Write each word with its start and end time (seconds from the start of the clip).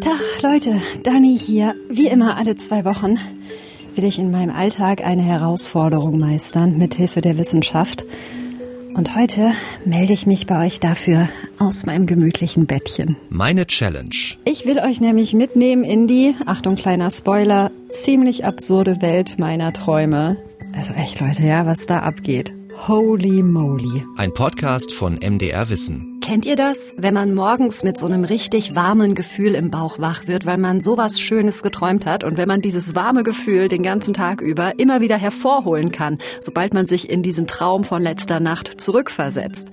Tag, 0.00 0.42
Leute, 0.42 0.80
Dani 1.02 1.36
hier. 1.38 1.74
Wie 1.88 2.06
immer 2.06 2.36
alle 2.36 2.56
zwei 2.56 2.84
Wochen 2.84 3.18
will 3.94 4.04
ich 4.04 4.18
in 4.18 4.30
meinem 4.30 4.54
Alltag 4.54 5.04
eine 5.04 5.22
Herausforderung 5.22 6.18
meistern 6.18 6.78
mit 6.78 6.94
Hilfe 6.94 7.20
der 7.20 7.36
Wissenschaft. 7.36 8.06
Und 8.94 9.16
heute 9.16 9.52
melde 9.84 10.12
ich 10.12 10.26
mich 10.26 10.46
bei 10.46 10.66
euch 10.66 10.80
dafür 10.80 11.28
aus 11.58 11.84
meinem 11.86 12.06
gemütlichen 12.06 12.66
Bettchen. 12.66 13.16
Meine 13.28 13.66
Challenge. 13.66 14.14
Ich 14.44 14.66
will 14.66 14.78
euch 14.78 15.00
nämlich 15.00 15.34
mitnehmen 15.34 15.84
in 15.84 16.06
die, 16.06 16.34
Achtung 16.46 16.76
kleiner 16.76 17.10
Spoiler, 17.10 17.70
ziemlich 17.90 18.44
absurde 18.44 19.02
Welt 19.02 19.38
meiner 19.38 19.72
Träume. 19.72 20.36
Also 20.74 20.92
echt 20.92 21.20
Leute, 21.20 21.42
ja, 21.42 21.66
was 21.66 21.86
da 21.86 22.00
abgeht. 22.00 22.52
Holy 22.86 23.42
moly. 23.42 24.04
Ein 24.16 24.32
Podcast 24.32 24.92
von 24.92 25.14
MDR 25.14 25.68
Wissen. 25.68 26.11
Kennt 26.22 26.46
ihr 26.46 26.54
das, 26.54 26.94
wenn 26.96 27.14
man 27.14 27.34
morgens 27.34 27.82
mit 27.82 27.98
so 27.98 28.06
einem 28.06 28.24
richtig 28.24 28.76
warmen 28.76 29.16
Gefühl 29.16 29.56
im 29.56 29.72
Bauch 29.72 29.98
wach 29.98 30.28
wird, 30.28 30.46
weil 30.46 30.56
man 30.56 30.80
sowas 30.80 31.20
Schönes 31.20 31.64
geträumt 31.64 32.06
hat 32.06 32.22
und 32.22 32.36
wenn 32.36 32.46
man 32.46 32.62
dieses 32.62 32.94
warme 32.94 33.24
Gefühl 33.24 33.66
den 33.66 33.82
ganzen 33.82 34.14
Tag 34.14 34.40
über 34.40 34.78
immer 34.78 35.00
wieder 35.00 35.18
hervorholen 35.18 35.90
kann, 35.90 36.18
sobald 36.40 36.74
man 36.74 36.86
sich 36.86 37.10
in 37.10 37.24
diesen 37.24 37.48
Traum 37.48 37.82
von 37.82 38.02
letzter 38.02 38.38
Nacht 38.38 38.80
zurückversetzt? 38.80 39.72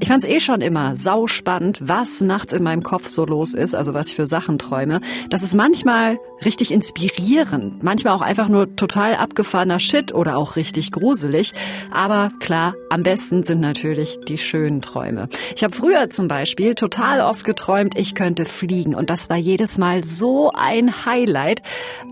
Ich 0.00 0.08
fand 0.08 0.24
es 0.24 0.30
eh 0.30 0.40
schon 0.40 0.60
immer 0.60 0.96
sau 0.96 1.26
spannend, 1.26 1.78
was 1.82 2.20
nachts 2.20 2.52
in 2.52 2.62
meinem 2.62 2.82
Kopf 2.82 3.08
so 3.08 3.24
los 3.24 3.54
ist, 3.54 3.74
also 3.74 3.94
was 3.94 4.08
ich 4.08 4.16
für 4.16 4.26
Sachen 4.26 4.58
träume. 4.58 5.00
Das 5.30 5.42
ist 5.42 5.54
manchmal 5.54 6.18
richtig 6.44 6.72
inspirierend, 6.72 7.82
manchmal 7.82 8.14
auch 8.14 8.20
einfach 8.20 8.48
nur 8.48 8.74
total 8.74 9.14
abgefahrener 9.14 9.78
Shit 9.78 10.12
oder 10.12 10.36
auch 10.36 10.56
richtig 10.56 10.90
gruselig. 10.90 11.52
Aber 11.92 12.30
klar, 12.40 12.74
am 12.90 13.02
besten 13.02 13.44
sind 13.44 13.60
natürlich 13.60 14.18
die 14.26 14.38
schönen 14.38 14.82
Träume. 14.82 15.28
Ich 15.54 15.62
habe 15.62 15.74
früher 15.74 16.10
zum 16.10 16.26
Beispiel 16.28 16.74
total 16.74 17.20
oft 17.20 17.44
geträumt, 17.44 17.96
ich 17.96 18.14
könnte 18.14 18.44
fliegen 18.44 18.94
und 18.94 19.10
das 19.10 19.30
war 19.30 19.36
jedes 19.36 19.78
Mal 19.78 20.02
so 20.02 20.50
ein 20.52 21.06
Highlight. 21.06 21.62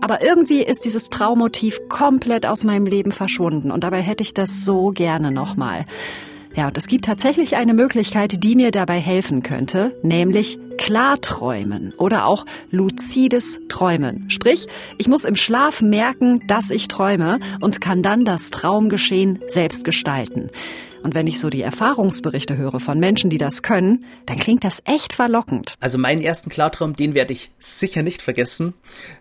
Aber 0.01 0.21
irgendwie 0.21 0.63
ist 0.63 0.85
dieses 0.85 1.09
Traummotiv 1.09 1.79
komplett 1.89 2.45
aus 2.45 2.63
meinem 2.63 2.85
Leben 2.85 3.11
verschwunden 3.11 3.71
und 3.71 3.83
dabei 3.83 4.01
hätte 4.01 4.23
ich 4.23 4.33
das 4.33 4.63
so 4.63 4.91
gerne 4.91 5.31
nochmal. 5.31 5.85
Ja, 6.55 6.67
und 6.67 6.77
es 6.77 6.85
gibt 6.85 7.05
tatsächlich 7.05 7.55
eine 7.55 7.73
Möglichkeit, 7.73 8.43
die 8.43 8.55
mir 8.55 8.69
dabei 8.69 8.99
helfen 8.99 9.41
könnte, 9.41 9.97
nämlich 10.03 10.59
Klarträumen 10.77 11.93
oder 11.97 12.25
auch 12.25 12.45
luzides 12.69 13.59
Träumen. 13.69 14.29
Sprich, 14.29 14.67
ich 14.99 15.07
muss 15.07 15.25
im 15.25 15.35
Schlaf 15.35 15.81
merken, 15.81 16.45
dass 16.47 16.69
ich 16.69 16.87
träume 16.87 17.39
und 17.59 17.81
kann 17.81 18.03
dann 18.03 18.23
das 18.23 18.51
Traumgeschehen 18.51 19.39
selbst 19.47 19.83
gestalten. 19.83 20.51
Und 21.01 21.15
wenn 21.15 21.25
ich 21.25 21.39
so 21.39 21.49
die 21.49 21.61
Erfahrungsberichte 21.61 22.55
höre 22.55 22.79
von 22.79 22.99
Menschen, 22.99 23.31
die 23.31 23.39
das 23.39 23.63
können, 23.63 24.05
dann 24.27 24.37
klingt 24.37 24.63
das 24.63 24.83
echt 24.85 25.11
verlockend. 25.11 25.75
Also 25.79 25.97
meinen 25.97 26.21
ersten 26.21 26.49
Klartraum, 26.49 26.95
den 26.95 27.15
werde 27.15 27.33
ich 27.33 27.51
sicher 27.59 28.03
nicht 28.03 28.21
vergessen. 28.21 28.73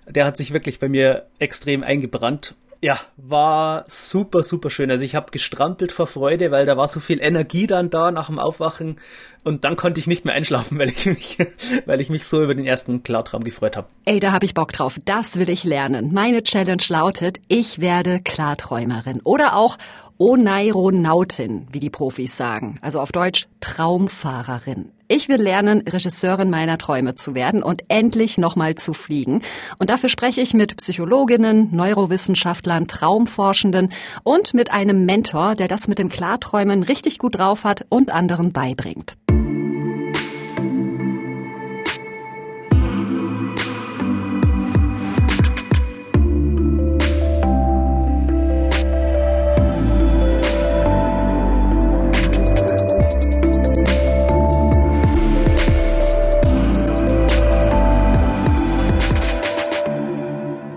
Der 0.07 0.27
hat 0.27 0.37
sich 0.37 0.53
wirklich 0.53 0.79
bei 0.79 0.89
mir 0.89 1.27
extrem 1.39 1.83
eingebrannt. 1.83 2.55
Ja, 2.85 2.99
war 3.17 3.85
super, 3.87 4.43
super 4.43 4.69
schön. 4.69 4.91
Also 4.91 5.05
ich 5.05 5.15
habe 5.15 5.31
gestrampelt 5.31 5.93
vor 5.93 6.09
Freude, 6.09 6.51
weil 6.51 6.67
da 6.67 6.77
war 6.77 6.89
so 6.89 6.99
viel 6.99 7.21
Energie 7.21 7.69
dann 7.69 7.91
da 7.91 8.11
nach 8.11 8.27
dem 8.27 8.41
Aufwachen 8.41 8.97
und 9.45 9.65
dann 9.65 9.77
konnte 9.77 10.01
ich 10.01 10.09
nicht 10.09 10.25
mehr 10.25 10.35
einschlafen, 10.35 10.79
weil 10.81 10.91
ich 10.91 11.07
mich, 11.07 11.39
weil 11.87 12.01
ich 12.01 12.11
mich 12.11 12.27
so 12.27 12.43
über 12.43 12.57
den 12.57 12.67
ersten 12.67 13.05
Klartraum 13.05 13.45
gefreut 13.45 13.77
habe. 13.77 13.87
Ey, 14.05 14.19
da 14.19 14.33
habe 14.33 14.47
ich 14.47 14.55
Bock 14.55 14.73
drauf. 14.73 14.99
Das 15.05 15.39
will 15.39 15.49
ich 15.49 15.63
lernen. 15.63 16.13
Meine 16.13 16.43
Challenge 16.43 16.83
lautet, 16.89 17.39
ich 17.47 17.81
werde 17.81 18.21
Klarträumerin 18.21 19.21
oder 19.23 19.55
auch 19.55 19.79
Oneironautin, 20.23 21.67
wie 21.73 21.81
die 21.81 21.91
Profis 21.91 22.37
sagen. 22.37 22.79
Also 22.81 23.01
auf 23.01 23.11
Deutsch 23.11 23.49
Traumfahrerin. 23.59 24.93
Ich 25.09 25.29
will 25.29 25.43
lernen, 25.43 25.81
Regisseurin 25.81 26.49
meiner 26.49 26.79
Träume 26.79 27.17
zu 27.17 27.35
werden 27.35 27.61
und 27.61 27.83
endlich 27.89 28.39
nochmal 28.39 28.77
zu 28.77 28.95
fliegen. 28.95 29.43
Und 29.79 29.91
dafür 29.91 30.09
spreche 30.09 30.41
ich 30.41 30.55
mit 30.55 30.77
Psychologinnen, 30.77 31.75
Neurowissenschaftlern, 31.75 32.87
Traumforschenden 32.87 33.93
und 34.23 34.55
mit 34.55 34.71
einem 34.71 35.07
Mentor, 35.07 35.57
der 35.57 35.67
das 35.67 35.89
mit 35.89 35.99
dem 35.99 36.09
Klarträumen 36.09 36.85
richtig 36.85 37.19
gut 37.19 37.37
drauf 37.37 37.65
hat 37.65 37.85
und 37.89 38.13
anderen 38.13 38.53
beibringt. 38.53 39.17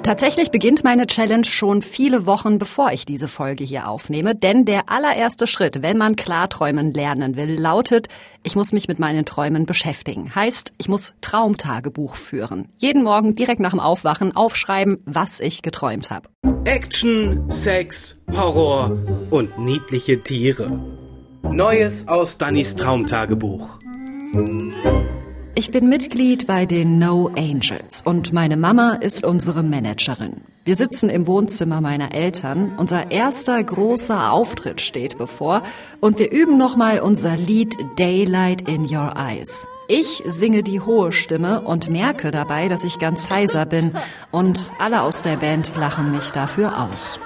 Tatsächlich 0.06 0.52
beginnt 0.52 0.84
meine 0.84 1.08
Challenge 1.08 1.46
schon 1.46 1.82
viele 1.82 2.28
Wochen 2.28 2.60
bevor 2.60 2.92
ich 2.92 3.08
diese 3.08 3.28
Folge 3.28 3.64
hier 3.64 3.88
aufnehme, 3.88 4.36
denn 4.36 4.64
der 4.64 4.88
allererste 4.88 5.48
Schritt, 5.48 5.82
wenn 5.82 5.98
man 5.98 6.16
Klarträumen 6.16 6.94
lernen 6.94 7.36
will, 7.38 7.60
lautet, 7.60 8.08
ich 8.44 8.56
muss 8.56 8.72
mich 8.72 8.88
mit 8.88 9.00
meinen 9.00 9.26
Träumen 9.26 9.66
beschäftigen. 9.66 10.36
Heißt, 10.36 10.74
ich 10.78 10.88
muss 10.90 11.16
Traumtagebuch 11.22 12.18
führen. 12.18 12.70
Jeden 12.78 13.02
Morgen 13.02 13.34
direkt 13.34 13.60
nach 13.60 13.72
dem 13.72 13.80
Aufwachen 13.80 14.36
aufschreiben, 14.36 15.00
was 15.06 15.40
ich 15.40 15.64
geträumt 15.64 16.12
habe. 16.12 16.30
Action, 16.66 17.52
Sex, 17.52 18.22
Horror 18.32 19.00
und 19.32 19.58
niedliche 19.58 20.22
Tiere. 20.22 20.82
Neues 21.42 22.08
aus 22.08 22.38
Dannys 22.38 22.76
Traumtagebuch. 22.76 23.80
Ich 25.58 25.72
bin 25.72 25.88
Mitglied 25.88 26.48
bei 26.48 26.66
den 26.66 27.00
No 27.00 27.32
Angels 27.38 28.02
und 28.04 28.34
meine 28.34 28.58
Mama 28.58 28.96
ist 28.96 29.24
unsere 29.24 29.64
Managerin. 29.64 30.42
Wir 30.66 30.76
sitzen 30.76 31.10
im 31.10 31.28
Wohnzimmer 31.28 31.80
meiner 31.80 32.14
Eltern. 32.14 32.74
Unser 32.78 33.10
erster 33.10 33.64
großer 33.64 34.34
Auftritt 34.34 34.82
steht 34.82 35.18
bevor 35.18 35.64
und 36.02 36.20
wir 36.20 36.30
üben 36.30 36.58
nochmal 36.58 37.00
unser 37.00 37.38
Lied 37.38 37.74
Daylight 37.98 38.68
in 38.68 38.82
Your 38.82 39.14
Eyes. 39.16 39.66
Ich 39.88 40.24
singe 40.26 40.62
die 40.62 40.82
hohe 40.82 41.14
Stimme 41.14 41.62
und 41.62 41.90
merke 41.90 42.32
dabei, 42.32 42.68
dass 42.68 42.84
ich 42.84 43.00
ganz 43.00 43.30
heiser 43.30 43.66
bin 43.66 43.96
und 44.32 44.74
alle 44.78 45.04
aus 45.04 45.22
der 45.22 45.38
Band 45.38 45.72
lachen 45.78 46.12
mich 46.12 46.32
dafür 46.32 46.84
aus. 46.84 47.18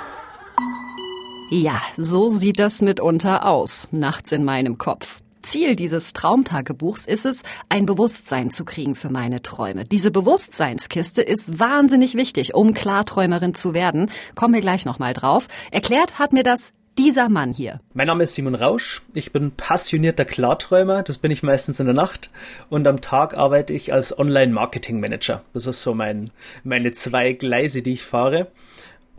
Ja, 1.50 1.82
so 1.98 2.30
sieht 2.30 2.60
das 2.60 2.84
mitunter 2.84 3.48
aus, 3.48 3.88
nachts 3.92 4.32
in 4.32 4.44
meinem 4.44 4.78
Kopf. 4.78 5.20
Ziel 5.42 5.76
dieses 5.76 6.14
Traumtagebuchs 6.14 7.06
ist 7.06 7.26
es, 7.26 7.44
ein 7.70 7.86
Bewusstsein 7.86 8.52
zu 8.52 8.66
kriegen 8.66 8.96
für 8.96 9.10
meine 9.10 9.42
Träume. 9.42 9.86
Diese 9.86 10.12
Bewusstseinskiste 10.12 11.22
ist 11.22 11.60
wahnsinnig 11.60 12.16
wichtig, 12.16 12.56
um 12.56 12.74
Klarträumerin 12.74 13.56
zu 13.56 13.74
werden. 13.74 14.12
Kommen 14.36 14.54
wir 14.54 14.62
gleich 14.62 14.86
nochmal 14.86 15.14
drauf. 15.14 15.48
Erklärt 15.72 16.20
hat 16.20 16.34
mir 16.34 16.44
das 16.44 16.74
dieser 16.98 17.30
Mann 17.30 17.54
hier. 17.54 17.80
Mein 17.94 18.08
Name 18.08 18.24
ist 18.24 18.36
Simon 18.36 18.56
Rausch. 18.56 19.02
Ich 19.14 19.32
bin 19.32 19.52
passionierter 19.52 20.26
Klarträumer. 20.26 21.02
Das 21.02 21.18
bin 21.18 21.32
ich 21.32 21.44
meistens 21.44 21.80
in 21.80 21.86
der 21.86 21.96
Nacht. 21.96 22.30
Und 22.70 22.86
am 22.88 23.00
Tag 23.00 23.38
arbeite 23.38 23.74
ich 23.74 23.94
als 23.94 24.18
Online-Marketing-Manager. 24.20 25.42
Das 25.54 25.66
ist 25.66 25.82
so 25.82 25.94
mein, 25.94 26.30
meine 26.66 26.92
zwei 26.92 27.32
Gleise, 27.32 27.82
die 27.82 27.94
ich 27.94 28.04
fahre. 28.04 28.48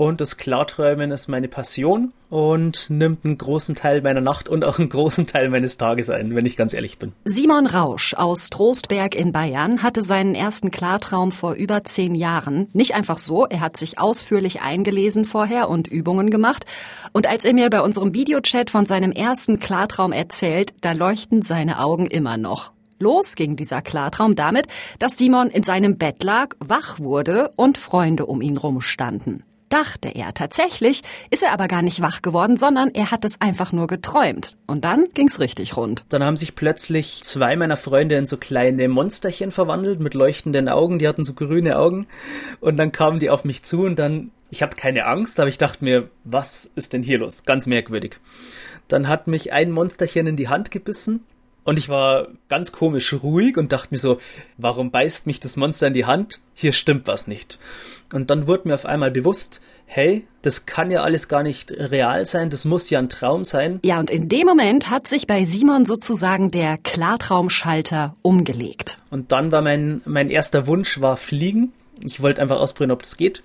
Und 0.01 0.23
das 0.23 0.39
Klarträumen 0.39 1.11
ist 1.11 1.29
meine 1.29 1.47
Passion 1.47 2.15
und 2.31 2.89
nimmt 2.89 3.23
einen 3.23 3.37
großen 3.37 3.75
Teil 3.75 4.01
meiner 4.01 4.23
Nacht 4.23 4.49
und 4.49 4.65
auch 4.65 4.79
einen 4.79 4.89
großen 4.89 5.27
Teil 5.27 5.51
meines 5.51 5.77
Tages 5.77 6.09
ein, 6.09 6.35
wenn 6.35 6.47
ich 6.47 6.57
ganz 6.57 6.73
ehrlich 6.73 6.99
bin. 6.99 7.13
Simon 7.27 7.67
Rausch 7.67 8.15
aus 8.15 8.49
Trostberg 8.49 9.15
in 9.15 9.33
Bayern 9.33 9.83
hatte 9.83 10.03
seinen 10.03 10.35
ersten 10.35 10.71
Klartraum 10.71 11.33
vor 11.33 11.53
über 11.53 11.85
zehn 11.85 12.15
Jahren. 12.15 12.69
Nicht 12.73 12.95
einfach 12.95 13.19
so, 13.19 13.45
er 13.45 13.61
hat 13.61 13.77
sich 13.77 13.99
ausführlich 13.99 14.63
eingelesen 14.63 15.27
vorher 15.27 15.69
und 15.69 15.87
Übungen 15.87 16.31
gemacht. 16.31 16.65
Und 17.13 17.27
als 17.27 17.45
er 17.45 17.53
mir 17.53 17.69
bei 17.69 17.83
unserem 17.83 18.15
Videochat 18.15 18.71
von 18.71 18.87
seinem 18.87 19.13
ersten 19.13 19.61
Klartraum 19.61 20.13
erzählt, 20.13 20.73
da 20.81 20.93
leuchten 20.93 21.43
seine 21.43 21.79
Augen 21.79 22.07
immer 22.07 22.39
noch. 22.39 22.73
Los 22.99 23.35
ging 23.35 23.55
dieser 23.55 23.83
Klartraum 23.83 24.35
damit, 24.35 24.67
dass 24.99 25.19
Simon 25.19 25.51
in 25.51 25.63
seinem 25.63 25.99
Bett 25.99 26.23
lag, 26.23 26.55
wach 26.59 27.01
wurde 27.01 27.53
und 27.57 27.77
Freunde 27.77 28.25
um 28.25 28.41
ihn 28.41 28.57
rumstanden 28.57 29.45
dachte 29.71 30.09
er. 30.09 30.35
Tatsächlich 30.35 31.03
ist 31.31 31.43
er 31.43 31.53
aber 31.53 31.69
gar 31.69 31.81
nicht 31.81 32.03
wach 32.03 32.21
geworden, 32.21 32.59
sondern 32.59 32.91
er 32.93 33.11
hat 33.11 33.25
es 33.25 33.41
einfach 33.41 33.73
nur 33.73 33.87
geträumt. 33.87 34.57
Und 34.67 34.85
dann 34.85 35.07
ging's 35.15 35.41
richtig 35.41 35.77
rund. 35.77 36.05
Dann 36.11 36.23
haben 36.23 36.37
sich 36.37 36.55
plötzlich 36.55 37.23
zwei 37.23 37.57
meiner 37.57 37.79
Freunde 37.79 38.17
in 38.17 38.27
so 38.27 38.37
kleine 38.37 38.89
Monsterchen 38.89 39.51
verwandelt 39.51 40.01
mit 40.01 40.15
leuchtenden 40.15 40.69
Augen. 40.69 40.99
Die 40.99 41.09
hatten 41.09 41.25
so 41.25 41.33
grüne 41.33 41.79
Augen. 41.79 42.07
Und 42.61 42.77
dann 42.77 42.93
kamen 42.93 43.19
die 43.21 43.31
auf 43.31 43.45
mich 43.45 43.63
zu 43.63 43.83
und 43.83 43.99
dann, 43.99 44.31
ich 44.51 44.63
hatte 44.63 44.77
keine 44.77 45.07
Angst, 45.07 45.41
aber 45.41 45.49
ich 45.49 45.59
dachte 45.59 45.85
mir, 45.85 46.11
was 46.25 46.71
ist 46.75 46.93
denn 46.93 47.03
hier 47.03 47.19
los? 47.19 47.45
Ganz 47.45 47.67
merkwürdig. 47.67 48.17
Dann 48.89 49.09
hat 49.09 49.29
mich 49.29 49.53
ein 49.53 49.71
Monsterchen 49.71 50.27
in 50.27 50.37
die 50.37 50.49
Hand 50.49 50.71
gebissen 50.71 51.25
Und 51.65 51.79
ich 51.79 51.89
war 51.89 52.29
ganz 52.49 52.73
komisch 52.73 53.13
ruhig 53.13 53.57
und 53.57 53.73
dachte 53.73 53.89
mir 53.91 53.99
so, 53.99 54.19
warum 54.57 54.91
beißt 54.91 55.27
mich 55.27 55.41
das 55.41 55.57
Monster 55.57 55.89
in 55.89 55.93
die 55.93 56.07
Hand? 56.07 56.41
Hier 56.55 56.73
stimmt 56.73 57.07
was 57.07 57.27
nicht. 57.27 57.59
Und 58.13 58.31
dann 58.31 58.47
wurde 58.47 58.69
mir 58.69 58.75
auf 58.75 58.87
einmal 58.87 59.11
bewusst, 59.11 59.61
hey, 59.87 60.27
das 60.43 60.67
kann 60.67 60.91
ja 60.91 61.03
alles 61.03 61.29
gar 61.29 61.43
nicht 61.43 61.71
real 61.73 62.27
sein, 62.27 62.51
das 62.51 62.65
muss 62.65 62.91
ja 62.91 62.99
ein 62.99 63.09
Traum 63.09 63.45
sein. 63.45 63.81
Ja, 63.85 64.01
und 64.01 64.11
in 64.11 64.29
dem 64.29 64.47
Moment 64.47 64.91
hat 64.91 65.07
sich 65.07 65.27
bei 65.27 65.45
Simon 65.45 65.87
sozusagen 65.87 66.51
der 66.51 66.79
Klartraumschalter 66.79 68.15
umgelegt. 68.23 68.99
Und 69.11 69.33
dann 69.33 69.53
war 69.53 69.63
mein, 69.63 70.01
mein 70.05 70.31
erster 70.31 70.67
Wunsch 70.67 71.01
war 71.01 71.17
fliegen. 71.17 71.73
Ich 72.03 72.23
wollte 72.23 72.41
einfach 72.41 72.57
ausprobieren, 72.57 72.93
ob 72.93 73.03
das 73.03 73.17
geht. 73.17 73.43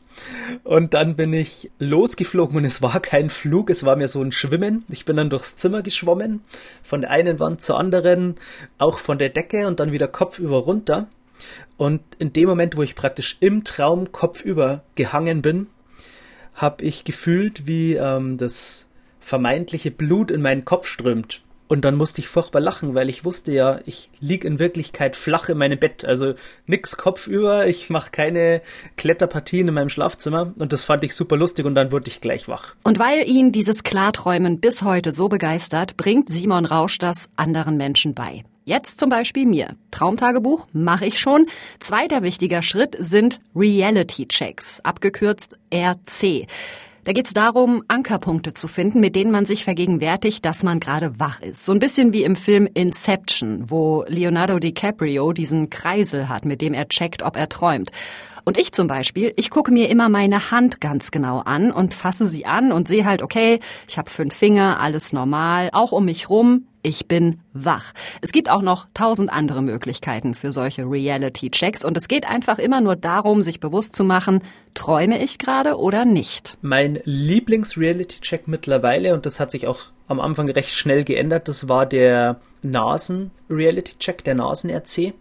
Und 0.63 0.93
dann 0.93 1.15
bin 1.15 1.33
ich 1.33 1.69
losgeflogen 1.77 2.55
und 2.55 2.63
es 2.63 2.81
war 2.81 3.01
kein 3.01 3.29
Flug, 3.29 3.69
es 3.69 3.83
war 3.83 3.97
mir 3.97 4.07
so 4.07 4.21
ein 4.21 4.31
Schwimmen. 4.31 4.85
Ich 4.87 5.03
bin 5.03 5.17
dann 5.17 5.29
durchs 5.29 5.57
Zimmer 5.57 5.81
geschwommen, 5.81 6.41
von 6.81 7.01
der 7.01 7.11
einen 7.11 7.39
Wand 7.39 7.61
zur 7.61 7.77
anderen, 7.77 8.35
auch 8.77 8.99
von 8.99 9.17
der 9.17 9.29
Decke 9.29 9.67
und 9.67 9.81
dann 9.81 9.91
wieder 9.91 10.07
kopfüber 10.07 10.59
runter. 10.59 11.07
Und 11.77 12.01
in 12.19 12.33
dem 12.33 12.47
Moment, 12.47 12.77
wo 12.77 12.83
ich 12.83 12.95
praktisch 12.95 13.37
im 13.39 13.63
Traum 13.63 14.11
kopfüber 14.11 14.83
gehangen 14.95 15.41
bin, 15.41 15.67
habe 16.53 16.83
ich 16.83 17.03
gefühlt, 17.03 17.67
wie 17.67 17.95
ähm, 17.95 18.37
das 18.37 18.87
vermeintliche 19.19 19.91
Blut 19.91 20.31
in 20.31 20.41
meinen 20.41 20.65
Kopf 20.65 20.87
strömt. 20.87 21.41
Und 21.67 21.83
dann 21.83 21.95
musste 21.95 22.21
ich 22.21 22.27
furchtbar 22.27 22.59
lachen, 22.59 22.93
weil 22.93 23.09
ich 23.09 23.25
wusste 23.25 23.51
ja, 23.51 23.79
ich 23.87 24.11
lieg 24.19 24.45
in 24.45 24.59
Wirklichkeit 24.59 25.15
flach 25.15 25.49
in 25.49 25.57
meinem 25.57 25.79
Bett. 25.79 26.05
Also 26.05 26.35
nix 26.67 26.95
kopfüber, 26.95 27.65
ich 27.65 27.89
mache 27.89 28.11
keine 28.11 28.61
Kletterpartien 28.97 29.67
in 29.67 29.73
meinem 29.73 29.89
Schlafzimmer. 29.89 30.53
Und 30.59 30.73
das 30.73 30.83
fand 30.83 31.03
ich 31.03 31.15
super 31.15 31.37
lustig 31.37 31.65
und 31.65 31.73
dann 31.73 31.91
wurde 31.91 32.07
ich 32.07 32.21
gleich 32.21 32.47
wach. 32.47 32.75
Und 32.83 32.99
weil 32.99 33.27
ihn 33.27 33.51
dieses 33.51 33.83
Klarträumen 33.83 34.59
bis 34.59 34.83
heute 34.83 35.11
so 35.11 35.27
begeistert, 35.27 35.97
bringt 35.97 36.29
Simon 36.29 36.65
Rausch 36.65 36.99
das 36.99 37.29
anderen 37.35 37.77
Menschen 37.77 38.13
bei. 38.13 38.43
Jetzt 38.67 38.99
zum 38.99 39.09
Beispiel 39.09 39.45
mir. 39.45 39.75
Traumtagebuch 39.91 40.65
mache 40.73 41.05
ich 41.05 41.19
schon. 41.19 41.45
Zweiter 41.79 42.23
wichtiger 42.23 42.63
Schritt 42.63 42.97
sind 42.97 43.39
Reality 43.55 44.27
Checks, 44.27 44.79
abgekürzt 44.79 45.59
RC. 45.71 46.47
Da 47.03 47.13
geht 47.13 47.27
es 47.27 47.33
darum, 47.33 47.83
Ankerpunkte 47.87 48.53
zu 48.53 48.67
finden, 48.67 49.01
mit 49.01 49.15
denen 49.15 49.29
man 49.29 49.45
sich 49.45 49.63
vergegenwärtigt, 49.63 50.43
dass 50.43 50.63
man 50.63 50.79
gerade 50.79 51.19
wach 51.19 51.41
ist. 51.41 51.63
So 51.63 51.73
ein 51.73 51.79
bisschen 51.79 52.11
wie 52.11 52.23
im 52.23 52.35
Film 52.35 52.67
Inception, 52.73 53.69
wo 53.69 54.03
Leonardo 54.07 54.57
DiCaprio 54.57 55.31
diesen 55.31 55.69
Kreisel 55.69 56.27
hat, 56.27 56.45
mit 56.45 56.61
dem 56.61 56.73
er 56.73 56.87
checkt, 56.87 57.21
ob 57.21 57.37
er 57.37 57.47
träumt. 57.47 57.91
Und 58.45 58.59
ich 58.59 58.71
zum 58.71 58.85
Beispiel, 58.85 59.33
ich 59.37 59.49
gucke 59.49 59.71
mir 59.71 59.89
immer 59.89 60.07
meine 60.07 60.51
Hand 60.51 60.79
ganz 60.79 61.09
genau 61.09 61.39
an 61.39 61.71
und 61.71 61.95
fasse 61.95 62.27
sie 62.27 62.45
an 62.45 62.71
und 62.71 62.87
sehe 62.87 63.03
halt, 63.03 63.23
okay, 63.23 63.59
ich 63.87 63.97
habe 63.97 64.09
fünf 64.09 64.35
Finger, 64.35 64.79
alles 64.79 65.13
normal, 65.13 65.69
auch 65.73 65.91
um 65.91 66.05
mich 66.05 66.29
rum, 66.29 66.67
ich 66.83 67.07
bin 67.07 67.39
wach. 67.53 67.93
Es 68.21 68.31
gibt 68.31 68.47
auch 68.51 68.61
noch 68.61 68.85
tausend 68.93 69.33
andere 69.33 69.63
Möglichkeiten 69.63 70.35
für 70.35 70.51
solche 70.51 70.83
Reality-Checks 70.83 71.83
und 71.83 71.97
es 71.97 72.07
geht 72.07 72.29
einfach 72.29 72.59
immer 72.59 72.81
nur 72.81 72.95
darum, 72.95 73.41
sich 73.41 73.59
bewusst 73.59 73.95
zu 73.95 74.03
machen, 74.03 74.43
träume 74.75 75.23
ich 75.23 75.39
gerade 75.39 75.79
oder 75.79 76.05
nicht. 76.05 76.55
Mein 76.61 76.99
Lieblings-Reality-Check 77.03 78.47
mittlerweile, 78.47 79.15
und 79.15 79.25
das 79.25 79.39
hat 79.39 79.49
sich 79.49 79.65
auch 79.65 79.79
am 80.07 80.19
Anfang 80.19 80.47
recht 80.49 80.75
schnell 80.75 81.03
geändert, 81.03 81.47
das 81.47 81.67
war 81.67 81.87
der 81.87 82.39
Nasen-Reality-Check, 82.61 84.23
der 84.23 84.35
Nasen-RC. 84.35 85.13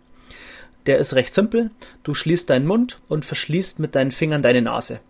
Der 0.87 0.99
ist 0.99 1.15
recht 1.15 1.33
simpel. 1.33 1.71
Du 2.03 2.15
schließt 2.15 2.51
deinen 2.51 2.67
Mund 2.67 3.01
und 3.09 3.25
verschließt 3.25 3.79
mit 3.79 3.95
deinen 3.95 4.13
Fingern 4.13 4.43
deine 4.43 4.63
Nase. 4.63 5.01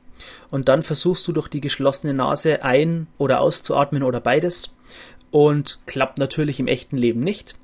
Und 0.51 0.69
dann 0.69 0.83
versuchst 0.83 1.27
du 1.27 1.33
durch 1.33 1.49
die 1.49 1.61
geschlossene 1.61 2.15
Nase 2.15 2.63
ein- 2.63 3.09
oder 3.19 3.41
auszuatmen 3.41 4.03
oder 4.03 4.21
beides 4.21 4.77
und 5.31 5.81
klappt 5.87 6.19
natürlich 6.19 6.61
im 6.61 6.69
echten 6.69 6.97
Leben 6.97 7.21
nicht. 7.21 7.57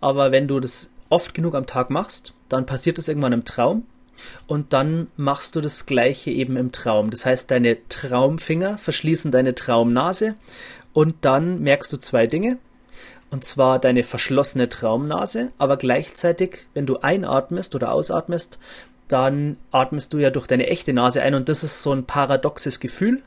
Aber 0.00 0.32
wenn 0.32 0.48
du 0.48 0.60
das 0.60 0.90
oft 1.10 1.34
genug 1.34 1.54
am 1.54 1.66
Tag 1.66 1.90
machst, 1.90 2.32
dann 2.48 2.66
passiert 2.66 2.98
das 2.98 3.08
irgendwann 3.08 3.32
im 3.32 3.44
Traum 3.44 3.86
und 4.46 4.72
dann 4.72 5.08
machst 5.16 5.54
du 5.56 5.60
das 5.60 5.86
gleiche 5.86 6.30
eben 6.30 6.56
im 6.56 6.72
Traum. 6.72 7.10
Das 7.10 7.26
heißt, 7.26 7.50
deine 7.50 7.76
Traumfinger 7.88 8.78
verschließen 8.78 9.30
deine 9.30 9.54
Traumnase 9.54 10.34
und 10.92 11.16
dann 11.22 11.60
merkst 11.60 11.92
du 11.92 11.98
zwei 11.98 12.26
Dinge. 12.26 12.58
Und 13.30 13.44
zwar 13.44 13.78
deine 13.78 14.04
verschlossene 14.04 14.68
Traumnase, 14.68 15.52
aber 15.58 15.76
gleichzeitig, 15.76 16.66
wenn 16.74 16.86
du 16.86 16.98
einatmest 16.98 17.74
oder 17.74 17.92
ausatmest, 17.92 18.58
dann 19.08 19.56
atmest 19.70 20.12
du 20.12 20.18
ja 20.18 20.30
durch 20.30 20.46
deine 20.46 20.66
echte 20.66 20.92
Nase 20.92 21.22
ein 21.22 21.34
und 21.34 21.48
das 21.48 21.64
ist 21.64 21.82
so 21.82 21.92
ein 21.92 22.04
paradoxes 22.04 22.78
Gefühl 22.80 23.22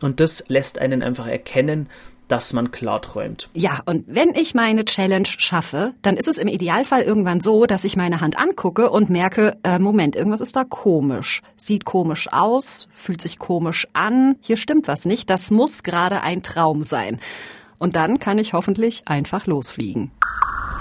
und 0.00 0.20
das 0.20 0.44
lässt 0.48 0.78
einen 0.78 1.02
einfach 1.02 1.26
erkennen, 1.26 1.88
dass 2.28 2.52
man 2.52 2.72
klar 2.72 3.00
träumt. 3.02 3.48
Ja, 3.54 3.82
und 3.86 4.04
wenn 4.08 4.34
ich 4.34 4.54
meine 4.54 4.84
Challenge 4.84 5.28
schaffe, 5.38 5.94
dann 6.02 6.16
ist 6.16 6.26
es 6.26 6.38
im 6.38 6.48
Idealfall 6.48 7.02
irgendwann 7.02 7.40
so, 7.40 7.66
dass 7.66 7.84
ich 7.84 7.96
meine 7.96 8.20
Hand 8.20 8.36
angucke 8.36 8.90
und 8.90 9.10
merke, 9.10 9.56
äh, 9.62 9.78
Moment, 9.78 10.16
irgendwas 10.16 10.40
ist 10.40 10.56
da 10.56 10.64
komisch. 10.64 11.42
Sieht 11.56 11.84
komisch 11.84 12.32
aus, 12.32 12.88
fühlt 12.94 13.20
sich 13.20 13.38
komisch 13.38 13.86
an, 13.92 14.36
hier 14.40 14.56
stimmt 14.56 14.88
was 14.88 15.04
nicht, 15.04 15.30
das 15.30 15.50
muss 15.50 15.82
gerade 15.84 16.20
ein 16.22 16.42
Traum 16.42 16.82
sein. 16.82 17.20
Und 17.78 17.96
dann 17.96 18.18
kann 18.18 18.38
ich 18.38 18.52
hoffentlich 18.52 19.02
einfach 19.06 19.46
losfliegen. 19.46 20.10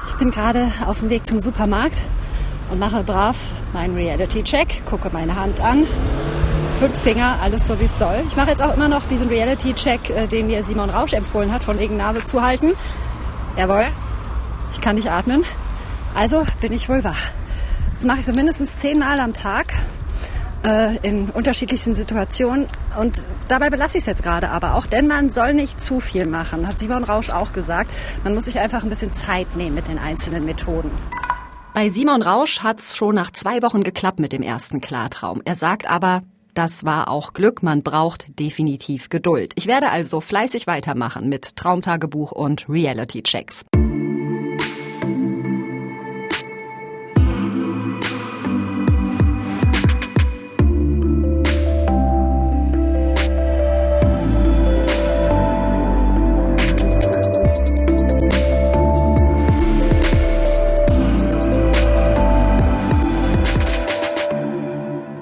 Ich 0.08 0.16
bin 0.16 0.32
gerade 0.32 0.72
auf 0.86 1.00
dem 1.00 1.10
Weg 1.10 1.26
zum 1.26 1.40
Supermarkt 1.40 1.98
und 2.72 2.80
mache 2.80 3.04
brav 3.04 3.38
meinen 3.74 3.96
Reality-Check, 3.96 4.86
gucke 4.86 5.10
meine 5.12 5.36
Hand 5.36 5.60
an 5.60 5.86
fünf 6.80 7.00
Finger, 7.00 7.38
alles 7.42 7.68
so 7.68 7.80
wie 7.80 7.86
es 7.86 7.98
soll. 7.98 8.24
Ich 8.28 8.36
mache 8.36 8.50
jetzt 8.50 8.62
auch 8.62 8.76
immer 8.76 8.90
noch 8.90 9.06
diesen 9.06 9.30
Reality-Check, 9.30 10.10
äh, 10.10 10.28
den 10.28 10.48
mir 10.48 10.64
Simon 10.64 10.90
Rausch 10.90 11.14
empfohlen 11.14 11.54
hat, 11.54 11.64
von 11.64 11.80
wegen 11.80 11.96
Nase 11.96 12.24
zuhalten. 12.24 12.74
Jawohl, 13.58 13.88
ich 14.74 14.82
kann 14.82 14.96
nicht 14.96 15.10
atmen. 15.10 15.44
Also 16.14 16.44
bin 16.60 16.74
ich 16.74 16.90
wohl 16.90 17.04
wach. 17.04 17.30
Das 17.94 18.04
mache 18.04 18.20
ich 18.20 18.26
so 18.26 18.34
mindestens 18.34 18.78
zehnmal 18.78 19.20
am 19.22 19.34
Tag 19.34 19.68
äh, 20.66 20.98
in 20.98 21.30
unterschiedlichsten 21.30 21.96
Situationen. 21.96 22.68
Und 23.00 23.28
dabei 23.48 23.70
belasse 23.70 23.98
ich 23.98 24.02
es 24.02 24.08
jetzt 24.08 24.24
gerade 24.24 24.50
aber 24.50 24.76
auch, 24.76 24.86
denn 24.86 25.08
man 25.08 25.30
soll 25.30 25.54
nicht 25.54 25.80
zu 25.80 26.00
viel 26.00 26.26
machen, 26.26 26.68
hat 26.68 26.80
Simon 26.80 27.04
Rausch 27.04 27.30
auch 27.30 27.54
gesagt. 27.54 27.92
Man 28.24 28.34
muss 28.34 28.46
sich 28.46 28.60
einfach 28.60 28.84
ein 28.84 28.90
bisschen 28.90 29.14
Zeit 29.14 29.56
nehmen 29.56 29.76
mit 29.76 29.88
den 29.88 30.00
einzelnen 30.00 30.46
Methoden. 30.46 30.92
Bei 31.74 31.90
Simon 31.90 32.22
Rausch 32.22 32.62
hat 32.62 32.80
es 32.80 32.96
schon 32.96 33.16
nach 33.16 33.32
zwei 33.32 33.62
Wochen 33.62 33.84
geklappt 33.84 34.20
mit 34.20 34.32
dem 34.32 34.42
ersten 34.42 34.80
Klartraum. 34.82 35.42
Er 35.44 35.56
sagt 35.56 35.90
aber, 35.90 36.22
das 36.54 36.86
war 36.86 37.10
auch 37.10 37.34
Glück, 37.34 37.64
man 37.64 37.84
braucht 37.84 38.28
definitiv 38.40 39.10
Geduld. 39.10 39.52
Ich 39.56 39.68
werde 39.68 39.90
also 39.90 40.22
fleißig 40.22 40.68
weitermachen 40.68 41.28
mit 41.28 41.58
Traumtagebuch 41.58 42.32
und 42.32 42.70
Reality-Checks. 42.70 43.66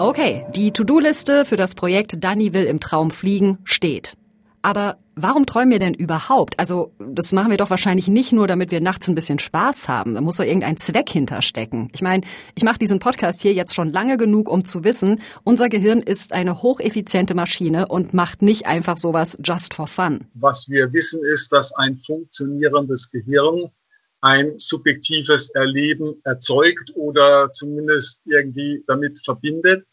Okay, 0.04 0.46
die 0.54 0.74
To-Do-Liste 0.74 1.46
für 1.46 1.56
das 1.56 1.76
Projekt 1.76 2.22
Danny 2.22 2.54
will 2.54 2.66
im 2.66 2.82
Traum 2.82 3.10
fliegen 3.10 3.60
steht. 3.64 4.18
Aber 4.62 4.98
warum 5.16 5.46
träumen 5.46 5.72
wir 5.72 5.80
denn 5.80 5.94
überhaupt? 5.94 6.60
Also, 6.60 6.92
das 7.00 7.32
machen 7.32 7.52
wir 7.52 7.58
doch 7.58 7.70
wahrscheinlich 7.70 8.10
nicht 8.10 8.34
nur, 8.34 8.46
damit 8.46 8.72
wir 8.72 8.82
nachts 8.82 9.08
ein 9.08 9.16
bisschen 9.16 9.40
Spaß 9.40 9.88
haben. 9.88 10.14
Da 10.14 10.20
muss 10.20 10.36
doch 10.36 10.44
irgendein 10.44 10.76
Zweck 10.76 11.10
hinterstecken. 11.10 11.90
Ich 11.94 12.02
meine, 12.02 12.24
ich 12.54 12.64
mache 12.64 12.80
diesen 12.80 13.00
Podcast 13.00 13.42
hier 13.42 13.54
jetzt 13.54 13.74
schon 13.74 13.94
lange 13.94 14.18
genug, 14.18 14.50
um 14.50 14.66
zu 14.66 14.84
wissen, 14.84 15.22
unser 15.46 15.70
Gehirn 15.70 16.02
ist 16.02 16.34
eine 16.34 16.62
hocheffiziente 16.62 17.34
Maschine 17.34 17.88
und 17.88 18.14
macht 18.14 18.42
nicht 18.42 18.66
einfach 18.66 18.98
sowas 18.98 19.38
just 19.42 19.74
for 19.74 19.88
fun. 19.88 20.26
Was 20.34 20.68
wir 20.68 20.92
wissen 20.92 21.24
ist, 21.24 21.54
dass 21.54 21.74
ein 21.76 21.96
funktionierendes 21.96 23.10
Gehirn 23.10 23.72
ein 24.20 24.54
subjektives 24.58 25.52
Erleben 25.52 26.16
erzeugt 26.26 26.92
oder 26.96 27.54
zumindest 27.54 28.22
irgendwie 28.26 28.84
damit 28.86 29.24
verbindet. 29.24 29.86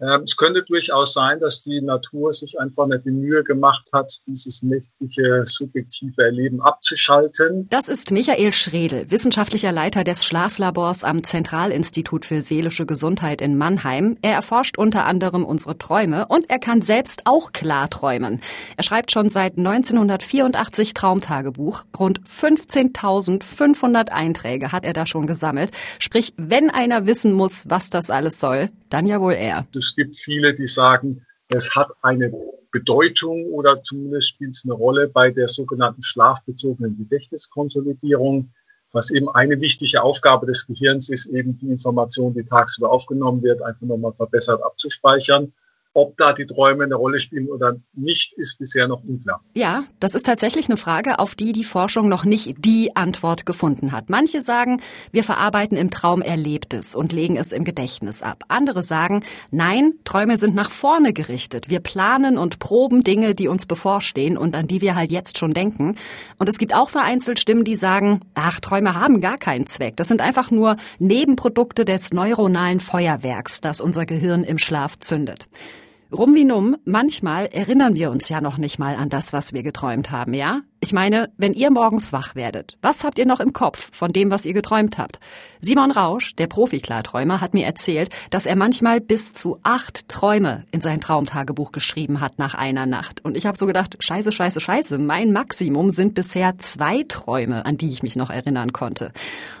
Ähm, 0.00 0.22
es 0.24 0.36
könnte 0.36 0.62
durchaus 0.62 1.12
sein, 1.12 1.38
dass 1.38 1.60
die 1.60 1.80
Natur 1.80 2.32
sich 2.32 2.58
einfach 2.58 2.86
nicht 2.86 3.04
die 3.04 3.12
Mühe 3.12 3.44
gemacht 3.44 3.88
hat, 3.92 4.12
dieses 4.26 4.62
nächtliche 4.62 5.44
subjektive 5.44 6.22
Erleben 6.22 6.60
abzuschalten. 6.60 7.68
Das 7.70 7.88
ist 7.88 8.10
Michael 8.10 8.52
Schredel, 8.52 9.10
wissenschaftlicher 9.10 9.70
Leiter 9.70 10.02
des 10.02 10.24
Schlaflabors 10.24 11.04
am 11.04 11.22
Zentralinstitut 11.22 12.24
für 12.24 12.42
seelische 12.42 12.86
Gesundheit 12.86 13.40
in 13.40 13.56
Mannheim. 13.56 14.16
Er 14.20 14.34
erforscht 14.34 14.78
unter 14.78 15.04
anderem 15.04 15.44
unsere 15.44 15.78
Träume 15.78 16.26
und 16.26 16.50
er 16.50 16.58
kann 16.58 16.82
selbst 16.82 17.22
auch 17.24 17.52
klar 17.52 17.88
träumen. 17.88 18.40
Er 18.76 18.82
schreibt 18.82 19.12
schon 19.12 19.30
seit 19.30 19.58
1984 19.58 20.94
Traumtagebuch. 20.94 21.84
Rund 21.98 22.20
15.500 22.22 24.08
Einträge 24.08 24.72
hat 24.72 24.84
er 24.84 24.92
da 24.92 25.06
schon 25.06 25.28
gesammelt. 25.28 25.70
Sprich, 26.00 26.34
wenn 26.36 26.70
einer 26.70 27.06
wissen 27.06 27.32
muss, 27.32 27.68
was 27.68 27.90
das 27.90 28.10
alles 28.10 28.40
soll, 28.40 28.70
dann 28.90 29.06
ja 29.06 29.20
wohl 29.20 29.34
er. 29.34 29.66
Es 29.84 29.94
gibt 29.94 30.16
viele, 30.16 30.54
die 30.54 30.66
sagen, 30.66 31.26
es 31.48 31.76
hat 31.76 31.90
eine 32.02 32.32
Bedeutung 32.72 33.44
oder 33.52 33.82
zumindest 33.82 34.30
spielt 34.30 34.56
es 34.56 34.64
eine 34.64 34.74
Rolle 34.74 35.08
bei 35.08 35.30
der 35.30 35.46
sogenannten 35.46 36.02
schlafbezogenen 36.02 36.96
Gedächtniskonsolidierung. 36.96 38.52
was 38.92 39.10
eben 39.10 39.28
eine 39.28 39.60
wichtige 39.60 40.04
Aufgabe 40.04 40.46
des 40.46 40.68
Gehirns 40.68 41.10
ist, 41.10 41.26
eben 41.26 41.58
die 41.58 41.66
Information, 41.68 42.32
die 42.32 42.44
tagsüber 42.44 42.90
aufgenommen 42.90 43.42
wird, 43.42 43.60
einfach 43.60 43.86
nochmal 43.88 44.12
verbessert 44.12 44.62
abzuspeichern 44.62 45.52
ob 45.94 46.16
da 46.18 46.32
die 46.32 46.44
Träume 46.44 46.84
eine 46.84 46.96
Rolle 46.96 47.20
spielen 47.20 47.48
oder 47.48 47.76
nicht, 47.94 48.32
ist 48.34 48.58
bisher 48.58 48.88
noch 48.88 49.02
unklar. 49.04 49.40
Ja, 49.54 49.84
das 50.00 50.16
ist 50.16 50.26
tatsächlich 50.26 50.68
eine 50.68 50.76
Frage, 50.76 51.20
auf 51.20 51.36
die 51.36 51.52
die 51.52 51.64
Forschung 51.64 52.08
noch 52.08 52.24
nicht 52.24 52.56
die 52.58 52.94
Antwort 52.96 53.46
gefunden 53.46 53.92
hat. 53.92 54.10
Manche 54.10 54.42
sagen, 54.42 54.82
wir 55.12 55.22
verarbeiten 55.22 55.78
im 55.78 55.90
Traum 55.90 56.20
Erlebtes 56.20 56.96
und 56.96 57.12
legen 57.12 57.36
es 57.36 57.52
im 57.52 57.62
Gedächtnis 57.62 58.22
ab. 58.22 58.42
Andere 58.48 58.82
sagen, 58.82 59.24
nein, 59.52 59.92
Träume 60.04 60.36
sind 60.36 60.56
nach 60.56 60.72
vorne 60.72 61.12
gerichtet. 61.12 61.70
Wir 61.70 61.78
planen 61.78 62.38
und 62.38 62.58
proben 62.58 63.04
Dinge, 63.04 63.36
die 63.36 63.46
uns 63.46 63.64
bevorstehen 63.64 64.36
und 64.36 64.56
an 64.56 64.66
die 64.66 64.80
wir 64.80 64.96
halt 64.96 65.12
jetzt 65.12 65.38
schon 65.38 65.54
denken. 65.54 65.96
Und 66.38 66.48
es 66.48 66.58
gibt 66.58 66.74
auch 66.74 66.90
vereinzelt 66.90 67.38
Stimmen, 67.38 67.62
die 67.62 67.76
sagen, 67.76 68.20
ach, 68.34 68.58
Träume 68.58 68.96
haben 68.96 69.20
gar 69.20 69.38
keinen 69.38 69.68
Zweck. 69.68 69.96
Das 69.96 70.08
sind 70.08 70.20
einfach 70.20 70.50
nur 70.50 70.76
Nebenprodukte 70.98 71.84
des 71.84 72.12
neuronalen 72.12 72.80
Feuerwerks, 72.80 73.60
das 73.60 73.80
unser 73.80 74.06
Gehirn 74.06 74.42
im 74.42 74.58
Schlaf 74.58 74.98
zündet. 74.98 75.48
Rum 76.16 76.34
wie 76.36 76.44
numm, 76.44 76.76
manchmal 76.84 77.46
erinnern 77.46 77.96
wir 77.96 78.10
uns 78.10 78.28
ja 78.28 78.40
noch 78.40 78.56
nicht 78.56 78.78
mal 78.78 78.94
an 78.94 79.08
das, 79.08 79.32
was 79.32 79.52
wir 79.52 79.64
geträumt 79.64 80.12
haben, 80.12 80.32
ja? 80.32 80.60
Ich 80.84 80.92
meine, 80.92 81.32
wenn 81.38 81.54
ihr 81.54 81.70
morgens 81.70 82.12
wach 82.12 82.34
werdet, 82.34 82.76
was 82.82 83.04
habt 83.04 83.18
ihr 83.18 83.24
noch 83.24 83.40
im 83.40 83.54
Kopf 83.54 83.88
von 83.94 84.12
dem, 84.12 84.30
was 84.30 84.44
ihr 84.44 84.52
geträumt 84.52 84.98
habt? 84.98 85.18
Simon 85.62 85.90
Rausch, 85.90 86.36
der 86.36 86.46
Profi-Klarträumer, 86.46 87.40
hat 87.40 87.54
mir 87.54 87.64
erzählt, 87.64 88.10
dass 88.28 88.44
er 88.44 88.54
manchmal 88.54 89.00
bis 89.00 89.32
zu 89.32 89.58
acht 89.62 90.10
Träume 90.10 90.66
in 90.72 90.82
sein 90.82 91.00
Traumtagebuch 91.00 91.72
geschrieben 91.72 92.20
hat 92.20 92.38
nach 92.38 92.52
einer 92.52 92.84
Nacht. 92.84 93.24
Und 93.24 93.34
ich 93.34 93.46
habe 93.46 93.56
so 93.56 93.64
gedacht, 93.64 93.96
scheiße, 93.98 94.30
scheiße, 94.30 94.60
scheiße, 94.60 94.98
mein 94.98 95.32
Maximum 95.32 95.88
sind 95.88 96.12
bisher 96.12 96.58
zwei 96.58 97.02
Träume, 97.08 97.64
an 97.64 97.78
die 97.78 97.88
ich 97.88 98.02
mich 98.02 98.14
noch 98.14 98.28
erinnern 98.28 98.74
konnte. 98.74 99.12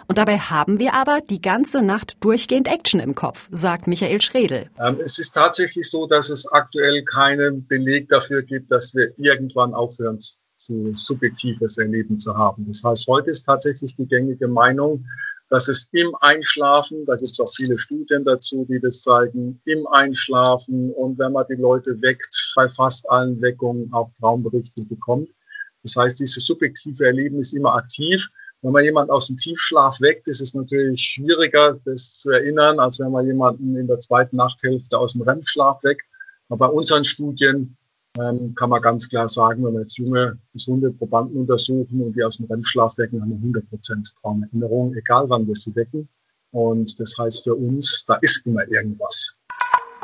Und 0.06 0.18
dabei 0.18 0.36
haben 0.36 0.78
wir 0.78 0.92
aber 0.92 1.22
die 1.22 1.40
ganze 1.40 1.80
Nacht 1.80 2.18
durchgehend 2.20 2.68
Action 2.68 3.00
im 3.00 3.14
Kopf, 3.14 3.48
sagt 3.50 3.86
Michael 3.86 4.20
Schredel. 4.20 4.68
Ähm, 4.78 4.98
es 5.02 5.18
ist 5.18 5.32
tatsächlich 5.32 5.90
so, 5.90 6.06
dass 6.06 6.28
es 6.28 6.46
aktuell 6.52 7.02
keinen 7.02 7.66
Beleg 7.66 8.10
dafür 8.10 8.42
gibt, 8.42 8.70
dass 8.70 8.94
wir 8.94 9.14
irgendwann 9.16 9.72
aufhören 9.72 10.20
zu 10.64 10.92
subjektives 10.92 11.78
Erleben 11.78 12.18
zu 12.18 12.36
haben. 12.36 12.66
Das 12.66 12.82
heißt, 12.84 13.06
heute 13.08 13.30
ist 13.30 13.44
tatsächlich 13.44 13.94
die 13.96 14.06
gängige 14.06 14.48
Meinung, 14.48 15.04
dass 15.50 15.68
es 15.68 15.88
im 15.92 16.14
Einschlafen, 16.20 17.04
da 17.06 17.16
gibt 17.16 17.30
es 17.30 17.40
auch 17.40 17.52
viele 17.54 17.78
Studien 17.78 18.24
dazu, 18.24 18.66
die 18.68 18.80
das 18.80 19.02
zeigen, 19.02 19.60
im 19.66 19.86
Einschlafen 19.88 20.90
und 20.92 21.18
wenn 21.18 21.32
man 21.32 21.46
die 21.48 21.60
Leute 21.60 22.00
weckt, 22.00 22.52
bei 22.56 22.66
fast 22.66 23.08
allen 23.10 23.40
Weckungen 23.42 23.92
auch 23.92 24.10
Traumberichte 24.18 24.84
bekommt. 24.86 25.28
Das 25.82 25.96
heißt, 25.96 26.18
dieses 26.18 26.46
subjektive 26.46 27.04
Erleben 27.04 27.40
ist 27.40 27.52
immer 27.52 27.74
aktiv. 27.74 28.26
Wenn 28.62 28.72
man 28.72 28.84
jemanden 28.84 29.10
aus 29.10 29.26
dem 29.26 29.36
Tiefschlaf 29.36 30.00
weckt, 30.00 30.26
ist 30.26 30.40
es 30.40 30.54
natürlich 30.54 31.02
schwieriger, 31.02 31.78
das 31.84 32.14
zu 32.14 32.30
erinnern, 32.30 32.80
als 32.80 32.98
wenn 32.98 33.12
man 33.12 33.26
jemanden 33.26 33.76
in 33.76 33.86
der 33.86 34.00
zweiten 34.00 34.36
Nachthälfte 34.36 34.98
aus 34.98 35.12
dem 35.12 35.22
REM-Schlaf 35.22 35.82
weckt. 35.82 36.06
Aber 36.48 36.68
bei 36.68 36.72
unseren 36.72 37.04
Studien 37.04 37.76
ähm, 38.18 38.54
kann 38.54 38.70
man 38.70 38.80
ganz 38.80 39.08
klar 39.08 39.28
sagen, 39.28 39.64
wenn 39.64 39.74
wir 39.74 39.80
jetzt 39.80 39.98
junge, 39.98 40.38
gesunde 40.52 40.90
Probanden 40.92 41.40
untersuchen 41.40 42.00
und 42.00 42.14
die 42.14 42.22
aus 42.22 42.36
dem 42.36 42.46
REM-Schlaf 42.46 42.96
wecken, 42.98 43.20
haben 43.20 43.30
wir 43.30 43.62
100% 43.62 44.20
Traumerinnerung, 44.20 44.94
egal 44.94 45.28
wann 45.28 45.46
wir 45.46 45.54
sie 45.54 45.74
wecken. 45.74 46.08
Und 46.52 46.98
das 47.00 47.16
heißt 47.18 47.42
für 47.42 47.54
uns, 47.54 48.04
da 48.06 48.14
ist 48.16 48.46
immer 48.46 48.66
irgendwas. 48.68 49.36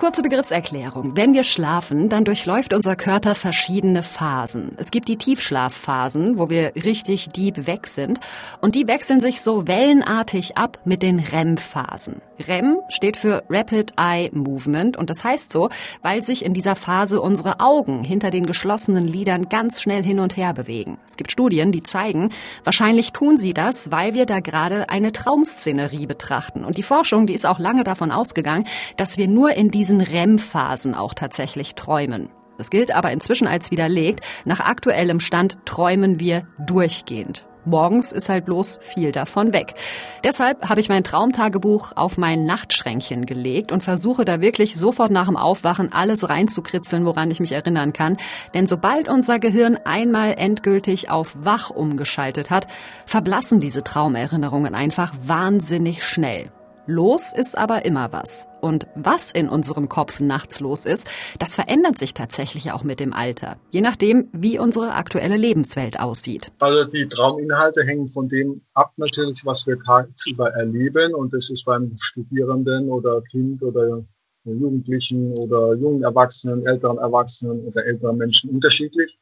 Kurze 0.00 0.23
Begriffserklärung. 0.23 1.14
Wenn 1.14 1.35
wir 1.35 1.45
schlafen, 1.45 2.09
dann 2.09 2.25
durchläuft 2.25 2.73
unser 2.73 2.97
Körper 2.97 3.35
verschiedene 3.35 4.02
Phasen. 4.02 4.73
Es 4.78 4.90
gibt 4.90 5.09
die 5.09 5.19
Tiefschlafphasen, 5.19 6.38
wo 6.38 6.49
wir 6.49 6.73
richtig 6.75 7.28
deep 7.28 7.66
weg 7.66 7.87
sind. 7.87 8.19
Und 8.62 8.76
die 8.76 8.88
wechseln 8.88 9.21
sich 9.21 9.42
so 9.42 9.69
wellenartig 9.69 10.57
ab 10.57 10.78
mit 10.87 11.02
den 11.02 11.19
REM-Phasen. 11.19 12.23
REM 12.49 12.78
steht 12.88 13.19
für 13.19 13.42
Rapid 13.50 13.92
Eye 13.99 14.30
Movement 14.33 14.97
und 14.97 15.11
das 15.11 15.23
heißt 15.23 15.52
so, 15.52 15.69
weil 16.00 16.23
sich 16.23 16.47
in 16.47 16.54
dieser 16.54 16.76
Phase 16.76 17.21
unsere 17.21 17.61
Augen 17.61 18.02
hinter 18.02 18.30
den 18.30 18.47
geschlossenen 18.47 19.07
Lidern 19.07 19.50
ganz 19.50 19.83
schnell 19.83 20.02
hin 20.02 20.19
und 20.19 20.38
her 20.38 20.54
bewegen. 20.54 20.97
Es 21.07 21.19
gibt 21.19 21.30
Studien, 21.30 21.73
die 21.73 21.83
zeigen, 21.83 22.30
wahrscheinlich 22.64 23.12
tun 23.12 23.37
sie 23.37 23.52
das, 23.52 23.90
weil 23.90 24.14
wir 24.14 24.25
da 24.25 24.40
gerade 24.40 24.88
eine 24.88 25.12
Traumszenerie 25.12 26.07
betrachten. 26.07 26.64
Und 26.64 26.78
die 26.78 26.83
Forschung, 26.83 27.26
die 27.26 27.35
ist 27.35 27.45
auch 27.45 27.59
lange 27.59 27.85
davon 27.85 28.11
ausgegangen, 28.11 28.64
dass 28.97 29.19
wir 29.19 29.28
nur 29.28 29.52
in 29.52 29.71
diese 29.71 29.89
diesen 29.90 30.00
REM-Phasen 30.00 30.94
auch 30.94 31.14
tatsächlich 31.14 31.75
träumen. 31.75 32.28
Das 32.59 32.70
gilt 32.70 32.94
aber 32.94 33.11
inzwischen 33.11 33.49
als 33.49 33.73
widerlegt. 33.73 34.25
Nach 34.44 34.61
aktuellem 34.61 35.18
Stand 35.18 35.59
träumen 35.66 36.20
wir 36.20 36.47
durchgehend. 36.64 37.47
Morgens 37.64 38.12
ist 38.12 38.28
halt 38.28 38.44
bloß 38.47 38.78
viel 38.80 39.11
davon 39.11 39.52
weg. 39.52 39.75
Deshalb 40.23 40.68
habe 40.68 40.80
ich 40.80 40.88
mein 40.88 41.02
Traumtagebuch 41.02 41.92
auf 41.97 42.18
mein 42.18 42.47
Nachtschränkchen 42.47 43.26
gelegt 43.26 43.73
und 43.73 43.82
versuche 43.82 44.25
da 44.25 44.40
wirklich 44.40 44.76
sofort 44.76 45.11
nach 45.11 45.26
dem 45.26 45.37
Aufwachen 45.37 45.92
alles 45.92 46.28
reinzukritzeln, 46.28 47.04
woran 47.04 47.30
ich 47.30 47.40
mich 47.40 47.52
erinnern 47.52 47.92
kann. 47.92 48.16
Denn 48.54 48.66
sobald 48.66 49.09
unser 49.09 49.40
Gehirn 49.40 49.76
einmal 49.85 50.35
endgültig 50.38 51.11
auf 51.11 51.35
wach 51.40 51.70
umgeschaltet 51.70 52.49
hat, 52.50 52.66
verblassen 53.06 53.59
diese 53.61 53.82
Traumerinnerungen 53.82 54.75
einfach 54.75 55.12
wahnsinnig 55.26 56.04
schnell. 56.04 56.50
Los 56.87 57.32
ist 57.32 57.56
aber 57.56 57.84
immer 57.84 58.12
was. 58.12 58.46
Und 58.60 58.87
was 58.94 59.32
in 59.32 59.49
unserem 59.49 59.88
Kopf 59.88 60.20
nachts 60.20 60.60
los 60.60 60.87
ist, 60.87 61.06
das 61.38 61.54
verändert 61.54 61.99
sich 61.99 62.14
tatsächlich 62.14 62.72
auch 62.72 62.82
mit 62.82 63.00
dem 63.00 63.12
Alter. 63.12 63.56
Je 63.70 63.80
nachdem, 63.80 64.28
wie 64.32 64.58
unsere 64.58 64.94
aktuelle 64.94 65.37
Lebenswelt 65.37 66.00
aussieht. 66.00 66.50
Also 66.60 66.84
die 66.84 67.08
Trauminhalte 67.08 67.82
hängen 67.84 68.08
von 68.08 68.28
dem 68.28 68.62
ab 68.75 68.92
natürlich, 68.96 69.44
was 69.44 69.66
wir 69.66 69.78
tagsüber 69.78 70.50
erleben. 70.52 71.14
Und 71.14 71.32
das 71.32 71.50
ist 71.50 71.64
beim 71.64 71.92
Studierenden 71.96 72.88
oder 72.88 73.22
Kind 73.22 73.62
oder 73.62 74.02
Jugendlichen 74.44 75.37
oder 75.38 75.75
jungen 75.75 76.02
Erwachsenen, 76.02 76.66
älteren 76.66 76.99
Erwachsenen 76.99 77.60
oder 77.66 77.84
älteren 77.84 78.16
Menschen 78.16 78.50
unterschiedlich. 78.50 79.18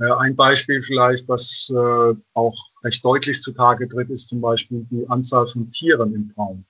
Äh, 0.00 0.10
ein 0.12 0.36
Beispiel 0.36 0.82
vielleicht, 0.82 1.28
was 1.28 1.72
äh, 1.74 2.14
auch 2.34 2.56
recht 2.82 3.04
deutlich 3.04 3.42
zutage 3.42 3.88
tritt, 3.88 4.10
ist 4.10 4.28
zum 4.28 4.40
Beispiel 4.40 4.86
die 4.90 5.06
Anzahl 5.08 5.46
von 5.46 5.70
Tieren 5.70 6.14
im 6.14 6.32
Traum. 6.34 6.64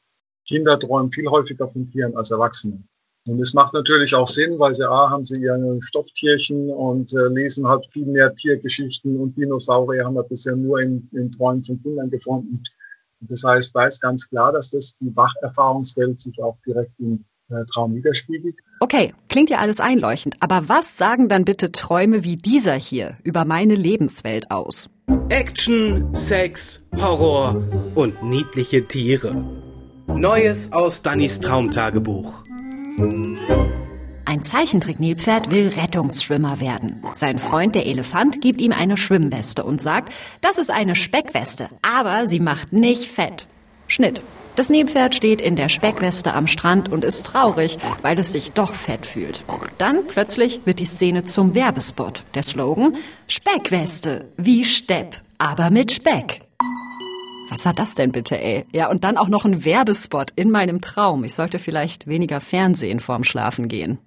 Kinder 0.50 0.80
träumen 0.80 1.12
viel 1.12 1.28
häufiger 1.28 1.68
von 1.68 1.86
Tieren 1.86 2.16
als 2.16 2.32
Erwachsene. 2.32 2.82
Und 3.28 3.40
es 3.40 3.54
macht 3.54 3.72
natürlich 3.72 4.16
auch 4.16 4.26
Sinn, 4.26 4.58
weil 4.58 4.74
sie 4.74 4.88
A, 4.88 5.08
haben 5.08 5.24
sie 5.24 5.40
ihre 5.40 5.78
Stofftierchen 5.80 6.70
und 6.70 7.14
äh, 7.14 7.28
lesen 7.28 7.68
halt 7.68 7.86
viel 7.92 8.06
mehr 8.06 8.34
Tiergeschichten 8.34 9.20
und 9.20 9.36
Dinosaurier 9.36 10.04
haben 10.04 10.14
wir 10.14 10.24
bisher 10.24 10.56
nur 10.56 10.80
in, 10.80 11.08
in 11.12 11.30
Träumen 11.30 11.62
von 11.62 11.80
Kindern 11.80 12.10
gefunden. 12.10 12.62
Und 13.20 13.30
das 13.30 13.44
heißt, 13.44 13.76
da 13.76 13.86
ist 13.86 14.00
ganz 14.00 14.28
klar, 14.28 14.50
dass 14.50 14.70
das 14.70 14.96
die 14.96 15.14
Wacherfahrungswelt 15.14 16.20
sich 16.20 16.42
auch 16.42 16.58
direkt 16.66 16.98
im 16.98 17.24
äh, 17.50 17.64
Traum 17.72 17.94
widerspiegelt. 17.94 18.56
Okay, 18.80 19.14
klingt 19.28 19.50
ja 19.50 19.58
alles 19.58 19.78
einleuchtend, 19.78 20.34
aber 20.40 20.68
was 20.68 20.96
sagen 20.96 21.28
dann 21.28 21.44
bitte 21.44 21.70
Träume 21.70 22.24
wie 22.24 22.36
dieser 22.36 22.74
hier 22.74 23.18
über 23.22 23.44
meine 23.44 23.76
Lebenswelt 23.76 24.50
aus? 24.50 24.90
Action, 25.28 26.12
Sex, 26.16 26.84
Horror 26.96 27.62
und 27.94 28.24
niedliche 28.24 28.88
Tiere. 28.88 29.69
Neues 30.16 30.72
aus 30.72 31.02
Dannys 31.02 31.40
Traumtagebuch. 31.40 32.40
Ein 34.24 34.42
Zeichentrick-Nilpferd 34.42 35.50
will 35.50 35.68
Rettungsschwimmer 35.68 36.60
werden. 36.60 37.02
Sein 37.12 37.38
Freund, 37.38 37.74
der 37.74 37.86
Elefant, 37.86 38.40
gibt 38.40 38.60
ihm 38.60 38.72
eine 38.72 38.96
Schwimmweste 38.96 39.64
und 39.64 39.80
sagt, 39.80 40.12
das 40.40 40.58
ist 40.58 40.70
eine 40.70 40.94
Speckweste, 40.94 41.68
aber 41.82 42.26
sie 42.26 42.40
macht 42.40 42.72
nicht 42.72 43.10
fett. 43.10 43.46
Schnitt. 43.88 44.22
Das 44.56 44.68
Nilpferd 44.68 45.14
steht 45.14 45.40
in 45.40 45.56
der 45.56 45.68
Speckweste 45.68 46.34
am 46.34 46.46
Strand 46.46 46.90
und 46.90 47.04
ist 47.04 47.24
traurig, 47.24 47.78
weil 48.02 48.18
es 48.18 48.32
sich 48.32 48.52
doch 48.52 48.74
fett 48.74 49.06
fühlt. 49.06 49.42
Dann 49.78 50.06
plötzlich 50.06 50.66
wird 50.66 50.80
die 50.80 50.86
Szene 50.86 51.24
zum 51.24 51.54
Werbespot. 51.54 52.22
Der 52.34 52.42
Slogan 52.42 52.96
Speckweste, 53.28 54.26
wie 54.36 54.64
Stepp, 54.64 55.20
aber 55.38 55.70
mit 55.70 55.92
Speck. 55.92 56.42
Was 57.50 57.64
war 57.64 57.72
das 57.72 57.94
denn 57.94 58.12
bitte, 58.12 58.40
ey? 58.40 58.64
Ja, 58.72 58.88
und 58.88 59.02
dann 59.02 59.16
auch 59.16 59.28
noch 59.28 59.44
ein 59.44 59.64
Werbespot 59.64 60.30
in 60.36 60.50
meinem 60.50 60.80
Traum. 60.80 61.24
Ich 61.24 61.34
sollte 61.34 61.58
vielleicht 61.58 62.06
weniger 62.06 62.40
Fernsehen 62.40 63.00
vorm 63.00 63.24
Schlafen 63.24 63.66
gehen. 63.66 63.98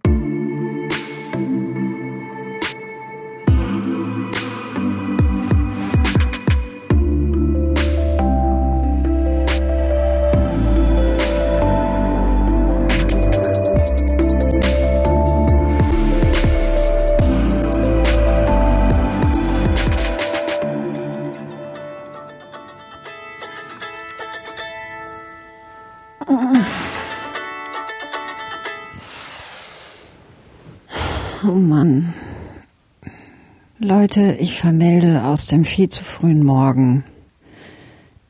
Leute, 33.96 34.38
ich 34.40 34.60
vermelde 34.60 35.24
aus 35.24 35.46
dem 35.46 35.66
viel 35.66 35.88
zu 35.88 36.04
frühen 36.04 36.44
Morgen. 36.44 37.04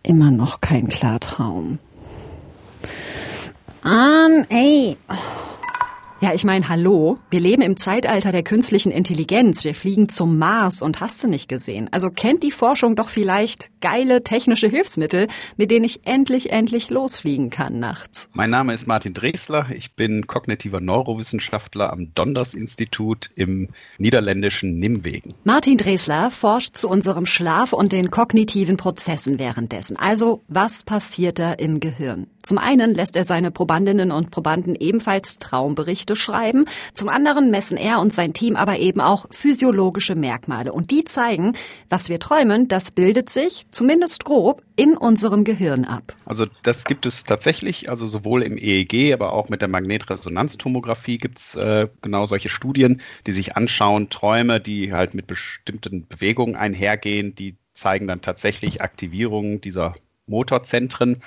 Immer 0.04 0.30
noch 0.30 0.60
kein 0.60 0.90
Klartraum. 0.90 1.80
Um, 3.82 4.46
ey. 4.50 4.98
Ja, 6.24 6.34
ich 6.34 6.46
meine, 6.46 6.70
hallo, 6.70 7.18
wir 7.32 7.42
leben 7.42 7.62
im 7.62 7.76
Zeitalter 7.76 8.32
der 8.32 8.44
künstlichen 8.44 8.94
Intelligenz, 8.94 9.66
wir 9.66 9.76
fliegen 9.76 10.08
zum 10.08 10.38
Mars 10.38 10.82
und 10.82 11.02
hast 11.02 11.22
du 11.22 11.28
nicht 11.28 11.50
gesehen. 11.50 11.90
Also 11.92 12.12
kennt 12.12 12.44
die 12.44 12.52
Forschung 12.52 12.96
doch 12.96 13.10
vielleicht 13.10 13.70
geile 13.82 14.24
technische 14.24 14.70
Hilfsmittel, 14.70 15.28
mit 15.58 15.70
denen 15.70 15.84
ich 15.84 16.08
endlich, 16.08 16.54
endlich 16.54 16.90
losfliegen 16.90 17.50
kann 17.50 17.78
nachts. 17.80 18.30
Mein 18.32 18.52
Name 18.52 18.74
ist 18.74 18.88
Martin 18.88 19.14
Dresler, 19.14 19.68
ich 19.76 19.96
bin 19.96 20.26
kognitiver 20.26 20.80
Neurowissenschaftler 20.80 21.92
am 21.92 22.14
Donders 22.16 22.54
Institut 22.54 23.30
im 23.36 23.68
niederländischen 23.98 24.80
Nimwegen. 24.80 25.34
Martin 25.44 25.76
Dresler 25.76 26.32
forscht 26.32 26.78
zu 26.78 26.88
unserem 26.88 27.26
Schlaf 27.26 27.74
und 27.74 27.92
den 27.92 28.12
kognitiven 28.12 28.78
Prozessen 28.78 29.40
währenddessen. 29.40 29.98
Also, 29.98 30.42
was 30.48 30.84
passiert 30.84 31.38
da 31.38 31.52
im 31.52 31.82
Gehirn? 31.82 32.28
Zum 32.44 32.58
einen 32.58 32.94
lässt 32.94 33.16
er 33.16 33.24
seine 33.24 33.52
Probandinnen 33.52 34.12
und 34.12 34.32
Probanden 34.32 34.76
ebenfalls 34.76 35.38
Traumberichte 35.38 36.13
schreiben, 36.16 36.66
zum 36.94 37.10
anderen 37.10 37.52
messen 37.52 37.78
er 37.78 38.00
und 38.00 38.14
sein 38.14 38.34
Team 38.34 38.56
aber 38.56 38.80
eben 38.80 39.02
auch 39.02 39.26
physiologische 39.32 40.16
Merkmale. 40.16 40.74
Und 40.74 40.92
die 40.92 41.04
zeigen, 41.04 41.54
was 41.90 42.10
wir 42.10 42.20
träumen, 42.20 42.68
das 42.68 42.92
bildet 42.92 43.30
sich, 43.30 43.66
zumindest 43.72 44.26
grob, 44.26 44.64
in 44.76 44.98
unserem 44.98 45.44
Gehirn 45.44 45.86
ab. 45.86 46.16
Also 46.26 46.46
das 46.64 46.86
gibt 46.86 47.06
es 47.06 47.24
tatsächlich, 47.24 47.90
also 47.90 48.08
sowohl 48.08 48.42
im 48.44 48.58
EEG, 48.58 49.14
aber 49.14 49.34
auch 49.34 49.50
mit 49.50 49.62
der 49.62 49.68
Magnetresonanztomographie 49.68 51.18
gibt 51.18 51.40
es 51.40 51.56
äh, 51.56 51.88
genau 52.02 52.26
solche 52.26 52.50
Studien, 52.50 53.02
die 53.28 53.32
sich 53.34 53.56
anschauen, 53.56 54.10
Träume, 54.10 54.60
die 54.60 54.94
halt 54.94 55.14
mit 55.14 55.28
bestimmten 55.28 56.08
Bewegungen 56.08 56.56
einhergehen, 56.56 57.36
die 57.36 57.56
zeigen 57.74 58.08
dann 58.08 58.22
tatsächlich 58.22 58.82
Aktivierungen 58.82 59.62
dieser 59.62 59.96
Motorzentren 60.26 61.22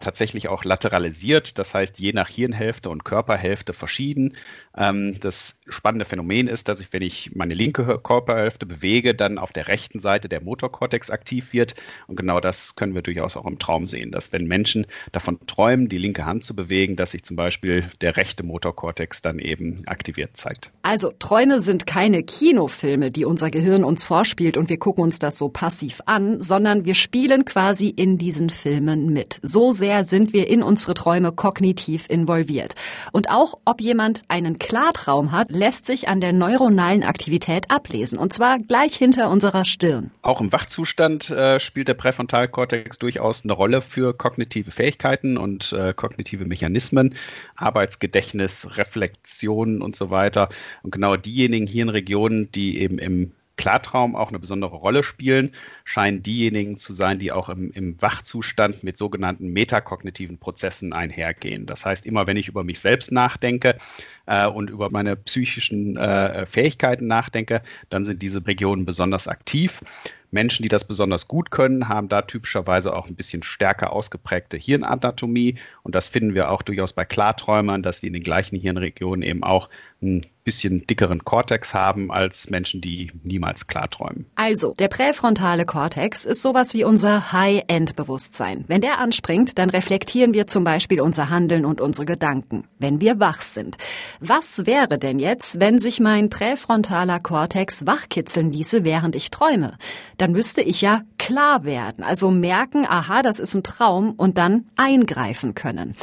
tatsächlich 0.00 0.48
auch 0.48 0.64
lateralisiert, 0.64 1.58
das 1.58 1.74
heißt 1.74 1.98
je 1.98 2.12
nach 2.12 2.28
Hirnhälfte 2.28 2.88
und 2.88 3.04
Körperhälfte 3.04 3.72
verschieden. 3.72 4.36
Ähm, 4.76 5.18
das 5.20 5.58
spannende 5.68 6.04
Phänomen 6.04 6.46
ist, 6.46 6.68
dass 6.68 6.80
ich, 6.80 6.92
wenn 6.92 7.02
ich 7.02 7.34
meine 7.34 7.54
linke 7.54 7.98
Körperhälfte 7.98 8.64
bewege, 8.64 9.14
dann 9.14 9.38
auf 9.38 9.52
der 9.52 9.66
rechten 9.66 9.98
Seite 9.98 10.28
der 10.28 10.40
Motorkortex 10.40 11.10
aktiv 11.10 11.52
wird. 11.52 11.74
Und 12.06 12.16
genau 12.16 12.38
das 12.38 12.76
können 12.76 12.94
wir 12.94 13.02
durchaus 13.02 13.36
auch 13.36 13.46
im 13.46 13.58
Traum 13.58 13.86
sehen, 13.86 14.12
dass 14.12 14.32
wenn 14.32 14.46
Menschen 14.46 14.86
davon 15.10 15.40
träumen, 15.46 15.88
die 15.88 15.98
linke 15.98 16.24
Hand 16.24 16.44
zu 16.44 16.54
bewegen, 16.54 16.94
dass 16.94 17.10
sich 17.10 17.24
zum 17.24 17.36
Beispiel 17.36 17.88
der 18.00 18.16
rechte 18.16 18.44
Motorkortex 18.44 19.20
dann 19.22 19.40
eben 19.40 19.82
aktiviert 19.86 20.36
zeigt. 20.36 20.70
Also 20.82 21.12
Träume 21.18 21.60
sind 21.60 21.86
keine 21.86 22.22
Kinofilme, 22.22 23.10
die 23.10 23.24
unser 23.24 23.50
Gehirn 23.50 23.82
uns 23.82 24.04
vorspielt 24.04 24.56
und 24.56 24.68
wir 24.68 24.78
gucken 24.78 25.02
uns 25.02 25.18
das 25.18 25.38
so 25.38 25.48
passiv 25.48 26.02
an, 26.06 26.40
sondern 26.40 26.84
wir 26.84 26.94
spielen 26.94 27.44
quasi 27.44 27.88
in 27.88 28.16
diesen 28.16 28.50
Filmen 28.50 29.12
mit. 29.12 29.40
So 29.42 29.72
sehr 29.72 29.87
sehr 29.88 30.04
sind 30.04 30.34
wir 30.34 30.48
in 30.48 30.62
unsere 30.62 30.92
Träume 30.92 31.32
kognitiv 31.32 32.10
involviert. 32.10 32.74
Und 33.10 33.30
auch, 33.30 33.54
ob 33.64 33.80
jemand 33.80 34.20
einen 34.28 34.58
Klartraum 34.58 35.32
hat, 35.32 35.50
lässt 35.50 35.86
sich 35.86 36.08
an 36.08 36.20
der 36.20 36.34
neuronalen 36.34 37.02
Aktivität 37.02 37.70
ablesen. 37.70 38.18
Und 38.18 38.34
zwar 38.34 38.58
gleich 38.58 38.96
hinter 38.96 39.30
unserer 39.30 39.64
Stirn. 39.64 40.10
Auch 40.20 40.42
im 40.42 40.52
Wachzustand 40.52 41.30
äh, 41.30 41.58
spielt 41.58 41.88
der 41.88 41.94
Präfrontalkortex 41.94 42.98
durchaus 42.98 43.44
eine 43.44 43.54
Rolle 43.54 43.80
für 43.80 44.12
kognitive 44.12 44.72
Fähigkeiten 44.72 45.38
und 45.38 45.72
äh, 45.72 45.94
kognitive 45.94 46.44
Mechanismen, 46.44 47.14
Arbeitsgedächtnis, 47.56 48.76
Reflexion 48.76 49.80
und 49.80 49.96
so 49.96 50.10
weiter. 50.10 50.50
Und 50.82 50.90
genau 50.90 51.16
diejenigen 51.16 51.66
Hirnregionen, 51.66 52.52
die 52.52 52.78
eben 52.78 52.98
im 52.98 53.32
Klartraum 53.58 54.16
auch 54.16 54.30
eine 54.30 54.38
besondere 54.38 54.76
Rolle 54.76 55.02
spielen, 55.02 55.52
scheinen 55.84 56.22
diejenigen 56.22 56.78
zu 56.78 56.94
sein, 56.94 57.18
die 57.18 57.30
auch 57.32 57.50
im, 57.50 57.70
im 57.72 58.00
Wachzustand 58.00 58.82
mit 58.84 58.96
sogenannten 58.96 59.52
metakognitiven 59.52 60.38
Prozessen 60.38 60.94
einhergehen. 60.94 61.66
Das 61.66 61.84
heißt, 61.84 62.06
immer 62.06 62.26
wenn 62.26 62.38
ich 62.38 62.48
über 62.48 62.64
mich 62.64 62.80
selbst 62.80 63.12
nachdenke 63.12 63.76
äh, 64.24 64.46
und 64.46 64.70
über 64.70 64.88
meine 64.88 65.16
psychischen 65.16 65.98
äh, 65.98 66.46
Fähigkeiten 66.46 67.06
nachdenke, 67.06 67.62
dann 67.90 68.06
sind 68.06 68.22
diese 68.22 68.46
Regionen 68.46 68.86
besonders 68.86 69.28
aktiv. 69.28 69.82
Menschen, 70.30 70.62
die 70.62 70.68
das 70.68 70.86
besonders 70.86 71.28
gut 71.28 71.50
können, 71.50 71.88
haben 71.88 72.08
da 72.08 72.22
typischerweise 72.22 72.94
auch 72.94 73.08
ein 73.08 73.14
bisschen 73.14 73.42
stärker 73.42 73.92
ausgeprägte 73.92 74.56
Hirnanatomie. 74.56 75.56
Und 75.82 75.94
das 75.94 76.08
finden 76.08 76.34
wir 76.34 76.50
auch 76.50 76.62
durchaus 76.62 76.92
bei 76.92 77.04
Klarträumern, 77.04 77.82
dass 77.82 78.00
die 78.00 78.08
in 78.08 78.12
den 78.12 78.22
gleichen 78.22 78.58
Hirnregionen 78.58 79.22
eben 79.22 79.42
auch 79.42 79.68
ein 80.00 80.26
bisschen 80.44 80.86
dickeren 80.86 81.24
Kortex 81.24 81.74
haben 81.74 82.10
als 82.10 82.48
Menschen, 82.48 82.80
die 82.80 83.10
niemals 83.22 83.66
klarträumen. 83.66 84.24
Also, 84.34 84.72
der 84.78 84.88
präfrontale 84.88 85.66
Kortex 85.66 86.24
ist 86.24 86.40
sowas 86.40 86.72
wie 86.72 86.84
unser 86.84 87.32
High-End-Bewusstsein. 87.32 88.64
Wenn 88.66 88.80
der 88.80 88.98
anspringt, 88.98 89.58
dann 89.58 89.68
reflektieren 89.68 90.32
wir 90.32 90.46
zum 90.46 90.64
Beispiel 90.64 91.02
unser 91.02 91.28
Handeln 91.28 91.66
und 91.66 91.82
unsere 91.82 92.06
Gedanken, 92.06 92.64
wenn 92.78 93.00
wir 93.00 93.20
wach 93.20 93.42
sind. 93.42 93.76
Was 94.20 94.64
wäre 94.64 94.98
denn 94.98 95.18
jetzt, 95.18 95.60
wenn 95.60 95.80
sich 95.80 96.00
mein 96.00 96.30
präfrontaler 96.30 97.20
Kortex 97.20 97.84
wachkitzeln 97.84 98.50
ließe, 98.50 98.84
während 98.84 99.16
ich 99.16 99.30
träume? 99.30 99.76
Dann 100.18 100.32
müsste 100.32 100.62
ich 100.62 100.80
ja 100.80 101.02
klar 101.16 101.64
werden, 101.64 102.04
also 102.04 102.30
merken, 102.30 102.84
aha, 102.86 103.22
das 103.22 103.38
ist 103.38 103.54
ein 103.54 103.62
Traum 103.62 104.12
und 104.12 104.36
dann 104.36 104.66
eingreifen 104.76 105.54
können. 105.54 105.96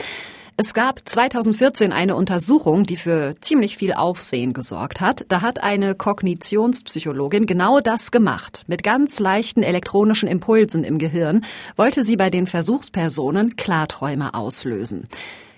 Es 0.57 0.73
gab 0.73 1.01
2014 1.07 1.91
eine 1.91 2.15
Untersuchung, 2.15 2.85
die 2.85 2.95
für 2.95 3.35
ziemlich 3.41 3.75
viel 3.75 3.91
Aufsehen 3.91 4.53
gesorgt 4.53 5.01
hat. 5.01 5.25
Da 5.27 5.41
hat 5.41 5.61
eine 5.61 5.95
Kognitionspsychologin 5.95 7.45
genau 7.45 7.81
das 7.81 8.09
gemacht. 8.09 8.63
Mit 8.67 8.81
ganz 8.81 9.19
leichten 9.19 9.63
elektronischen 9.63 10.29
Impulsen 10.29 10.85
im 10.85 10.97
Gehirn 10.97 11.43
wollte 11.75 12.05
sie 12.05 12.15
bei 12.15 12.29
den 12.29 12.47
Versuchspersonen 12.47 13.57
Klarträume 13.57 14.33
auslösen. 14.33 15.09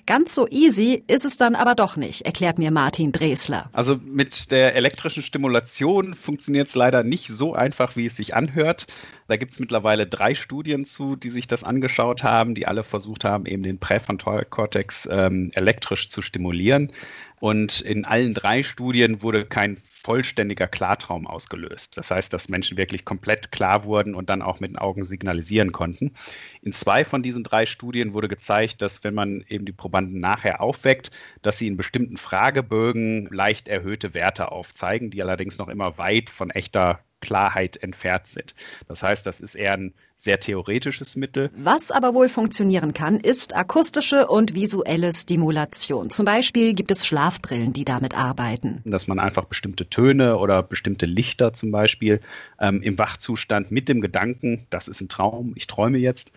Ganz 0.08 0.34
so 0.34 0.48
easy 0.48 1.04
ist 1.08 1.26
es 1.26 1.36
dann 1.36 1.54
aber 1.54 1.76
doch 1.76 1.98
nicht, 1.98 2.22
erklärt 2.22 2.60
mir 2.60 2.72
Martin 2.72 3.12
Dresler. 3.12 3.70
Also 3.74 3.98
mit 3.98 4.52
der 4.52 4.74
elektrischen 4.76 5.22
Stimulation 5.22 6.15
funktioniert 6.15 6.70
es 6.70 6.76
leider 6.76 7.04
nicht 7.04 7.28
so 7.28 7.54
einfach, 7.54 7.98
wie 7.98 8.06
es 8.06 8.15
sich 8.15 8.34
anhört. 8.34 8.88
Da 9.28 9.36
gibt 9.36 9.52
es 9.52 9.60
mittlerweile 9.60 10.08
drei 10.08 10.34
Studien 10.34 10.86
zu, 10.86 11.17
die 11.17 11.30
sich 11.30 11.46
das 11.46 11.65
angeschaut 11.65 12.24
haben, 12.24 12.56
die 12.56 12.67
alle 12.67 12.86
versucht 12.86 13.26
haben, 13.26 13.46
eben 13.46 13.63
den 13.63 13.80
Präfrontalkortex 13.80 15.10
ähm, 15.12 15.52
elektrisch 15.54 16.10
zu 16.10 16.22
stimulieren. 16.22 16.93
Und 17.41 17.82
in 17.82 18.06
allen 18.06 18.34
drei 18.34 18.63
Studien 18.63 19.22
wurde 19.22 19.43
kein 19.43 19.76
vollständiger 20.08 20.70
Klartraum 20.70 21.28
ausgelöst. 21.28 21.98
Das 21.98 22.12
heißt, 22.12 22.32
dass 22.32 22.48
Menschen 22.48 22.78
wirklich 22.78 23.04
komplett 23.04 23.52
klar 23.52 23.84
wurden 23.84 24.15
und 24.15 24.30
dann 24.30 24.41
auch 24.41 24.62
mit 24.62 24.72
den 24.72 24.78
Augen 24.78 25.04
signalisieren 25.04 25.74
konnten. 25.74 26.13
In 26.62 26.72
zwei 26.72 27.04
von 27.04 27.24
diesen 27.24 27.43
drei 27.43 27.65
Studien 27.65 28.13
wurde 28.13 28.30
gezeigt, 28.30 28.82
dass 28.82 29.04
wenn 29.04 29.13
man 29.13 29.43
eben 29.50 29.65
die 29.65 29.74
Probanden 29.74 30.22
nachher 30.22 30.62
aufweckt, 30.62 31.12
dass 31.41 31.58
sie 31.58 31.67
in 31.67 31.76
bestimmten 31.76 32.15
Fragebögen 32.15 33.28
leicht 33.32 33.67
erhöhte 33.67 34.13
Werte 34.13 34.50
aufzeigen, 34.50 35.12
die 35.12 35.22
allerdings 35.22 35.58
noch 35.58 35.67
immer 35.67 35.98
weit 35.98 36.30
von 36.30 36.52
echter 36.52 37.02
Klarheit 37.19 37.77
entfernt 37.77 38.27
sind. 38.27 38.56
Das 38.88 39.03
heißt, 39.03 39.25
das 39.25 39.39
ist 39.39 39.56
eher 39.56 39.73
ein 39.73 39.93
sehr 40.17 40.39
theoretisches 40.39 41.15
Mittel. 41.15 41.51
Was 41.56 41.91
aber 41.91 42.13
wohl 42.13 42.27
funktionieren 42.27 42.93
kann, 42.93 43.19
ist 43.19 43.56
akustische 43.56 44.27
und 44.27 44.56
visuelle 44.56 45.13
Stimulation. 45.13 46.10
Zum 46.10 46.25
Beispiel 46.25 46.73
gibt 46.73 46.89
es 46.89 47.06
Schlafbrillen, 47.06 47.73
die 47.73 47.86
damit 47.86 48.15
arbeiten. 48.15 48.82
Dass 48.86 49.08
man 49.08 49.19
einfach 49.19 49.45
bestimmte 49.45 49.89
Töne 49.89 50.38
oder 50.38 50.63
bestimmte 50.63 51.06
Lichter 51.06 51.53
zum 51.53 51.71
Beispiel 51.71 52.19
ähm, 52.60 52.82
im 52.82 52.97
Wachzustand 52.97 53.71
mit 53.71 53.89
dem 53.89 54.01
Gedanken, 54.01 54.65
das 54.69 54.88
ist 54.88 55.01
ein 55.01 55.10
Traum, 55.10 55.53
ich 55.56 55.67
träume 55.67 55.99
jetzt, 55.99 56.32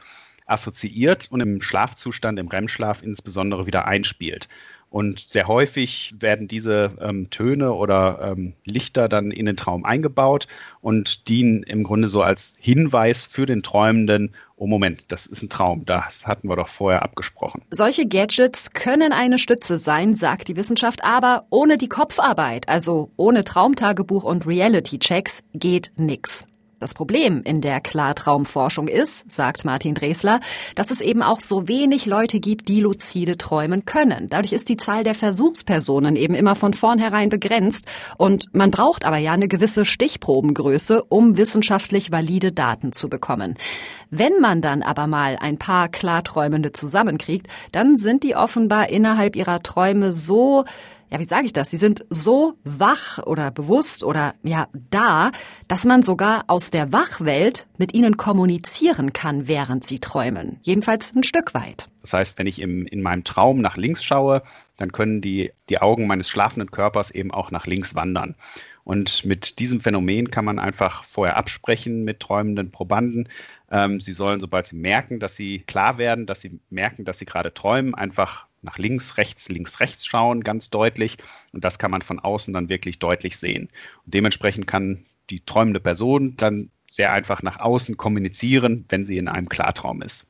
assoziiert 0.44 1.28
und 1.30 1.40
im 1.40 1.62
Schlafzustand, 1.62 2.38
im 2.38 2.48
REM-Schlaf 2.48 3.02
insbesondere 3.02 3.66
wieder 3.66 3.86
einspielt. 3.86 4.48
Und 4.90 5.20
sehr 5.20 5.46
häufig 5.46 6.14
werden 6.18 6.48
diese 6.48 6.90
ähm, 7.00 7.31
Töne 7.31 7.72
oder 7.72 8.33
ähm, 8.37 8.55
Lichter 8.64 9.09
dann 9.09 9.31
in 9.31 9.46
den 9.46 9.57
Traum 9.57 9.85
eingebaut 9.85 10.48
und 10.81 11.29
dienen 11.29 11.62
im 11.62 11.85
Grunde 11.85 12.09
so 12.09 12.22
als 12.22 12.55
Hinweis 12.59 13.24
für 13.24 13.46
den 13.46 13.62
Träumenden, 13.62 14.35
oh 14.57 14.66
Moment, 14.66 15.12
das 15.12 15.26
ist 15.26 15.42
ein 15.42 15.48
Traum, 15.48 15.87
das 15.87 16.26
hatten 16.26 16.48
wir 16.48 16.57
doch 16.57 16.68
vorher 16.68 17.03
abgesprochen. 17.03 17.62
Solche 17.70 18.07
Gadgets 18.07 18.72
können 18.72 19.12
eine 19.12 19.38
Stütze 19.38 19.79
sein, 19.79 20.14
sagt 20.14 20.48
die 20.48 20.57
Wissenschaft, 20.57 21.05
aber 21.05 21.46
ohne 21.50 21.79
die 21.79 21.88
Kopfarbeit, 21.88 22.68
also 22.68 23.12
ohne 23.16 23.44
Traumtagebuch 23.44 24.24
und 24.24 24.44
Reality-Checks, 24.44 25.44
geht 25.55 25.92
nix. 25.96 26.44
Das 26.80 26.94
Problem 26.94 27.42
in 27.44 27.60
der 27.60 27.82
Klartraumforschung 27.82 28.88
ist, 28.88 29.30
sagt 29.30 29.66
Martin 29.66 29.94
Dresler, 29.94 30.40
dass 30.76 30.90
es 30.90 31.02
eben 31.02 31.22
auch 31.22 31.40
so 31.40 31.68
wenig 31.68 32.06
Leute 32.06 32.40
gibt, 32.40 32.68
die 32.68 32.80
luzide 32.80 33.36
träumen 33.36 33.84
können. 33.84 34.28
Dadurch 34.30 34.54
ist 34.54 34.70
die 34.70 34.78
Zahl 34.78 35.04
der 35.04 35.14
Versuchspersonen 35.14 36.16
eben 36.16 36.34
immer 36.34 36.56
von 36.56 36.72
vornherein 36.72 37.28
begrenzt 37.28 37.84
und 38.16 38.46
man 38.54 38.70
braucht 38.70 39.04
aber 39.04 39.18
ja 39.18 39.32
eine 39.32 39.46
gewisse 39.46 39.84
Stichprobengröße, 39.84 41.02
um 41.02 41.36
wissenschaftlich 41.36 42.12
valide 42.12 42.50
Daten 42.50 42.94
zu 42.94 43.10
bekommen. 43.10 43.58
Wenn 44.08 44.40
man 44.40 44.62
dann 44.62 44.82
aber 44.82 45.06
mal 45.06 45.36
ein 45.38 45.58
paar 45.58 45.90
Klarträumende 45.90 46.72
zusammenkriegt, 46.72 47.46
dann 47.72 47.98
sind 47.98 48.22
die 48.22 48.36
offenbar 48.36 48.88
innerhalb 48.88 49.36
ihrer 49.36 49.62
Träume 49.62 50.14
so 50.14 50.64
ja, 51.10 51.18
wie 51.18 51.24
sage 51.24 51.46
ich 51.46 51.52
das? 51.52 51.70
Sie 51.70 51.76
sind 51.76 52.04
so 52.08 52.54
wach 52.62 53.18
oder 53.26 53.50
bewusst 53.50 54.04
oder 54.04 54.34
ja 54.42 54.68
da, 54.90 55.32
dass 55.66 55.84
man 55.84 56.02
sogar 56.02 56.44
aus 56.46 56.70
der 56.70 56.92
Wachwelt 56.92 57.66
mit 57.78 57.94
ihnen 57.94 58.16
kommunizieren 58.16 59.12
kann, 59.12 59.48
während 59.48 59.84
sie 59.84 59.98
träumen. 59.98 60.60
Jedenfalls 60.62 61.14
ein 61.14 61.24
Stück 61.24 61.52
weit. 61.52 61.88
Das 62.02 62.12
heißt, 62.12 62.38
wenn 62.38 62.46
ich 62.46 62.60
im, 62.60 62.86
in 62.86 63.02
meinem 63.02 63.24
Traum 63.24 63.60
nach 63.60 63.76
links 63.76 64.04
schaue, 64.04 64.42
dann 64.76 64.92
können 64.92 65.20
die, 65.20 65.52
die 65.68 65.80
Augen 65.80 66.06
meines 66.06 66.28
schlafenden 66.28 66.70
Körpers 66.70 67.10
eben 67.10 67.32
auch 67.32 67.50
nach 67.50 67.66
links 67.66 67.94
wandern. 67.94 68.36
Und 68.84 69.24
mit 69.24 69.58
diesem 69.58 69.80
Phänomen 69.80 70.30
kann 70.30 70.44
man 70.44 70.58
einfach 70.58 71.04
vorher 71.04 71.36
absprechen 71.36 72.04
mit 72.04 72.20
träumenden 72.20 72.70
Probanden. 72.70 73.28
Ähm, 73.70 74.00
sie 74.00 74.12
sollen, 74.12 74.40
sobald 74.40 74.66
sie 74.66 74.76
merken, 74.76 75.20
dass 75.20 75.36
sie 75.36 75.60
klar 75.60 75.98
werden, 75.98 76.26
dass 76.26 76.40
sie 76.40 76.60
merken, 76.70 77.04
dass 77.04 77.18
sie 77.18 77.26
gerade 77.26 77.52
träumen, 77.52 77.94
einfach 77.94 78.46
nach 78.62 78.78
links, 78.78 79.16
rechts, 79.16 79.48
links, 79.48 79.80
rechts 79.80 80.06
schauen, 80.06 80.42
ganz 80.42 80.70
deutlich. 80.70 81.18
Und 81.52 81.64
das 81.64 81.78
kann 81.78 81.90
man 81.90 82.02
von 82.02 82.18
außen 82.18 82.52
dann 82.52 82.68
wirklich 82.68 82.98
deutlich 82.98 83.36
sehen. 83.36 83.68
Und 84.04 84.14
dementsprechend 84.14 84.66
kann 84.66 85.04
die 85.30 85.44
träumende 85.44 85.80
Person 85.80 86.36
dann 86.36 86.70
sehr 86.88 87.12
einfach 87.12 87.42
nach 87.42 87.60
außen 87.60 87.96
kommunizieren, 87.96 88.84
wenn 88.88 89.06
sie 89.06 89.16
in 89.16 89.28
einem 89.28 89.48
Klartraum 89.48 90.02
ist. 90.02 90.26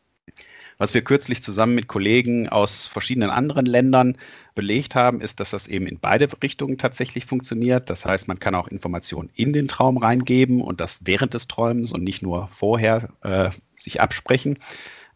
Was 0.80 0.94
wir 0.94 1.02
kürzlich 1.02 1.42
zusammen 1.42 1.74
mit 1.74 1.88
Kollegen 1.88 2.48
aus 2.48 2.86
verschiedenen 2.86 3.28
anderen 3.28 3.66
Ländern 3.66 4.16
belegt 4.54 4.94
haben, 4.94 5.20
ist, 5.20 5.38
dass 5.38 5.50
das 5.50 5.68
eben 5.68 5.86
in 5.86 5.98
beide 6.00 6.26
Richtungen 6.42 6.78
tatsächlich 6.78 7.26
funktioniert. 7.26 7.90
Das 7.90 8.06
heißt, 8.06 8.28
man 8.28 8.38
kann 8.38 8.54
auch 8.54 8.66
Informationen 8.66 9.28
in 9.34 9.52
den 9.52 9.68
Traum 9.68 9.98
reingeben 9.98 10.62
und 10.62 10.80
das 10.80 11.00
während 11.04 11.34
des 11.34 11.48
Träumens 11.48 11.92
und 11.92 12.02
nicht 12.02 12.22
nur 12.22 12.48
vorher 12.54 13.10
äh, 13.20 13.50
sich 13.76 14.00
absprechen. 14.00 14.58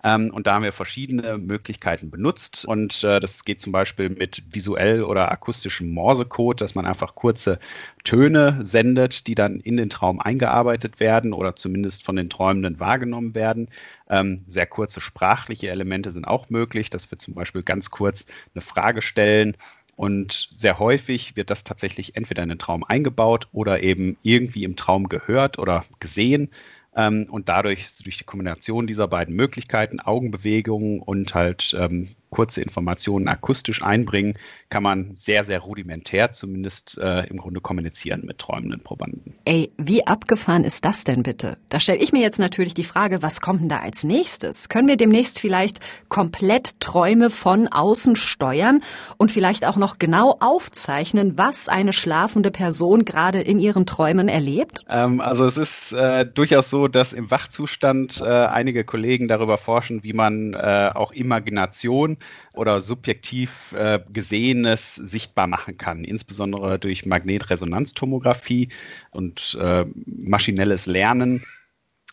Ähm, 0.05 0.31
und 0.31 0.47
da 0.47 0.55
haben 0.55 0.63
wir 0.63 0.73
verschiedene 0.73 1.39
Möglichkeiten 1.39 2.11
benutzt. 2.11 2.67
Und 2.67 3.03
äh, 3.03 3.21
das 3.21 3.45
geht 3.45 3.61
zum 3.61 3.73
Beispiel 3.73 4.11
mit 4.11 4.43
visuell 4.55 5.03
oder 5.03 5.33
akustischem 5.33 5.91
Morsecode, 5.91 6.61
dass 6.61 6.75
man 6.75 6.85
einfach 6.85 7.15
kurze 7.15 7.59
Töne 8.05 8.59
sendet, 8.61 9.27
die 9.27 9.35
dann 9.35 9.61
in 9.61 9.79
den 9.79 9.89
Traum 9.89 10.21
eingearbeitet 10.21 11.01
werden 11.01 11.33
oder 11.33 11.57
zumindest 11.57 12.05
von 12.05 12.17
den 12.17 12.29
Träumenden 12.29 12.79
wahrgenommen 12.79 13.35
werden. 13.35 13.69
Ähm, 14.11 14.45
sehr 14.47 14.67
kurze 14.67 15.01
sprachliche 15.01 15.71
Elemente 15.71 16.11
sind 16.11 16.27
auch 16.29 16.51
möglich, 16.51 16.91
dass 16.91 17.11
wir 17.11 17.19
zum 17.19 17.33
Beispiel 17.33 17.63
ganz 17.63 17.91
kurz 17.91 18.27
eine 18.55 18.61
Frage 18.61 19.01
stellen 19.01 19.57
und 19.97 20.49
sehr 20.51 20.79
häufig 20.79 21.37
wird 21.37 21.51
das 21.51 21.65
tatsächlich 21.65 22.17
entweder 22.17 22.43
in 22.43 22.49
den 22.49 22.59
Traum 22.59 22.85
eingebaut 22.85 23.49
oder 23.53 23.83
eben 23.83 24.17
irgendwie 24.23 24.65
im 24.65 24.77
Traum 24.77 25.09
gehört 25.09 25.59
oder 25.59 25.85
gesehen. 26.01 26.51
Ähm, 26.97 27.27
und 27.31 27.49
dadurch, 27.49 27.97
durch 28.03 28.19
die 28.19 28.25
Kombination 28.25 28.87
dieser 28.87 29.09
beiden 29.09 29.35
Möglichkeiten, 29.35 30.01
Augenbewegungen 30.01 31.01
und 31.01 31.35
halt 31.35 31.77
ähm, 31.79 32.15
kurze 32.31 32.61
Informationen 32.61 33.29
akustisch 33.29 33.83
einbringen, 33.83 34.35
kann 34.69 34.83
man 34.83 35.13
sehr, 35.17 35.45
sehr 35.45 35.61
rudimentär 35.61 36.33
zumindest 36.33 36.99
äh, 36.99 37.27
im 37.29 37.37
Grunde 37.37 37.61
kommunizieren 37.61 38.23
mit 38.25 38.39
träumenden 38.39 38.81
Probanden. 38.81 39.35
Ey, 39.45 39.71
wie 39.77 40.07
abgefahren 40.07 40.65
ist 40.65 40.85
das 40.85 41.05
denn 41.05 41.23
bitte? 41.23 41.59
Da 41.69 41.79
stelle 41.79 41.99
ich 42.01 42.13
mir 42.13 42.23
jetzt 42.23 42.41
natürlich 42.41 42.75
die 42.75 42.85
Frage, 42.85 43.23
was 43.23 43.41
kommt 43.41 43.61
denn 43.61 43.69
da 43.69 43.79
als 43.79 44.03
nächstes? 44.03 44.69
Können 44.69 44.89
wir 44.89 44.97
demnächst 44.97 45.39
vielleicht 45.39 45.79
komplett 46.09 46.81
Träume 46.81 47.31
von 47.31 47.69
außen 47.69 48.17
steuern 48.17 48.83
und 49.17 49.31
vielleicht 49.31 49.65
auch 49.65 49.77
noch 49.77 49.99
genau 49.99 50.37
aufzeichnen, 50.41 51.39
was 51.39 51.69
eine 51.69 51.93
schlafende 51.93 52.51
Person 52.51 53.05
gerade 53.05 53.41
in 53.41 53.61
ihren 53.61 53.87
Träumen 53.87 54.29
erlebt? 54.29 54.81
Ähm, 54.89 55.21
also 55.21 55.45
es 55.45 55.57
ist 55.57 55.93
äh, 55.93 56.27
durchaus 56.27 56.69
so, 56.69 56.89
dass 56.89 57.13
im 57.13 57.31
Wachzustand 57.31 58.21
äh, 58.21 58.29
einige 58.29 58.85
Kollegen 58.85 59.29
darüber 59.29 59.57
forschen, 59.57 60.03
wie 60.03 60.13
man 60.13 60.55
äh, 60.55 60.91
auch 60.93 61.13
Imagination 61.13 62.19
oder 62.55 62.81
subjektiv 62.81 63.73
äh, 63.73 64.01
Gesehenes 64.13 64.95
sichtbar 64.95 65.47
machen 65.47 65.77
kann, 65.79 66.05
insbesondere 66.05 66.79
durch 66.79 67.07
Magnetresonanztomographie 67.07 68.69
und 69.11 69.57
äh, 69.61 69.85
maschinelles 70.07 70.87
Lernen, 70.87 71.43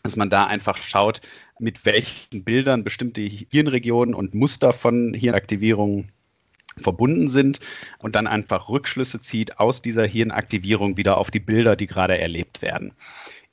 dass 0.02 0.16
man 0.16 0.30
da 0.30 0.46
einfach 0.46 0.76
schaut, 0.76 1.20
mit 1.58 1.86
welchen 1.86 2.44
Bildern 2.44 2.84
bestimmte 2.84 3.22
Hirnregionen 3.22 4.14
und 4.14 4.34
Muster 4.34 4.72
von 4.72 5.14
Hirnaktivierungen 5.14 6.10
verbunden 6.76 7.28
sind 7.28 7.60
und 7.98 8.14
dann 8.14 8.26
einfach 8.26 8.68
Rückschlüsse 8.68 9.20
zieht 9.20 9.58
aus 9.58 9.82
dieser 9.82 10.06
Hirnaktivierung 10.06 10.96
wieder 10.96 11.18
auf 11.18 11.30
die 11.30 11.40
Bilder, 11.40 11.76
die 11.76 11.86
gerade 11.86 12.18
erlebt 12.18 12.62
werden. 12.62 12.92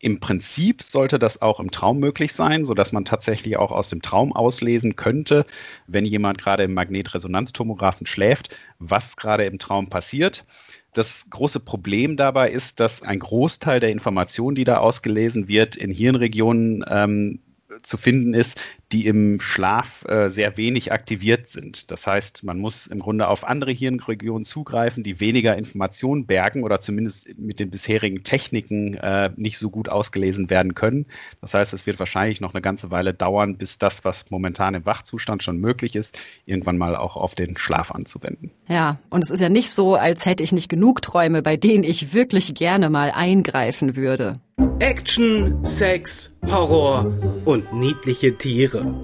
Im 0.02 0.22
Prinzip 0.22 0.82
sollte 0.82 1.20
das 1.20 1.42
auch 1.42 1.60
im 1.60 1.72
Traum 1.72 2.00
möglich 2.00 2.32
sein, 2.32 2.64
sodass 2.64 2.94
man 2.94 3.04
tatsächlich 3.04 3.58
auch 3.58 3.72
aus 3.72 3.90
dem 3.90 4.02
Traum 4.02 4.34
auslesen 4.34 4.96
könnte, 4.96 5.46
wenn 5.88 6.06
jemand 6.06 6.38
gerade 6.38 6.64
im 6.64 6.74
Magnetresonanztomographen 6.74 8.08
schläft, 8.08 8.56
was 8.80 9.18
gerade 9.18 9.44
im 9.44 9.60
Traum 9.60 9.90
passiert. 9.90 10.46
Das 10.94 11.30
große 11.30 11.60
Problem 11.60 12.16
dabei 12.16 12.50
ist, 12.50 12.80
dass 12.80 13.04
ein 13.04 13.20
Großteil 13.20 13.82
der 13.82 13.92
Informationen, 13.92 14.56
die 14.56 14.64
da 14.64 14.78
ausgelesen 14.78 15.50
wird, 15.50 15.76
in 15.76 15.92
Hirnregionen 15.92 16.84
ähm, 16.88 17.40
zu 17.84 17.98
finden 17.98 18.34
ist, 18.34 18.60
die 18.92 19.06
im 19.06 19.40
Schlaf 19.40 20.04
äh, 20.06 20.30
sehr 20.30 20.58
wenig 20.58 20.92
aktiviert 20.92 21.48
sind. 21.48 21.92
Das 21.92 22.08
heißt, 22.08 22.44
man 22.44 22.60
muss 22.60 22.88
im 22.88 23.00
Grunde 23.00 23.28
auf 23.28 23.48
andere 23.48 23.72
Hirnregionen 23.72 24.46
zugreifen, 24.46 25.04
die 25.04 25.20
weniger 25.20 25.56
Informationen 25.56 26.26
bergen 26.26 26.64
oder 26.64 26.80
zumindest 26.80 27.38
mit 27.38 27.60
den 27.60 27.70
bisherigen 27.70 28.24
Techniken 28.24 28.96
äh, 28.96 29.30
nicht 29.36 29.60
so 29.60 29.70
gut 29.70 29.90
ausgelesen 29.90 30.50
werden 30.50 30.74
können. 30.74 31.06
Das 31.42 31.54
heißt, 31.54 31.74
es 31.74 31.86
wird 31.86 32.00
wahrscheinlich 32.00 32.42
noch 32.42 32.54
eine 32.54 32.62
ganze 32.62 32.90
Weile 32.90 33.14
dauern, 33.14 33.58
bis 33.58 33.78
das, 33.78 34.04
was 34.06 34.32
momentan 34.32 34.74
im 34.74 34.86
Wachzustand 34.86 35.44
schon 35.44 35.58
möglich 35.58 35.96
ist, 35.96 36.18
irgendwann 36.46 36.78
mal 36.78 36.96
auch 36.96 37.16
auf 37.16 37.36
den 37.36 37.58
Schlaf 37.58 37.92
anzuwenden. 37.92 38.52
Ja, 38.68 39.00
und 39.12 39.24
es 39.24 39.30
ist 39.30 39.40
ja 39.40 39.50
nicht 39.50 39.70
so, 39.70 39.96
als 39.96 40.26
hätte 40.26 40.42
ich 40.42 40.52
nicht 40.52 40.70
genug 40.70 41.04
Träume, 41.04 41.44
bei 41.44 41.58
denen 41.58 41.84
ich 41.84 42.14
wirklich 42.14 42.56
gerne 42.56 42.90
mal 42.90 43.12
eingreifen 43.12 43.96
würde. 43.96 44.40
Action, 44.80 45.66
Sex, 45.66 46.39
Horror 46.52 47.14
und 47.46 47.74
niedliche 47.74 48.36
Tiere. 48.36 48.96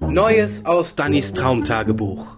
Neues 0.00 0.66
aus 0.66 0.94
Dannys 0.94 1.32
Traumtagebuch. 1.32 2.36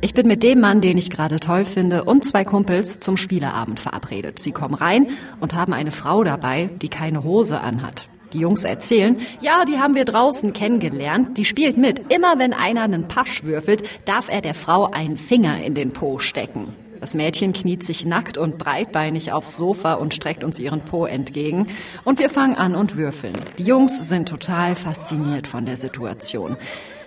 Ich 0.00 0.14
bin 0.14 0.26
mit 0.26 0.42
dem 0.42 0.58
Mann, 0.58 0.80
den 0.80 0.98
ich 0.98 1.08
gerade 1.08 1.38
toll 1.38 1.64
finde, 1.64 2.02
und 2.02 2.26
zwei 2.26 2.44
Kumpels 2.44 2.98
zum 2.98 3.16
Spieleabend 3.16 3.78
verabredet. 3.78 4.40
Sie 4.40 4.50
kommen 4.50 4.74
rein 4.74 5.10
und 5.38 5.54
haben 5.54 5.72
eine 5.72 5.92
Frau 5.92 6.24
dabei, 6.24 6.70
die 6.82 6.88
keine 6.88 7.22
Hose 7.22 7.60
anhat. 7.60 8.08
Die 8.32 8.40
Jungs 8.40 8.64
erzählen, 8.64 9.16
ja, 9.40 9.64
die 9.64 9.78
haben 9.78 9.94
wir 9.94 10.04
draußen 10.04 10.52
kennengelernt. 10.52 11.38
Die 11.38 11.44
spielt 11.44 11.76
mit. 11.76 12.12
Immer 12.12 12.38
wenn 12.38 12.52
einer 12.52 12.82
einen 12.82 13.06
Pasch 13.06 13.44
würfelt, 13.44 13.84
darf 14.06 14.28
er 14.28 14.40
der 14.40 14.54
Frau 14.54 14.90
einen 14.90 15.16
Finger 15.16 15.62
in 15.62 15.74
den 15.74 15.92
Po 15.92 16.18
stecken. 16.18 16.74
Das 17.02 17.16
Mädchen 17.16 17.52
kniet 17.52 17.82
sich 17.82 18.04
nackt 18.04 18.38
und 18.38 18.58
breitbeinig 18.58 19.32
aufs 19.32 19.56
Sofa 19.56 19.94
und 19.94 20.14
streckt 20.14 20.44
uns 20.44 20.60
ihren 20.60 20.82
Po 20.82 21.04
entgegen. 21.04 21.66
Und 22.04 22.20
wir 22.20 22.30
fangen 22.30 22.54
an 22.54 22.76
und 22.76 22.96
würfeln. 22.96 23.34
Die 23.58 23.64
Jungs 23.64 24.08
sind 24.08 24.28
total 24.28 24.76
fasziniert 24.76 25.48
von 25.48 25.66
der 25.66 25.76
Situation. 25.76 26.56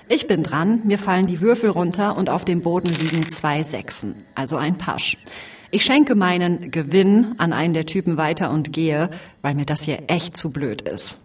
Ich 0.10 0.27
bin 0.27 0.43
dran, 0.43 0.81
mir 0.84 0.99
fallen 0.99 1.27
die 1.27 1.39
Würfel 1.39 1.69
runter 1.69 2.17
und 2.17 2.29
auf 2.29 2.43
dem 2.43 2.62
Boden 2.62 2.89
liegen 2.89 3.29
zwei 3.29 3.63
Sechsen, 3.63 4.25
also 4.36 4.58
ein 4.58 4.77
Pasch. 4.77 5.15
Ich 5.71 5.86
schenke 5.86 6.15
meinen 6.15 6.71
Gewinn 6.71 7.36
an 7.38 7.53
einen 7.53 7.73
der 7.73 7.86
Typen 7.86 8.17
weiter 8.17 8.51
und 8.51 8.73
gehe, 8.73 9.10
weil 9.43 9.55
mir 9.55 9.65
das 9.65 9.84
hier 9.84 10.03
echt 10.08 10.36
zu 10.36 10.49
blöd 10.49 10.81
ist. 10.81 11.19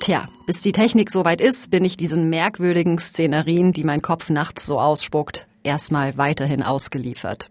Tja, 0.00 0.28
bis 0.46 0.60
die 0.60 0.72
Technik 0.72 1.10
soweit 1.10 1.40
ist, 1.40 1.70
bin 1.70 1.86
ich 1.86 1.96
diesen 1.96 2.28
merkwürdigen 2.28 2.98
Szenerien, 2.98 3.72
die 3.72 3.84
mein 3.84 4.02
Kopf 4.02 4.28
nachts 4.28 4.66
so 4.66 4.78
ausspuckt, 4.78 5.47
erstmal 5.62 6.16
weiterhin 6.16 6.62
ausgeliefert. 6.62 7.50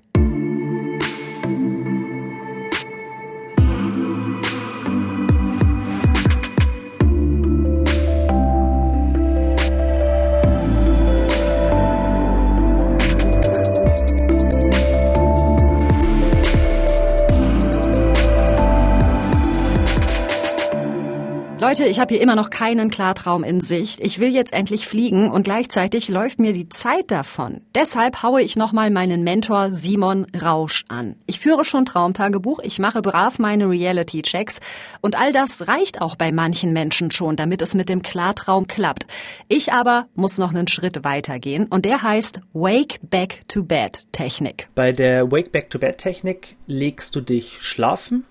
Leute, 21.60 21.86
ich 21.86 22.00
habe 22.00 22.14
hier 22.14 22.22
immer 22.22 22.36
noch 22.36 22.52
keinen 22.52 22.92
Klartraum 22.92 23.44
in 23.44 23.62
Sicht. 23.62 24.00
Ich 24.00 24.20
will 24.20 24.30
jetzt 24.30 24.54
endlich 24.54 24.88
fliegen 24.88 25.32
und 25.32 25.42
gleichzeitig 25.42 26.08
läuft 26.08 26.38
mir 26.38 26.54
die 26.54 26.70
Zeit 26.70 27.10
davon. 27.10 27.62
Deshalb 27.74 28.22
haue 28.22 28.44
ich 28.44 28.56
nochmal 28.56 28.92
meinen 28.92 29.24
Mentor 29.24 29.72
Simon 29.72 30.28
Rausch 30.40 30.86
an. 30.88 31.16
Ich 31.26 31.40
führe 31.40 31.66
schon 31.66 31.86
Traumtagebuch, 31.86 32.60
ich 32.62 32.78
mache 32.78 33.02
brav 33.02 33.40
meine 33.40 33.68
Reality-Checks 33.68 34.60
und 35.02 35.18
all 35.18 35.34
das 35.34 35.68
reicht 35.68 36.00
auch 36.00 36.16
bei 36.16 36.32
manchen 36.32 36.74
Menschen 36.74 37.10
schon, 37.10 37.36
damit 37.36 37.64
es 37.64 37.74
mit 37.74 37.90
dem 37.90 38.04
Klartraum 38.04 38.68
klappt. 38.68 39.08
Ich 39.48 39.74
aber 39.74 40.06
muss 40.14 40.38
noch 40.38 40.52
einen 40.52 40.68
Schritt 40.68 41.04
weitergehen 41.04 41.66
und 41.66 41.86
der 41.86 42.04
heißt 42.04 42.40
Wake 42.54 43.00
Back 43.02 43.46
to 43.48 43.64
Bed 43.64 44.06
Technik. 44.12 44.70
Bei 44.76 44.92
der 44.92 45.32
Wake 45.32 45.52
Back 45.52 45.72
to 45.72 45.80
Bed 45.80 45.98
Technik 45.98 46.56
legst 46.68 47.16
du 47.16 47.22
dich 47.22 47.58
schlafen. 47.62 48.26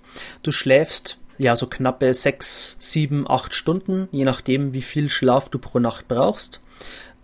Du 0.44 0.52
schläfst 0.52 1.18
ja, 1.38 1.56
so 1.56 1.66
knappe 1.66 2.12
sechs, 2.14 2.76
sieben, 2.78 3.28
acht 3.28 3.54
Stunden, 3.54 4.08
je 4.12 4.24
nachdem, 4.24 4.72
wie 4.72 4.82
viel 4.82 5.08
Schlaf 5.08 5.48
du 5.48 5.58
pro 5.58 5.78
Nacht 5.78 6.08
brauchst. 6.08 6.62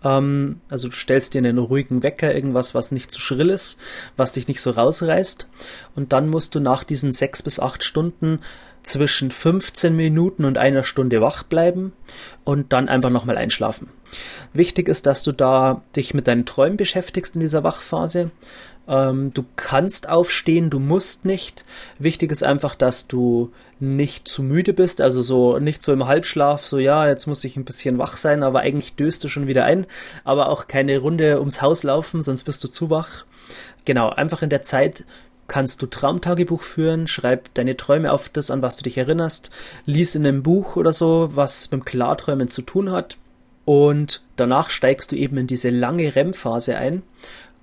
Ähm, 0.03 0.61
also 0.69 0.89
du 0.89 0.95
stellst 0.95 1.33
dir 1.33 1.39
einen 1.39 1.57
ruhigen 1.57 2.03
Wecker, 2.03 2.33
irgendwas, 2.33 2.75
was 2.75 2.91
nicht 2.91 3.11
zu 3.11 3.19
schrill 3.19 3.49
ist, 3.49 3.79
was 4.17 4.33
dich 4.33 4.47
nicht 4.47 4.61
so 4.61 4.71
rausreißt. 4.71 5.47
Und 5.95 6.13
dann 6.13 6.29
musst 6.29 6.55
du 6.55 6.59
nach 6.59 6.83
diesen 6.83 7.11
sechs 7.11 7.41
bis 7.41 7.59
acht 7.59 7.83
Stunden 7.83 8.39
zwischen 8.83 9.31
15 9.31 9.95
Minuten 9.95 10.43
und 10.43 10.57
einer 10.57 10.83
Stunde 10.83 11.21
wach 11.21 11.43
bleiben 11.43 11.93
und 12.43 12.73
dann 12.73 12.89
einfach 12.89 13.09
nochmal 13.09 13.37
einschlafen. 13.37 13.87
Wichtig 14.51 14.89
ist, 14.89 15.05
dass 15.05 15.23
du 15.23 15.31
da 15.31 15.81
dich 15.95 16.13
mit 16.13 16.27
deinen 16.27 16.45
Träumen 16.45 16.77
beschäftigst 16.77 17.35
in 17.35 17.41
dieser 17.41 17.63
Wachphase. 17.63 18.31
Ähm, 18.87 19.33
du 19.33 19.45
kannst 19.55 20.09
aufstehen, 20.09 20.69
du 20.69 20.79
musst 20.79 21.25
nicht. 21.25 21.63
Wichtig 21.99 22.31
ist 22.31 22.43
einfach, 22.43 22.75
dass 22.75 23.07
du 23.07 23.51
nicht 23.79 24.27
zu 24.27 24.43
müde 24.43 24.73
bist, 24.73 25.01
also 25.01 25.21
so 25.21 25.59
nicht 25.59 25.83
so 25.83 25.91
im 25.93 26.07
Halbschlaf, 26.07 26.65
so 26.65 26.79
ja, 26.79 27.07
jetzt 27.07 27.27
muss 27.27 27.43
ich 27.43 27.57
ein 27.57 27.65
bisschen 27.65 27.97
wach 27.97 28.17
sein, 28.17 28.43
aber 28.43 28.61
eigentlich 28.61 28.95
döst 28.95 29.23
du 29.23 29.29
schon 29.29 29.47
wieder 29.47 29.65
ein, 29.65 29.85
aber 30.23 30.49
auch 30.49 30.67
keine 30.67 30.97
Runde 30.99 31.39
ums 31.39 31.61
Haus 31.61 31.83
laufen, 31.83 32.21
sonst 32.21 32.43
bist 32.43 32.63
du 32.63 32.67
zu 32.67 32.89
wach. 32.89 33.25
Genau, 33.85 34.09
einfach 34.09 34.41
in 34.41 34.49
der 34.49 34.63
Zeit 34.63 35.03
kannst 35.47 35.81
du 35.81 35.87
Traumtagebuch 35.87 36.61
führen, 36.61 37.07
schreib 37.07 37.53
deine 37.53 37.75
Träume 37.75 38.11
auf 38.11 38.29
das, 38.29 38.51
an 38.51 38.61
was 38.61 38.77
du 38.77 38.83
dich 38.83 38.97
erinnerst, 38.97 39.51
lies 39.85 40.15
in 40.15 40.25
einem 40.25 40.43
Buch 40.43 40.77
oder 40.77 40.93
so, 40.93 41.31
was 41.33 41.69
mit 41.71 41.85
Klarträumen 41.85 42.47
zu 42.47 42.61
tun 42.61 42.91
hat. 42.91 43.17
Und 43.65 44.23
danach 44.35 44.69
steigst 44.69 45.11
du 45.11 45.15
eben 45.15 45.37
in 45.37 45.47
diese 45.47 45.69
lange 45.69 46.15
REM-Phase 46.15 46.77
ein. 46.77 47.03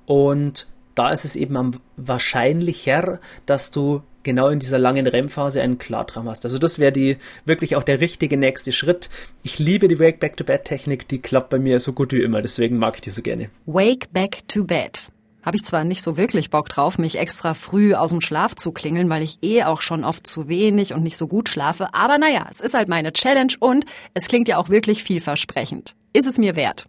Und 0.06 0.66
da 1.00 1.08
ist 1.08 1.24
es 1.24 1.34
eben 1.34 1.56
am 1.56 1.80
wahrscheinlicher, 1.96 3.20
dass 3.46 3.70
du 3.70 4.02
genau 4.22 4.50
in 4.50 4.58
dieser 4.58 4.78
langen 4.78 5.06
REM-Phase 5.06 5.62
einen 5.62 5.78
Klartraum 5.78 6.28
hast. 6.28 6.44
Also 6.44 6.58
das 6.58 6.78
wäre 6.78 6.92
die 6.92 7.16
wirklich 7.46 7.74
auch 7.76 7.82
der 7.82 8.02
richtige 8.02 8.36
nächste 8.36 8.70
Schritt. 8.70 9.08
Ich 9.42 9.58
liebe 9.58 9.88
die 9.88 9.98
Wake 9.98 10.20
Back 10.20 10.36
to 10.36 10.44
Bed 10.44 10.64
Technik, 10.64 11.08
die 11.08 11.18
klappt 11.18 11.48
bei 11.48 11.58
mir 11.58 11.80
so 11.80 11.94
gut 11.94 12.12
wie 12.12 12.20
immer, 12.20 12.42
deswegen 12.42 12.78
mag 12.78 12.96
ich 12.96 13.00
die 13.00 13.08
so 13.08 13.22
gerne. 13.22 13.48
Wake 13.64 14.12
Back 14.12 14.46
to 14.48 14.64
Bed. 14.64 15.10
Habe 15.42 15.56
ich 15.56 15.64
zwar 15.64 15.84
nicht 15.84 16.02
so 16.02 16.18
wirklich 16.18 16.50
Bock 16.50 16.68
drauf, 16.68 16.98
mich 16.98 17.16
extra 17.16 17.54
früh 17.54 17.94
aus 17.94 18.10
dem 18.10 18.20
Schlaf 18.20 18.54
zu 18.54 18.70
klingeln, 18.70 19.08
weil 19.08 19.22
ich 19.22 19.38
eh 19.40 19.64
auch 19.64 19.80
schon 19.80 20.04
oft 20.04 20.26
zu 20.26 20.48
wenig 20.48 20.92
und 20.92 21.02
nicht 21.02 21.16
so 21.16 21.28
gut 21.28 21.48
schlafe, 21.48 21.94
aber 21.94 22.18
naja, 22.18 22.46
es 22.50 22.60
ist 22.60 22.74
halt 22.74 22.90
meine 22.90 23.14
Challenge 23.14 23.54
und 23.58 23.86
es 24.12 24.28
klingt 24.28 24.48
ja 24.48 24.58
auch 24.58 24.68
wirklich 24.68 25.02
vielversprechend. 25.02 25.94
Ist 26.12 26.26
es 26.26 26.36
mir 26.36 26.56
wert. 26.56 26.84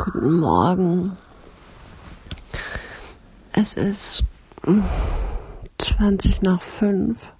Guten 0.00 0.40
Morgen. 0.40 1.16
Es 3.56 3.74
ist 3.74 4.24
20 5.78 6.42
nach 6.42 6.60
5 6.60 7.32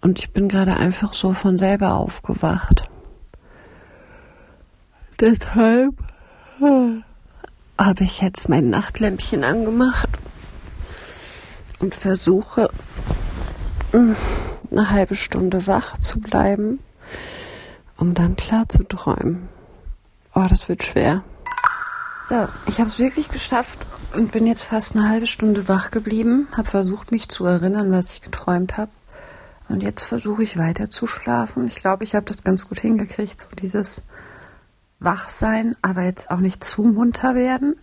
und 0.00 0.18
ich 0.18 0.32
bin 0.32 0.48
gerade 0.48 0.76
einfach 0.76 1.14
so 1.14 1.32
von 1.32 1.58
selber 1.58 1.94
aufgewacht. 1.94 2.90
Deshalb 5.20 5.94
habe 7.78 8.02
ich 8.02 8.20
jetzt 8.20 8.48
mein 8.48 8.68
Nachtlämpchen 8.68 9.44
angemacht 9.44 10.08
und 11.78 11.94
versuche 11.94 12.68
eine 13.92 14.90
halbe 14.90 15.14
Stunde 15.14 15.68
wach 15.68 15.98
zu 15.98 16.18
bleiben, 16.18 16.80
um 17.96 18.12
dann 18.14 18.34
klar 18.34 18.68
zu 18.68 18.82
träumen. 18.82 19.48
Oh, 20.34 20.46
das 20.48 20.68
wird 20.68 20.82
schwer. 20.82 21.22
So, 22.22 22.48
ich 22.66 22.80
habe 22.80 22.88
es 22.88 22.98
wirklich 22.98 23.28
geschafft 23.28 23.78
und 24.14 24.32
bin 24.32 24.46
jetzt 24.46 24.62
fast 24.62 24.96
eine 24.96 25.08
halbe 25.08 25.26
Stunde 25.26 25.68
wach 25.68 25.90
geblieben, 25.90 26.48
habe 26.52 26.68
versucht, 26.68 27.10
mich 27.10 27.28
zu 27.28 27.44
erinnern, 27.44 27.90
was 27.90 28.12
ich 28.12 28.20
geträumt 28.20 28.76
habe. 28.76 28.90
Und 29.68 29.82
jetzt 29.82 30.02
versuche 30.02 30.42
ich 30.42 30.58
weiter 30.58 30.90
zu 30.90 31.06
schlafen. 31.06 31.66
Ich 31.66 31.76
glaube, 31.76 32.04
ich 32.04 32.14
habe 32.14 32.26
das 32.26 32.44
ganz 32.44 32.68
gut 32.68 32.78
hingekriegt, 32.78 33.40
so 33.40 33.48
dieses 33.58 34.04
wach 35.00 35.28
sein, 35.28 35.76
aber 35.82 36.02
jetzt 36.02 36.30
auch 36.30 36.40
nicht 36.40 36.62
zu 36.62 36.82
munter 36.82 37.34
werden. 37.34 37.76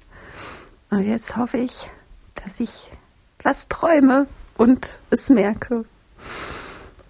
Und 0.90 1.02
jetzt 1.02 1.38
hoffe 1.38 1.58
ich, 1.58 1.90
dass 2.36 2.60
ich 2.60 2.92
was 3.44 3.68
träume 3.68 4.28
und 4.58 5.00
es 5.10 5.30
merke. 5.30 5.86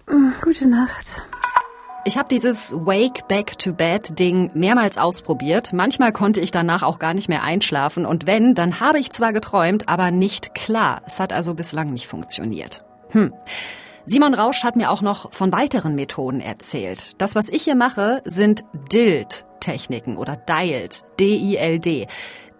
Mm, 0.08 0.30
gute 0.42 0.68
Nacht. 0.68 1.22
Ich 2.04 2.18
habe 2.18 2.28
dieses 2.28 2.72
Wake 2.74 3.28
Back 3.28 3.60
to 3.60 3.72
Bed 3.72 4.18
Ding 4.18 4.50
mehrmals 4.54 4.98
ausprobiert. 4.98 5.72
Manchmal 5.72 6.12
konnte 6.12 6.40
ich 6.40 6.50
danach 6.50 6.82
auch 6.82 6.98
gar 6.98 7.14
nicht 7.14 7.28
mehr 7.28 7.44
einschlafen 7.44 8.06
und 8.06 8.26
wenn, 8.26 8.56
dann 8.56 8.80
habe 8.80 8.98
ich 8.98 9.12
zwar 9.12 9.32
geträumt, 9.32 9.88
aber 9.88 10.10
nicht 10.10 10.52
klar. 10.52 11.02
Es 11.06 11.20
hat 11.20 11.32
also 11.32 11.54
bislang 11.54 11.92
nicht 11.92 12.08
funktioniert. 12.08 12.82
Hm. 13.10 13.32
Simon 14.04 14.34
Rausch 14.34 14.64
hat 14.64 14.74
mir 14.74 14.90
auch 14.90 15.00
noch 15.00 15.32
von 15.32 15.52
weiteren 15.52 15.94
Methoden 15.94 16.40
erzählt. 16.40 17.12
Das, 17.18 17.36
was 17.36 17.48
ich 17.48 17.62
hier 17.62 17.76
mache, 17.76 18.20
sind 18.24 18.64
DILD-Techniken 18.90 20.16
oder 20.16 20.34
DILD, 20.34 21.04
D-I-L-D. 21.20 22.08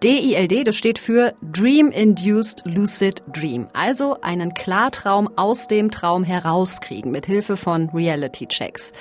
DILD, 0.03 0.67
das 0.67 0.75
steht 0.75 0.99
für 0.99 1.33
Dream 1.41 1.89
Induced 1.89 2.63
Lucid 2.65 3.23
Dream, 3.27 3.67
also 3.71 4.19
einen 4.19 4.53
Klartraum 4.53 5.29
aus 5.37 5.67
dem 5.67 5.91
Traum 5.91 6.25
herauskriegen 6.25 7.09
mit 7.09 7.25
Hilfe 7.25 7.55
von 7.55 7.89
Reality 7.89 8.47
Checks. 8.47 8.91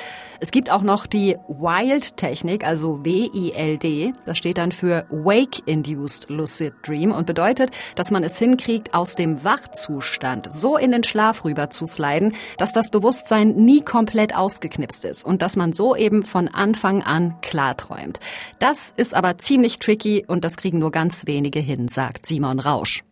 Es 0.43 0.51
gibt 0.51 0.73
auch 0.73 0.83
noch 0.83 1.07
die 1.07 1.37
Wild-Technik, 1.47 2.67
also 2.67 3.05
W-I-L-D. 3.05 4.13
Das 4.27 4.37
steht 4.37 4.59
dann 4.59 4.73
für 4.73 5.07
Wake-Induced 5.09 6.31
Lucid 6.31 6.75
Dream 6.83 7.13
und 7.13 7.29
bedeutet, 7.29 7.71
dass 7.95 8.11
man 8.11 8.25
es 8.25 8.41
hinkriegt, 8.41 8.93
aus 8.93 9.15
dem 9.15 9.45
Wachzustand 9.45 10.53
so 10.53 10.77
in 10.77 10.91
den 10.91 11.05
Schlaf 11.05 11.45
rüber 11.45 11.71
zu 11.71 11.87
sliden, 11.87 12.35
dass 12.59 12.73
das 12.73 12.91
Bewusstsein 12.91 13.51
nie 13.51 13.83
komplett 13.83 14.35
ausgeknipst 14.35 15.05
ist 15.05 15.25
und 15.25 15.43
dass 15.43 15.55
man 15.55 15.75
so 15.75 15.95
eben 15.95 16.25
von 16.25 16.49
Anfang 16.49 17.05
an 17.05 17.37
klarträumt. 17.41 18.19
Das 18.59 18.93
ist 18.97 19.15
aber 19.15 19.39
ziemlich 19.39 19.79
tricky 19.79 20.25
und 20.27 20.43
das 20.45 20.57
kriegen 20.57 20.81
nur 20.81 20.91
ganz 20.91 21.25
wenige 21.29 21.61
hin, 21.61 21.87
sagt 21.87 22.27
Simon 22.27 22.59
Rausch. 22.59 23.05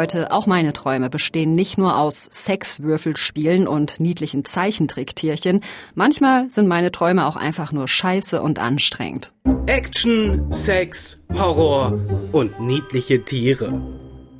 Leute, 0.00 0.32
auch 0.32 0.46
meine 0.46 0.72
Träume 0.72 1.10
bestehen 1.10 1.54
nicht 1.54 1.76
nur 1.76 1.98
aus 1.98 2.24
Sexwürfelspielen 2.32 3.68
und 3.68 4.00
niedlichen 4.00 4.46
Zeichentricktierchen. 4.46 5.60
Manchmal 5.94 6.50
sind 6.50 6.68
meine 6.68 6.90
Träume 6.90 7.26
auch 7.26 7.36
einfach 7.36 7.70
nur 7.70 7.86
scheiße 7.86 8.40
und 8.40 8.58
anstrengend. 8.58 9.34
Action, 9.66 10.50
Sex, 10.54 11.20
Horror 11.34 11.98
und 12.32 12.60
niedliche 12.60 13.22
Tiere. 13.26 13.78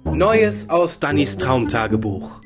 Neues 0.04 0.70
aus 0.70 0.98
Dannys 0.98 1.36
Traumtagebuch. 1.36 2.40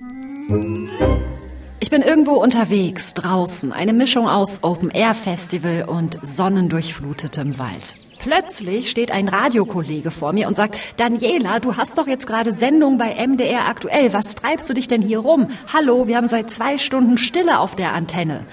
Ich 1.78 1.90
bin 1.90 2.02
irgendwo 2.02 2.32
unterwegs, 2.32 3.14
draußen, 3.14 3.72
eine 3.72 3.92
Mischung 3.92 4.26
aus 4.28 4.64
Open-Air-Festival 4.64 5.84
und 5.84 6.18
sonnendurchflutetem 6.22 7.60
Wald. 7.60 7.96
Plötzlich 8.24 8.88
steht 8.88 9.10
ein 9.10 9.28
Radiokollege 9.28 10.10
vor 10.10 10.32
mir 10.32 10.48
und 10.48 10.56
sagt, 10.56 10.78
Daniela, 10.96 11.60
du 11.60 11.76
hast 11.76 11.98
doch 11.98 12.06
jetzt 12.06 12.26
gerade 12.26 12.52
Sendung 12.52 12.96
bei 12.96 13.14
MDR 13.14 13.68
aktuell. 13.68 14.14
Was 14.14 14.34
treibst 14.34 14.66
du 14.70 14.72
dich 14.72 14.88
denn 14.88 15.02
hier 15.02 15.18
rum? 15.18 15.48
Hallo, 15.70 16.08
wir 16.08 16.16
haben 16.16 16.26
seit 16.26 16.50
zwei 16.50 16.78
Stunden 16.78 17.18
Stille 17.18 17.58
auf 17.58 17.76
der 17.76 17.92
Antenne. 17.92 18.46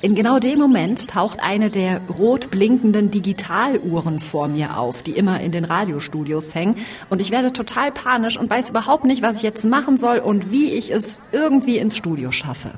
In 0.00 0.16
genau 0.16 0.40
dem 0.40 0.58
Moment 0.58 1.06
taucht 1.06 1.38
eine 1.40 1.70
der 1.70 2.00
rot 2.18 2.50
blinkenden 2.50 3.12
Digitaluhren 3.12 4.18
vor 4.18 4.48
mir 4.48 4.76
auf, 4.76 5.04
die 5.04 5.12
immer 5.12 5.38
in 5.38 5.52
den 5.52 5.66
Radiostudios 5.66 6.56
hängen. 6.56 6.78
Und 7.08 7.20
ich 7.20 7.30
werde 7.30 7.52
total 7.52 7.92
panisch 7.92 8.36
und 8.36 8.50
weiß 8.50 8.70
überhaupt 8.70 9.04
nicht, 9.04 9.22
was 9.22 9.36
ich 9.36 9.44
jetzt 9.44 9.64
machen 9.64 9.98
soll 9.98 10.18
und 10.18 10.50
wie 10.50 10.72
ich 10.72 10.90
es 10.90 11.20
irgendwie 11.30 11.78
ins 11.78 11.96
Studio 11.96 12.32
schaffe. 12.32 12.72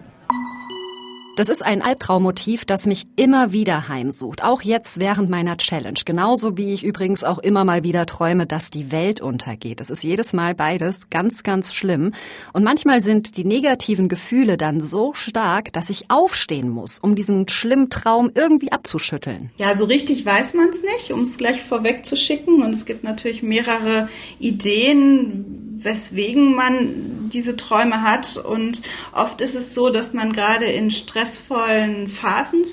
Das 1.36 1.48
ist 1.48 1.64
ein 1.64 1.82
Albtraummotiv, 1.82 2.64
das 2.64 2.86
mich 2.86 3.06
immer 3.16 3.50
wieder 3.50 3.88
heimsucht, 3.88 4.44
auch 4.44 4.62
jetzt 4.62 5.00
während 5.00 5.30
meiner 5.30 5.56
Challenge. 5.56 5.98
Genauso 6.04 6.56
wie 6.56 6.72
ich 6.72 6.84
übrigens 6.84 7.24
auch 7.24 7.38
immer 7.38 7.64
mal 7.64 7.82
wieder 7.82 8.06
träume, 8.06 8.46
dass 8.46 8.70
die 8.70 8.92
Welt 8.92 9.20
untergeht. 9.20 9.80
Das 9.80 9.90
ist 9.90 10.04
jedes 10.04 10.32
Mal 10.32 10.54
beides 10.54 11.10
ganz, 11.10 11.42
ganz 11.42 11.74
schlimm. 11.74 12.12
Und 12.52 12.62
manchmal 12.62 13.02
sind 13.02 13.36
die 13.36 13.44
negativen 13.44 14.08
Gefühle 14.08 14.56
dann 14.56 14.84
so 14.84 15.12
stark, 15.12 15.72
dass 15.72 15.90
ich 15.90 16.08
aufstehen 16.08 16.68
muss, 16.68 17.00
um 17.00 17.16
diesen 17.16 17.48
schlimmen 17.48 17.90
Traum 17.90 18.30
irgendwie 18.32 18.70
abzuschütteln. 18.70 19.50
Ja, 19.56 19.74
so 19.74 19.86
richtig 19.86 20.24
weiß 20.24 20.54
man 20.54 20.68
es 20.68 20.82
nicht, 20.82 21.10
um 21.10 21.22
es 21.22 21.36
gleich 21.36 21.60
vorwegzuschicken. 21.60 22.62
Und 22.62 22.72
es 22.72 22.86
gibt 22.86 23.02
natürlich 23.02 23.42
mehrere 23.42 24.08
Ideen, 24.38 25.63
weswegen 25.82 26.54
man 26.54 27.30
diese 27.30 27.56
Träume 27.56 28.02
hat. 28.02 28.36
Und 28.36 28.82
oft 29.12 29.40
ist 29.40 29.54
es 29.54 29.74
so, 29.74 29.90
dass 29.90 30.12
man 30.12 30.32
gerade 30.32 30.66
in 30.66 30.90
stressvollen 30.90 32.08
Phasen 32.08 32.64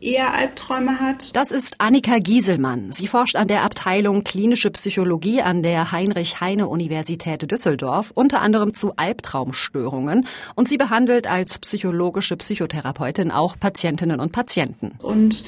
eher 0.00 0.32
Albträume 0.32 1.00
hat. 1.00 1.34
Das 1.36 1.50
ist 1.50 1.74
Annika 1.78 2.18
Gieselmann. 2.18 2.92
Sie 2.92 3.06
forscht 3.06 3.36
an 3.36 3.48
der 3.48 3.62
Abteilung 3.62 4.24
Klinische 4.24 4.70
Psychologie 4.70 5.42
an 5.42 5.62
der 5.62 5.92
Heinrich-Heine-Universität 5.92 7.50
Düsseldorf, 7.50 8.10
unter 8.14 8.40
anderem 8.40 8.74
zu 8.74 8.94
Albtraumstörungen. 8.96 10.26
Und 10.54 10.68
sie 10.68 10.78
behandelt 10.78 11.26
als 11.26 11.58
psychologische 11.58 12.36
Psychotherapeutin 12.36 13.30
auch 13.30 13.58
Patientinnen 13.58 14.20
und 14.20 14.32
Patienten. 14.32 14.92
Und 14.98 15.44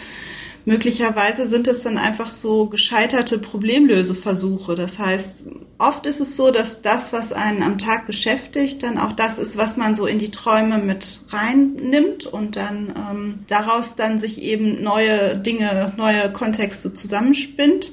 Möglicherweise 0.64 1.46
sind 1.46 1.66
es 1.66 1.83
dann 1.83 1.98
einfach 1.98 2.31
so 2.31 2.66
gescheiterte 2.66 3.38
Problemlöseversuche. 3.38 4.77
Das 4.77 4.98
heißt, 4.98 5.42
oft 5.79 6.07
ist 6.07 6.20
es 6.20 6.37
so, 6.37 6.53
dass 6.53 6.83
das, 6.83 7.12
was 7.12 7.33
einen 7.33 7.62
am 7.62 7.79
Tag 7.79 8.07
beschäftigt, 8.07 8.83
dann 8.83 8.98
auch 8.98 9.12
das 9.12 9.38
ist, 9.38 9.57
was 9.57 9.77
man 9.77 9.96
so 9.96 10.07
in 10.07 10.20
die 10.20 10.31
Träume 10.31 10.79
mit 10.79 11.22
reinnimmt 11.31 12.27
und 12.27 12.55
dann 12.55 12.94
ähm, 12.96 13.38
daraus 13.48 13.96
dann 13.96 14.20
sich 14.20 14.40
eben 14.40 14.83
neue 14.83 15.37
Dinge, 15.37 15.92
neue 15.96 16.33
Kontexte 16.33 16.94
zusammenspinnt. 16.94 17.92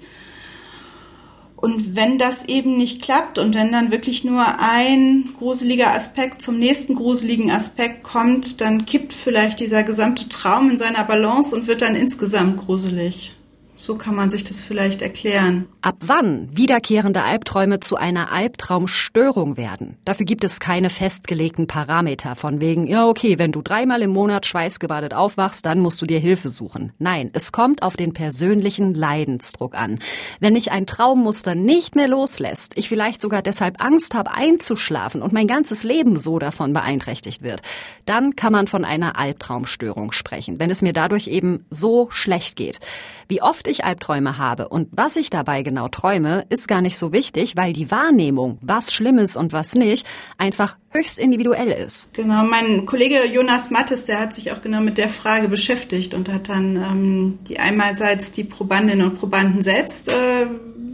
Und 1.61 1.95
wenn 1.95 2.17
das 2.17 2.45
eben 2.47 2.77
nicht 2.77 3.01
klappt 3.01 3.37
und 3.37 3.53
wenn 3.53 3.73
dann 3.73 3.91
wirklich 3.91 4.23
nur 4.23 4.45
ein 4.59 5.33
gruseliger 5.37 5.93
Aspekt 5.93 6.41
zum 6.41 6.57
nächsten 6.57 6.95
gruseligen 6.95 7.51
Aspekt 7.51 8.03
kommt, 8.03 8.61
dann 8.61 8.85
kippt 8.85 9.11
vielleicht 9.11 9.59
dieser 9.59 9.83
gesamte 9.83 10.29
Traum 10.29 10.69
in 10.69 10.77
seiner 10.77 11.03
Balance 11.03 11.53
und 11.53 11.67
wird 11.67 11.81
dann 11.81 11.95
insgesamt 11.95 12.57
gruselig. 12.57 13.33
So 13.81 13.95
kann 13.95 14.13
man 14.13 14.29
sich 14.29 14.43
das 14.43 14.59
vielleicht 14.59 15.01
erklären. 15.01 15.65
Ab 15.81 15.95
wann 16.01 16.49
wiederkehrende 16.51 17.23
Albträume 17.23 17.79
zu 17.79 17.95
einer 17.95 18.29
Albtraumstörung 18.29 19.55
werden, 19.55 19.95
dafür 20.03 20.25
gibt 20.25 20.43
es 20.43 20.59
keine 20.59 20.89
festgelegten 20.89 21.65
Parameter 21.65 22.35
von 22.35 22.59
wegen, 22.59 22.87
ja 22.87 23.07
okay, 23.07 23.39
wenn 23.39 23.53
du 23.53 23.61
dreimal 23.61 24.01
im 24.01 24.11
Monat 24.11 24.45
schweißgebadet 24.45 25.13
aufwachst, 25.13 25.65
dann 25.65 25.79
musst 25.79 26.01
du 26.01 26.05
dir 26.05 26.19
Hilfe 26.19 26.49
suchen. 26.49 26.91
Nein, 26.99 27.29
es 27.31 27.53
kommt 27.53 27.81
auf 27.81 27.95
den 27.95 28.11
persönlichen 28.11 28.93
Leidensdruck 28.93 29.75
an. 29.75 29.99
Wenn 30.41 30.51
mich 30.51 30.73
ein 30.73 30.85
Traummuster 30.85 31.55
nicht 31.55 31.95
mehr 31.95 32.09
loslässt, 32.09 32.77
ich 32.77 32.89
vielleicht 32.89 33.21
sogar 33.21 33.41
deshalb 33.41 33.81
Angst 33.81 34.13
habe 34.13 34.31
einzuschlafen 34.31 35.21
und 35.21 35.31
mein 35.31 35.47
ganzes 35.47 35.85
Leben 35.85 36.17
so 36.17 36.37
davon 36.37 36.73
beeinträchtigt 36.73 37.43
wird, 37.43 37.61
dann 38.03 38.35
kann 38.35 38.51
man 38.51 38.67
von 38.67 38.83
einer 38.83 39.17
Albtraumstörung 39.17 40.11
sprechen, 40.11 40.59
wenn 40.59 40.69
es 40.69 40.81
mir 40.81 40.91
dadurch 40.91 41.27
eben 41.27 41.63
so 41.69 42.09
schlecht 42.11 42.57
geht. 42.57 42.81
Wie 43.29 43.41
oft 43.41 43.68
ich 43.69 43.85
Albträume 43.85 44.37
habe 44.37 44.69
und 44.69 44.89
was 44.91 45.15
ich 45.15 45.29
dabei 45.29 45.63
genau 45.63 45.87
träume, 45.87 46.45
ist 46.49 46.67
gar 46.67 46.81
nicht 46.81 46.97
so 46.97 47.13
wichtig, 47.13 47.55
weil 47.55 47.73
die 47.73 47.91
Wahrnehmung, 47.91 48.57
was 48.61 48.93
schlimm 48.93 49.17
ist 49.17 49.35
und 49.35 49.53
was 49.53 49.75
nicht, 49.75 50.05
einfach 50.37 50.77
höchst 50.89 51.19
individuell 51.19 51.71
ist. 51.71 52.13
Genau, 52.13 52.43
mein 52.43 52.85
Kollege 52.85 53.25
Jonas 53.25 53.69
Mattes, 53.69 54.05
der 54.05 54.19
hat 54.19 54.33
sich 54.33 54.51
auch 54.51 54.61
genau 54.61 54.81
mit 54.81 54.97
der 54.97 55.09
Frage 55.09 55.47
beschäftigt 55.47 56.13
und 56.13 56.29
hat 56.29 56.49
dann 56.49 56.75
ähm, 56.75 57.39
die 57.47 57.59
einmalseits 57.59 58.31
die 58.31 58.43
Probandinnen 58.43 59.05
und 59.05 59.17
Probanden 59.17 59.61
selbst 59.61 60.09
äh, 60.09 60.47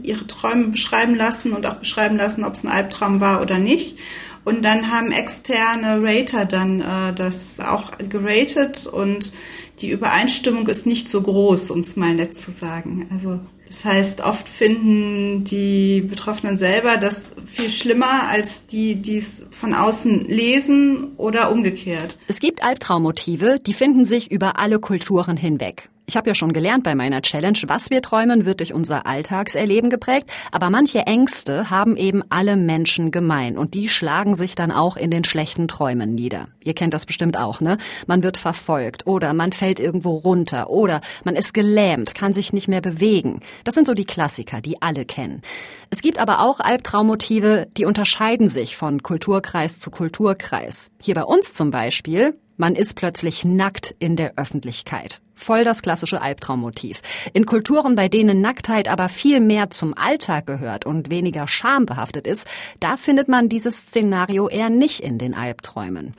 ihre 0.03 0.27
Träume 0.27 0.67
beschreiben 0.67 1.15
lassen 1.15 1.53
und 1.53 1.65
auch 1.65 1.75
beschreiben 1.75 2.15
lassen, 2.15 2.43
ob 2.43 2.53
es 2.53 2.63
ein 2.63 2.71
Albtraum 2.71 3.19
war 3.19 3.41
oder 3.41 3.57
nicht. 3.57 3.97
Und 4.45 4.63
dann 4.63 4.91
haben 4.91 5.11
externe 5.11 5.99
Rater 6.01 6.45
dann 6.45 6.79
äh, 6.79 7.13
das 7.13 7.59
auch 7.59 7.91
geratet 7.97 8.87
und 8.87 9.33
die 9.79 9.89
Übereinstimmung 9.89 10.67
ist 10.67 10.85
nicht 10.85 11.09
so 11.09 11.21
groß, 11.21 11.71
um 11.71 11.81
es 11.81 11.95
mal 11.95 12.13
nett 12.13 12.37
zu 12.37 12.51
sagen. 12.51 13.07
Also 13.11 13.39
das 13.67 13.83
heißt, 13.83 14.21
oft 14.21 14.47
finden 14.47 15.43
die 15.43 16.01
Betroffenen 16.01 16.55
selber 16.55 16.97
das 16.97 17.35
viel 17.45 17.69
schlimmer 17.69 18.29
als 18.29 18.67
die, 18.67 18.95
die 18.95 19.17
es 19.17 19.47
von 19.49 19.73
außen 19.73 20.25
lesen 20.25 21.15
oder 21.17 21.51
umgekehrt. 21.51 22.17
Es 22.27 22.39
gibt 22.39 22.63
Albtraummotive, 22.63 23.59
die 23.65 23.73
finden 23.73 24.05
sich 24.05 24.31
über 24.31 24.59
alle 24.59 24.79
Kulturen 24.79 25.37
hinweg. 25.37 25.89
Ich 26.07 26.15
habe 26.15 26.29
ja 26.29 26.35
schon 26.35 26.53
gelernt 26.53 26.83
bei 26.83 26.93
meiner 26.93 27.23
Challenge, 27.23 27.57
was 27.65 27.89
wir 27.89 28.03
träumen, 28.03 28.45
wird 28.45 28.59
durch 28.59 28.73
unser 28.73 29.07
Alltagserleben 29.07 29.89
geprägt, 29.89 30.29
aber 30.51 30.69
manche 30.69 30.99
Ängste 30.99 31.71
haben 31.71 31.97
eben 31.97 32.23
alle 32.29 32.57
Menschen 32.57 33.09
gemein 33.09 33.57
und 33.57 33.73
die 33.73 33.89
schlagen 33.89 34.35
sich 34.35 34.53
dann 34.53 34.71
auch 34.71 34.97
in 34.97 35.09
den 35.09 35.23
schlechten 35.23 35.67
Träumen 35.67 36.13
nieder. 36.13 36.47
Ihr 36.63 36.75
kennt 36.75 36.93
das 36.93 37.07
bestimmt 37.07 37.37
auch, 37.37 37.59
ne? 37.59 37.79
Man 38.05 38.21
wird 38.21 38.37
verfolgt 38.37 39.07
oder 39.07 39.33
man 39.33 39.51
fällt 39.51 39.79
irgendwo 39.79 40.13
runter 40.13 40.69
oder 40.69 41.01
man 41.23 41.35
ist 41.35 41.55
gelähmt, 41.55 42.13
kann 42.13 42.33
sich 42.33 42.53
nicht 42.53 42.67
mehr 42.67 42.81
bewegen. 42.81 43.39
Das 43.63 43.73
sind 43.73 43.87
so 43.87 43.95
die 43.95 44.05
Klassiker, 44.05 44.61
die 44.61 44.83
alle 44.83 45.05
kennen. 45.05 45.41
Es 45.89 46.03
gibt 46.03 46.19
aber 46.19 46.41
auch 46.41 46.59
Albtraummotive, 46.59 47.67
die 47.77 47.85
unterscheiden 47.85 48.47
sich 48.47 48.77
von 48.77 49.01
Kulturkreis 49.01 49.79
zu 49.79 49.89
Kulturkreis. 49.89 50.91
Hier 51.01 51.15
bei 51.15 51.23
uns 51.23 51.53
zum 51.53 51.71
Beispiel 51.71 52.37
man 52.57 52.75
ist 52.75 52.95
plötzlich 52.95 53.43
nackt 53.43 53.95
in 53.99 54.15
der 54.15 54.37
Öffentlichkeit. 54.37 55.19
Voll 55.35 55.63
das 55.63 55.81
klassische 55.81 56.21
Albtraummotiv. 56.21 57.01
In 57.33 57.45
Kulturen, 57.45 57.95
bei 57.95 58.07
denen 58.07 58.41
Nacktheit 58.41 58.87
aber 58.87 59.09
viel 59.09 59.39
mehr 59.39 59.69
zum 59.69 59.93
Alltag 59.93 60.45
gehört 60.45 60.85
und 60.85 61.09
weniger 61.09 61.47
schambehaftet 61.47 62.25
ist, 62.25 62.47
da 62.79 62.97
findet 62.97 63.27
man 63.27 63.49
dieses 63.49 63.77
Szenario 63.77 64.47
eher 64.47 64.69
nicht 64.69 65.01
in 65.01 65.17
den 65.17 65.33
Albträumen. 65.33 66.15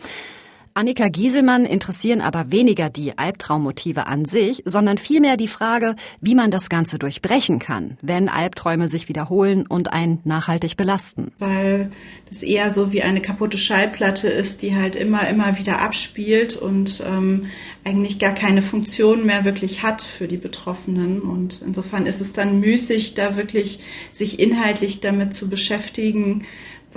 Annika 0.77 1.09
Gieselmann 1.09 1.65
interessieren 1.65 2.21
aber 2.21 2.53
weniger 2.53 2.91
die 2.91 3.17
Albtraummotive 3.17 4.07
an 4.07 4.27
sich, 4.27 4.63
sondern 4.67 4.99
vielmehr 4.99 5.39
die 5.39 5.49
Frage, 5.49 5.97
wie 6.21 6.35
man 6.35 6.51
das 6.51 6.69
Ganze 6.69 6.99
durchbrechen 6.99 7.59
kann, 7.59 7.97
wenn 8.03 8.29
Albträume 8.29 8.91
sich 8.91 9.09
wiederholen 9.09 9.67
und 9.67 9.91
einen 9.91 10.21
nachhaltig 10.25 10.77
belasten. 10.77 11.33
Weil 11.39 11.91
das 12.29 12.43
eher 12.43 12.71
so 12.73 12.93
wie 12.93 13.03
eine 13.03 13.23
kaputte 13.23 13.57
Schallplatte 13.57 14.29
ist, 14.29 14.61
die 14.61 14.77
halt 14.77 14.97
immer, 14.97 15.27
immer 15.29 15.59
wieder 15.59 15.81
abspielt 15.81 16.57
und 16.57 17.03
ähm, 17.11 17.47
eigentlich 17.83 18.19
gar 18.19 18.35
keine 18.35 18.61
Funktion 18.61 19.25
mehr 19.25 19.47
wirklich 19.47 19.83
hat 19.83 20.03
für 20.03 20.29
die 20.29 20.37
Betroffenen. 20.37 21.23
Und 21.23 21.63
insofern 21.65 22.05
ist 22.05 22.21
es 22.21 22.35
dann 22.35 22.61
müßig, 22.61 23.15
da 23.15 23.37
wirklich 23.37 23.79
sich 24.13 24.39
inhaltlich 24.39 25.01
damit 25.01 25.33
zu 25.33 25.49
beschäftigen, 25.49 26.45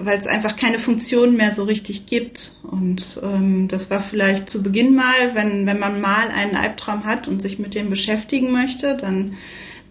weil 0.03 0.17
es 0.17 0.27
einfach 0.27 0.55
keine 0.55 0.79
Funktion 0.79 1.35
mehr 1.35 1.51
so 1.51 1.63
richtig 1.63 2.05
gibt. 2.05 2.53
Und 2.63 3.19
ähm, 3.23 3.67
das 3.67 3.89
war 3.89 3.99
vielleicht 3.99 4.49
zu 4.49 4.63
Beginn 4.63 4.95
mal, 4.95 5.33
wenn, 5.33 5.65
wenn 5.65 5.79
man 5.79 6.01
mal 6.01 6.29
einen 6.29 6.55
Albtraum 6.55 7.05
hat 7.05 7.27
und 7.27 7.41
sich 7.41 7.59
mit 7.59 7.75
dem 7.75 7.89
beschäftigen 7.89 8.51
möchte, 8.51 8.95
dann 8.95 9.33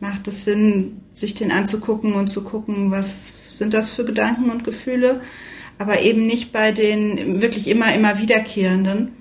macht 0.01 0.29
es 0.29 0.45
Sinn, 0.45 1.01
sich 1.15 1.35
den 1.35 1.51
anzugucken 1.51 2.15
und 2.15 2.29
zu 2.29 2.43
gucken, 2.43 2.91
was 2.91 3.59
sind 3.59 3.75
das 3.75 3.91
für 3.91 4.05
Gedanken 4.05 4.51
und 4.51 4.65
Gefühle, 4.65 5.21
aber 5.79 6.01
eben 6.01 6.27
nicht 6.27 6.53
bei 6.53 6.73
den 6.73 7.41
wirklich 7.41 7.69
immer, 7.69 7.95
immer 7.95 8.19
wiederkehrenden. 8.19 9.13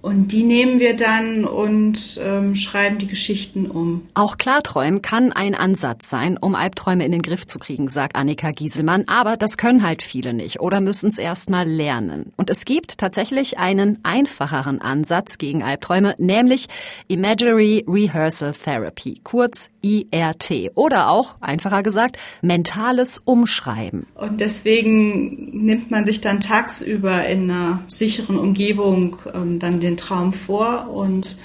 Und 0.00 0.30
die 0.32 0.44
nehmen 0.44 0.78
wir 0.78 0.94
dann 0.96 1.44
und 1.44 2.20
ähm, 2.22 2.54
schreiben 2.54 2.98
die 2.98 3.08
Geschichten 3.08 3.66
um. 3.66 4.02
Auch 4.14 4.38
Klarträumen 4.38 5.02
kann 5.02 5.32
ein 5.32 5.56
Ansatz 5.56 6.08
sein, 6.08 6.38
um 6.38 6.54
Albträume 6.54 7.04
in 7.04 7.10
den 7.10 7.22
Griff 7.22 7.46
zu 7.46 7.58
kriegen, 7.58 7.88
sagt 7.88 8.14
Annika 8.14 8.52
Gieselmann. 8.52 9.08
Aber 9.08 9.36
das 9.36 9.56
können 9.56 9.82
halt 9.82 10.02
viele 10.02 10.32
nicht 10.32 10.60
oder 10.60 10.80
müssen 10.80 11.08
es 11.08 11.18
erst 11.18 11.50
mal 11.50 11.66
lernen. 11.66 12.32
Und 12.36 12.48
es 12.48 12.64
gibt 12.64 12.98
tatsächlich 12.98 13.58
einen 13.58 13.98
einfacheren 14.04 14.80
Ansatz 14.80 15.36
gegen 15.36 15.64
Albträume, 15.64 16.14
nämlich 16.18 16.68
Imaginary 17.08 17.84
Rehearsal 17.88 18.52
Therapy, 18.52 19.20
kurz 19.24 19.70
IRT. 19.82 20.72
Oder 20.74 21.10
auch, 21.10 21.36
einfacher 21.40 21.82
gesagt, 21.82 22.18
mentales 22.40 23.20
Umschreiben. 23.24 24.06
Und 24.14 24.40
deswegen 24.40 25.64
nimmt 25.64 25.90
man 25.90 26.04
sich 26.04 26.20
dann 26.20 26.40
tagsüber 26.40 27.26
in 27.26 27.50
einer 27.50 27.82
sicheren 27.88 28.38
Umgebung 28.38 29.16
ähm, 29.34 29.58
dann 29.58 29.80
den 29.80 29.87
den 29.88 29.96
Traum 29.96 30.32
vor 30.32 30.90
und 30.90 31.38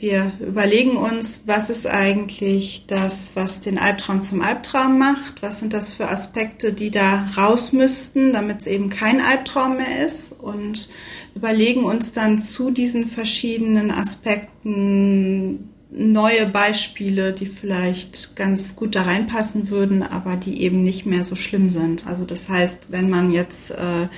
wir 0.00 0.32
überlegen 0.40 0.96
uns, 0.96 1.42
was 1.44 1.68
ist 1.68 1.86
eigentlich 1.86 2.86
das, 2.86 3.32
was 3.34 3.60
den 3.60 3.76
Albtraum 3.76 4.22
zum 4.22 4.40
Albtraum 4.40 4.98
macht? 4.98 5.42
Was 5.42 5.58
sind 5.58 5.74
das 5.74 5.90
für 5.90 6.08
Aspekte, 6.08 6.72
die 6.72 6.90
da 6.90 7.26
raus 7.36 7.74
müssten, 7.74 8.32
damit 8.32 8.60
es 8.60 8.66
eben 8.66 8.88
kein 8.88 9.20
Albtraum 9.20 9.76
mehr 9.76 10.06
ist? 10.06 10.32
Und 10.32 10.88
überlegen 11.34 11.84
uns 11.84 12.12
dann 12.12 12.38
zu 12.38 12.70
diesen 12.70 13.06
verschiedenen 13.06 13.90
Aspekten 13.90 15.68
neue 15.90 16.46
Beispiele, 16.46 17.34
die 17.34 17.46
vielleicht 17.46 18.36
ganz 18.36 18.76
gut 18.76 18.94
da 18.94 19.02
reinpassen 19.02 19.68
würden, 19.68 20.02
aber 20.02 20.36
die 20.36 20.62
eben 20.62 20.82
nicht 20.82 21.04
mehr 21.04 21.24
so 21.24 21.34
schlimm 21.34 21.68
sind. 21.68 22.06
Also 22.06 22.24
das 22.24 22.48
heißt, 22.48 22.86
wenn 22.90 23.10
man 23.10 23.32
jetzt 23.32 23.72
äh, 23.72 24.08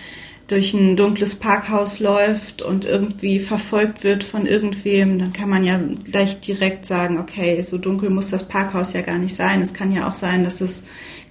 durch 0.53 0.75
ein 0.75 0.97
dunkles 0.97 1.37
Parkhaus 1.37 1.99
läuft 1.99 2.61
und 2.61 2.85
irgendwie 2.85 3.41
verfolgt 3.41 4.05
wird 4.05 4.23
von 4.23 4.45
irgendwem, 4.45 5.19
dann 5.19 5.33
kann 5.33 5.49
man 5.49 5.65
ja 5.65 5.81
gleich 6.05 6.41
direkt 6.41 6.85
sagen, 6.85 7.19
okay, 7.19 7.63
so 7.63 7.79
dunkel 7.79 8.11
muss 8.11 8.29
das 8.29 8.47
Parkhaus 8.47 8.93
ja 8.93 9.01
gar 9.01 9.17
nicht 9.17 9.35
sein. 9.35 9.63
Es 9.63 9.73
kann 9.73 9.91
ja 9.93 10.07
auch 10.07 10.13
sein, 10.13 10.45
dass 10.45 10.61
es 10.61 10.85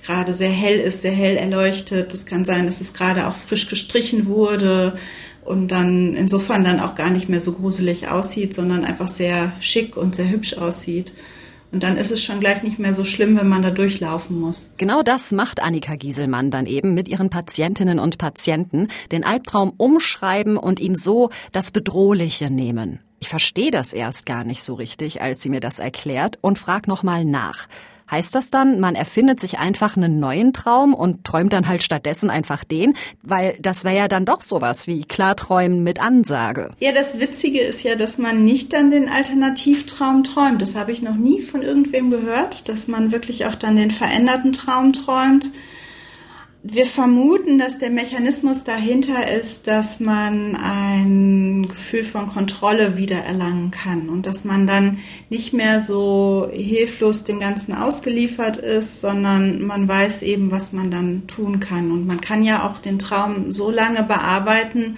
gerade 0.04 0.34
sehr 0.34 0.50
hell 0.50 0.80
ist, 0.80 1.04
sehr 1.04 1.12
hell 1.12 1.38
erleuchtet. 1.38 2.16
Es 2.16 2.26
kann 2.26 2.46
sein, 2.46 2.66
dass 2.66 2.82
es 2.82 2.96
gerade 2.96 3.28
auch 3.28 3.36
frisch 3.36 3.70
gestrichen 3.70 4.26
wurde 4.26 4.96
und 5.46 5.68
dann 5.68 6.16
insofern 6.16 6.64
dann 6.64 6.80
auch 6.80 6.96
gar 6.96 7.12
nicht 7.12 7.30
mehr 7.30 7.42
so 7.42 7.52
gruselig 7.52 8.08
aussieht, 8.08 8.56
sondern 8.56 8.84
einfach 8.84 9.08
sehr 9.08 9.54
schick 9.60 9.98
und 9.98 10.16
sehr 10.16 10.32
hübsch 10.32 10.58
aussieht. 10.58 11.14
Und 11.72 11.84
dann 11.84 11.98
ist 11.98 12.12
es 12.12 12.24
schon 12.24 12.40
gleich 12.40 12.64
nicht 12.64 12.80
mehr 12.80 12.94
so 12.94 13.04
schlimm, 13.04 13.38
wenn 13.38 13.48
man 13.48 13.62
da 13.62 13.72
durchlaufen 13.72 14.38
muss. 14.40 14.72
Genau 14.78 15.04
das 15.04 15.32
macht 15.32 15.62
Annika 15.62 15.96
Gieselmann 15.96 16.52
dann 16.52 16.66
eben 16.66 16.94
mit 16.94 17.08
ihren 17.08 17.30
Patientinnen 17.30 18.00
und 18.00 18.18
Patienten, 18.18 18.90
den 19.12 19.24
Albtraum 19.24 19.74
umschreiben 19.78 20.58
und 20.58 20.80
ihm 20.80 20.96
so 20.96 21.30
das 21.54 21.72
Bedrohliche 21.72 22.50
nehmen. 22.50 23.00
Ich 23.20 23.30
verstehe 23.30 23.72
das 23.72 23.94
erst 23.94 24.26
gar 24.26 24.44
nicht 24.44 24.64
so 24.64 24.74
richtig, 24.74 25.22
als 25.22 25.42
sie 25.42 25.50
mir 25.50 25.60
das 25.60 25.80
erklärt 25.80 26.40
und 26.42 26.58
frag 26.58 26.88
nochmal 26.88 27.24
nach. 27.24 27.68
Heißt 28.12 28.36
das 28.36 28.50
dann, 28.50 28.82
man 28.82 28.96
erfindet 28.96 29.40
sich 29.40 29.58
einfach 29.58 29.96
einen 29.96 30.20
neuen 30.20 30.52
Traum 30.52 30.94
und 30.94 31.24
träumt 31.24 31.54
dann 31.54 31.70
halt 31.70 31.82
stattdessen 31.82 32.30
einfach 32.30 32.66
den? 32.66 32.96
Weil 33.24 33.58
das 33.62 33.86
wäre 33.86 33.96
ja 33.96 34.08
dann 34.10 34.26
doch 34.26 34.42
sowas 34.42 34.86
wie 34.86 35.06
Klarträumen 35.06 35.82
mit 35.82 36.02
Ansage. 36.02 36.72
Ja, 36.80 36.92
das 36.92 37.22
Witzige 37.22 37.62
ist 37.62 37.84
ja, 37.84 37.96
dass 37.96 38.18
man 38.18 38.44
nicht 38.44 38.74
dann 38.74 38.92
den 38.92 39.08
Alternativtraum 39.08 40.26
träumt. 40.26 40.62
Das 40.62 40.76
habe 40.76 40.92
ich 40.92 41.02
noch 41.02 41.16
nie 41.16 41.40
von 41.40 41.62
irgendwem 41.62 42.12
gehört, 42.12 42.68
dass 42.68 42.90
man 42.90 43.14
wirklich 43.14 43.46
auch 43.46 43.56
dann 43.56 43.78
den 43.78 43.92
veränderten 43.92 44.52
Traum 44.52 44.92
träumt. 44.92 45.50
Wir 46.64 46.86
vermuten, 46.86 47.58
dass 47.58 47.80
der 47.80 47.90
Mechanismus 47.90 48.64
dahinter 48.64 49.28
ist, 49.28 49.66
dass 49.66 50.00
man 50.00 50.56
ein 50.56 51.68
Gefühl 51.68 52.04
von 52.04 52.28
Kontrolle 52.28 52.98
wiedererlangen 52.98 53.72
kann 53.72 54.10
und 54.10 54.28
dass 54.28 54.44
man 54.44 54.68
dann 54.68 55.00
nicht 55.30 55.54
mehr 55.54 55.82
so 55.82 56.48
hilflos 56.52 57.24
dem 57.24 57.40
Ganzen 57.40 57.74
ausgeliefert 57.74 58.58
ist, 58.58 59.02
sondern 59.02 59.64
man 59.64 59.88
weiß 59.88 60.22
eben, 60.22 60.52
was 60.52 60.72
man 60.72 60.92
dann 60.92 61.26
tun 61.26 61.60
kann. 61.60 61.92
Und 61.92 62.06
man 62.06 62.22
kann 62.22 62.44
ja 62.44 62.70
auch 62.70 62.78
den 62.78 63.00
Traum 63.00 63.52
so 63.52 63.72
lange 63.72 64.04
bearbeiten, 64.04 64.98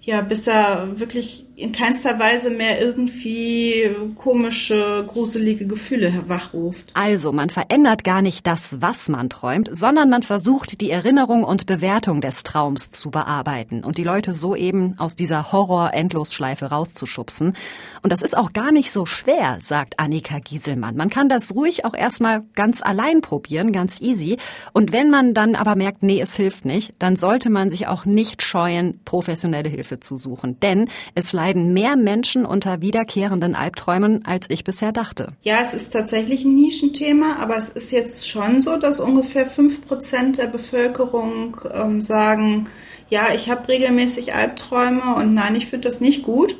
ja, 0.00 0.20
bis 0.20 0.48
er 0.48 0.98
wirklich 0.98 1.47
in 1.58 1.72
keinster 1.72 2.18
Weise 2.20 2.50
mehr 2.50 2.80
irgendwie 2.80 3.90
komische, 4.14 5.04
gruselige 5.08 5.66
Gefühle 5.66 6.12
wachruft. 6.28 6.92
Also, 6.94 7.32
man 7.32 7.50
verändert 7.50 8.04
gar 8.04 8.22
nicht 8.22 8.46
das, 8.46 8.80
was 8.80 9.08
man 9.08 9.28
träumt, 9.28 9.68
sondern 9.72 10.08
man 10.08 10.22
versucht, 10.22 10.80
die 10.80 10.90
Erinnerung 10.90 11.42
und 11.42 11.66
Bewertung 11.66 12.20
des 12.20 12.44
Traums 12.44 12.90
zu 12.90 13.10
bearbeiten 13.10 13.82
und 13.82 13.98
die 13.98 14.04
Leute 14.04 14.34
so 14.34 14.54
eben 14.54 14.94
aus 14.98 15.16
dieser 15.16 15.50
Horror-Endlosschleife 15.50 16.66
rauszuschubsen. 16.66 17.54
Und 18.02 18.12
das 18.12 18.22
ist 18.22 18.36
auch 18.36 18.52
gar 18.52 18.70
nicht 18.70 18.92
so 18.92 19.04
schwer, 19.04 19.58
sagt 19.60 19.98
Annika 19.98 20.38
Gieselmann. 20.38 20.96
Man 20.96 21.10
kann 21.10 21.28
das 21.28 21.56
ruhig 21.56 21.84
auch 21.84 21.94
erstmal 21.94 22.44
ganz 22.54 22.82
allein 22.82 23.20
probieren, 23.20 23.72
ganz 23.72 24.00
easy. 24.00 24.36
Und 24.72 24.92
wenn 24.92 25.10
man 25.10 25.34
dann 25.34 25.56
aber 25.56 25.74
merkt, 25.74 26.04
nee, 26.04 26.20
es 26.20 26.36
hilft 26.36 26.64
nicht, 26.64 26.94
dann 27.00 27.16
sollte 27.16 27.50
man 27.50 27.68
sich 27.68 27.88
auch 27.88 28.04
nicht 28.04 28.42
scheuen, 28.42 29.00
professionelle 29.04 29.68
Hilfe 29.68 29.98
zu 29.98 30.16
suchen. 30.16 30.60
Denn 30.60 30.88
es 31.16 31.32
leiden 31.48 31.72
mehr 31.72 31.96
Menschen 31.96 32.44
unter 32.44 32.82
wiederkehrenden 32.82 33.54
Albträumen, 33.54 34.24
als 34.26 34.50
ich 34.50 34.64
bisher 34.64 34.92
dachte. 34.92 35.32
Ja, 35.42 35.60
es 35.62 35.72
ist 35.72 35.90
tatsächlich 35.90 36.44
ein 36.44 36.54
Nischenthema, 36.54 37.36
aber 37.36 37.56
es 37.56 37.70
ist 37.70 37.90
jetzt 37.90 38.28
schon 38.28 38.60
so, 38.60 38.76
dass 38.76 39.00
ungefähr 39.00 39.46
fünf 39.46 39.86
Prozent 39.86 40.36
der 40.36 40.48
Bevölkerung 40.48 41.58
ähm, 41.72 42.02
sagen, 42.02 42.66
ja, 43.08 43.28
ich 43.34 43.48
habe 43.48 43.66
regelmäßig 43.68 44.34
Albträume 44.34 45.14
und 45.16 45.32
nein, 45.32 45.56
ich 45.56 45.66
finde 45.66 45.88
das 45.88 46.02
nicht 46.02 46.22
gut. 46.22 46.56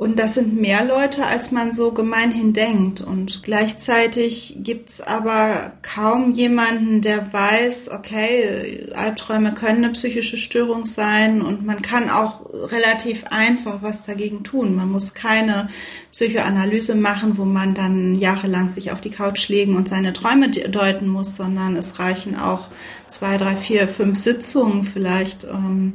Und 0.00 0.18
das 0.18 0.32
sind 0.32 0.58
mehr 0.58 0.82
Leute, 0.82 1.26
als 1.26 1.52
man 1.52 1.72
so 1.72 1.92
gemeinhin 1.92 2.54
denkt. 2.54 3.02
Und 3.02 3.42
gleichzeitig 3.42 4.56
gibt's 4.60 5.02
aber 5.02 5.74
kaum 5.82 6.32
jemanden, 6.32 7.02
der 7.02 7.34
weiß, 7.34 7.90
okay, 7.90 8.88
Albträume 8.94 9.52
können 9.52 9.84
eine 9.84 9.92
psychische 9.92 10.38
Störung 10.38 10.86
sein 10.86 11.42
und 11.42 11.66
man 11.66 11.82
kann 11.82 12.08
auch 12.08 12.46
relativ 12.50 13.24
einfach 13.26 13.82
was 13.82 14.02
dagegen 14.02 14.42
tun. 14.42 14.74
Man 14.74 14.90
muss 14.90 15.12
keine 15.12 15.68
Psychoanalyse 16.12 16.94
machen, 16.94 17.36
wo 17.36 17.44
man 17.44 17.74
dann 17.74 18.14
jahrelang 18.14 18.70
sich 18.70 18.92
auf 18.92 19.02
die 19.02 19.10
Couch 19.10 19.50
legen 19.50 19.76
und 19.76 19.86
seine 19.86 20.14
Träume 20.14 20.48
deuten 20.48 21.08
muss, 21.08 21.36
sondern 21.36 21.76
es 21.76 21.98
reichen 21.98 22.38
auch 22.38 22.68
zwei, 23.06 23.36
drei, 23.36 23.54
vier, 23.54 23.86
fünf 23.86 24.16
Sitzungen 24.16 24.84
vielleicht. 24.84 25.44
Ähm, 25.44 25.92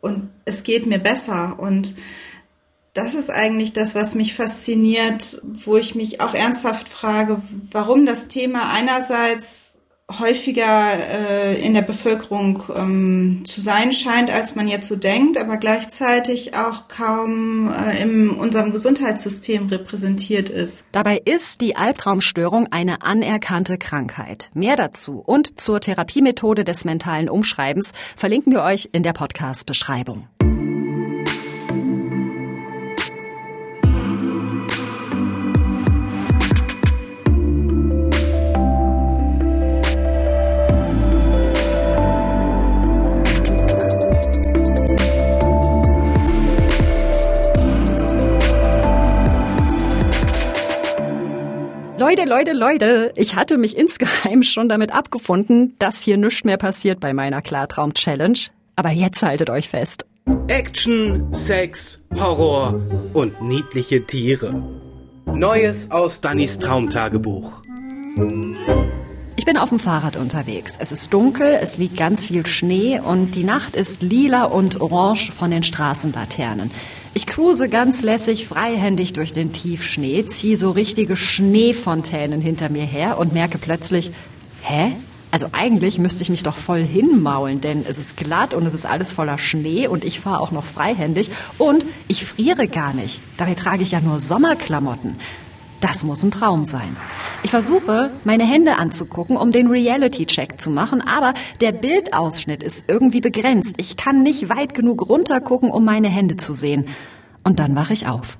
und 0.00 0.30
es 0.46 0.64
geht 0.64 0.86
mir 0.86 0.98
besser. 0.98 1.60
Und 1.60 1.94
das 2.94 3.14
ist 3.14 3.30
eigentlich 3.30 3.72
das, 3.72 3.94
was 3.94 4.14
mich 4.14 4.34
fasziniert, 4.34 5.40
wo 5.42 5.76
ich 5.76 5.94
mich 5.94 6.20
auch 6.20 6.34
ernsthaft 6.34 6.88
frage, 6.88 7.40
warum 7.70 8.06
das 8.06 8.28
Thema 8.28 8.72
einerseits 8.72 9.80
häufiger 10.18 10.98
äh, 10.98 11.64
in 11.64 11.74
der 11.74 11.82
Bevölkerung 11.82 12.64
ähm, 12.74 13.42
zu 13.44 13.60
sein 13.60 13.92
scheint, 13.92 14.30
als 14.30 14.56
man 14.56 14.66
jetzt 14.66 14.88
so 14.88 14.96
denkt, 14.96 15.38
aber 15.38 15.56
gleichzeitig 15.56 16.56
auch 16.56 16.88
kaum 16.88 17.72
äh, 17.72 18.02
in 18.02 18.30
unserem 18.30 18.72
Gesundheitssystem 18.72 19.68
repräsentiert 19.68 20.48
ist. 20.48 20.84
Dabei 20.92 21.20
ist 21.24 21.60
die 21.60 21.76
Albtraumstörung 21.76 22.68
eine 22.72 23.02
anerkannte 23.02 23.78
Krankheit. 23.78 24.50
Mehr 24.52 24.76
dazu 24.76 25.22
und 25.24 25.60
zur 25.60 25.80
Therapiemethode 25.80 26.64
des 26.64 26.84
mentalen 26.84 27.28
Umschreibens 27.28 27.92
verlinken 28.16 28.52
wir 28.52 28.62
euch 28.62 28.88
in 28.92 29.02
der 29.02 29.12
Podcast-Beschreibung. 29.12 30.26
Leute, 52.10 52.28
Leute, 52.28 52.52
Leute, 52.54 53.12
ich 53.14 53.36
hatte 53.36 53.56
mich 53.56 53.76
insgeheim 53.76 54.42
schon 54.42 54.68
damit 54.68 54.92
abgefunden, 54.92 55.76
dass 55.78 56.02
hier 56.02 56.16
nichts 56.16 56.42
mehr 56.42 56.56
passiert 56.56 56.98
bei 56.98 57.14
meiner 57.14 57.40
Klartraum-Challenge. 57.40 58.36
Aber 58.74 58.90
jetzt 58.90 59.22
haltet 59.22 59.48
euch 59.48 59.68
fest. 59.68 60.06
Action, 60.48 61.32
Sex, 61.32 62.02
Horror 62.16 62.80
und 63.12 63.40
niedliche 63.42 64.04
Tiere. 64.04 64.60
Neues 65.26 65.92
aus 65.92 66.20
Dannys 66.20 66.58
Traumtagebuch. 66.58 67.60
Ich 69.36 69.44
bin 69.44 69.56
auf 69.56 69.68
dem 69.68 69.78
Fahrrad 69.78 70.16
unterwegs. 70.16 70.76
Es 70.80 70.90
ist 70.90 71.14
dunkel, 71.14 71.60
es 71.62 71.78
liegt 71.78 71.96
ganz 71.96 72.24
viel 72.24 72.44
Schnee 72.44 72.98
und 72.98 73.36
die 73.36 73.44
Nacht 73.44 73.76
ist 73.76 74.02
lila 74.02 74.46
und 74.46 74.80
orange 74.80 75.30
von 75.30 75.52
den 75.52 75.62
Straßenlaternen. 75.62 76.72
Ich 77.12 77.26
cruise 77.26 77.68
ganz 77.68 78.02
lässig 78.02 78.46
freihändig 78.46 79.12
durch 79.12 79.32
den 79.32 79.52
Tiefschnee, 79.52 80.26
ziehe 80.26 80.56
so 80.56 80.70
richtige 80.70 81.16
Schneefontänen 81.16 82.40
hinter 82.40 82.68
mir 82.68 82.84
her 82.84 83.18
und 83.18 83.32
merke 83.32 83.58
plötzlich, 83.58 84.12
hä? 84.62 84.92
Also 85.32 85.48
eigentlich 85.52 85.98
müsste 85.98 86.22
ich 86.22 86.28
mich 86.30 86.42
doch 86.42 86.56
voll 86.56 86.84
hinmaulen, 86.84 87.60
denn 87.60 87.84
es 87.88 87.98
ist 87.98 88.16
glatt 88.16 88.54
und 88.54 88.66
es 88.66 88.74
ist 88.74 88.86
alles 88.86 89.12
voller 89.12 89.38
Schnee 89.38 89.86
und 89.86 90.04
ich 90.04 90.20
fahre 90.20 90.40
auch 90.40 90.50
noch 90.50 90.64
freihändig 90.64 91.30
und 91.58 91.84
ich 92.08 92.24
friere 92.24 92.68
gar 92.68 92.94
nicht. 92.94 93.20
Dabei 93.36 93.54
trage 93.54 93.82
ich 93.82 93.92
ja 93.92 94.00
nur 94.00 94.20
Sommerklamotten. 94.20 95.16
Das 95.80 96.04
muss 96.04 96.22
ein 96.22 96.30
Traum 96.30 96.64
sein. 96.64 96.96
Ich 97.42 97.50
versuche, 97.50 98.10
meine 98.24 98.44
Hände 98.44 98.76
anzugucken, 98.76 99.36
um 99.36 99.50
den 99.50 99.68
Reality-Check 99.68 100.60
zu 100.60 100.70
machen, 100.70 101.00
aber 101.00 101.32
der 101.60 101.72
Bildausschnitt 101.72 102.62
ist 102.62 102.84
irgendwie 102.88 103.20
begrenzt. 103.20 103.76
Ich 103.78 103.96
kann 103.96 104.22
nicht 104.22 104.50
weit 104.50 104.74
genug 104.74 105.08
runtergucken, 105.08 105.70
um 105.70 105.84
meine 105.84 106.08
Hände 106.08 106.36
zu 106.36 106.52
sehen. 106.52 106.86
Und 107.44 107.58
dann 107.58 107.74
wache 107.74 107.94
ich 107.94 108.06
auf. 108.06 108.38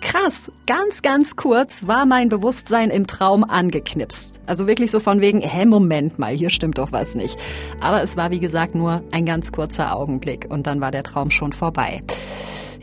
Krass, 0.00 0.52
ganz, 0.66 1.02
ganz 1.02 1.34
kurz 1.34 1.88
war 1.88 2.06
mein 2.06 2.28
Bewusstsein 2.28 2.90
im 2.90 3.06
Traum 3.08 3.42
angeknipst. 3.42 4.40
Also 4.46 4.68
wirklich 4.68 4.92
so 4.92 5.00
von 5.00 5.20
wegen, 5.20 5.40
hä, 5.40 5.64
Moment 5.66 6.18
mal, 6.18 6.34
hier 6.34 6.50
stimmt 6.50 6.78
doch 6.78 6.92
was 6.92 7.16
nicht. 7.16 7.36
Aber 7.80 8.02
es 8.02 8.16
war 8.16 8.30
wie 8.30 8.38
gesagt 8.38 8.76
nur 8.76 9.02
ein 9.10 9.26
ganz 9.26 9.50
kurzer 9.50 9.96
Augenblick 9.96 10.46
und 10.48 10.68
dann 10.68 10.80
war 10.80 10.92
der 10.92 11.02
Traum 11.02 11.32
schon 11.32 11.52
vorbei. 11.52 12.02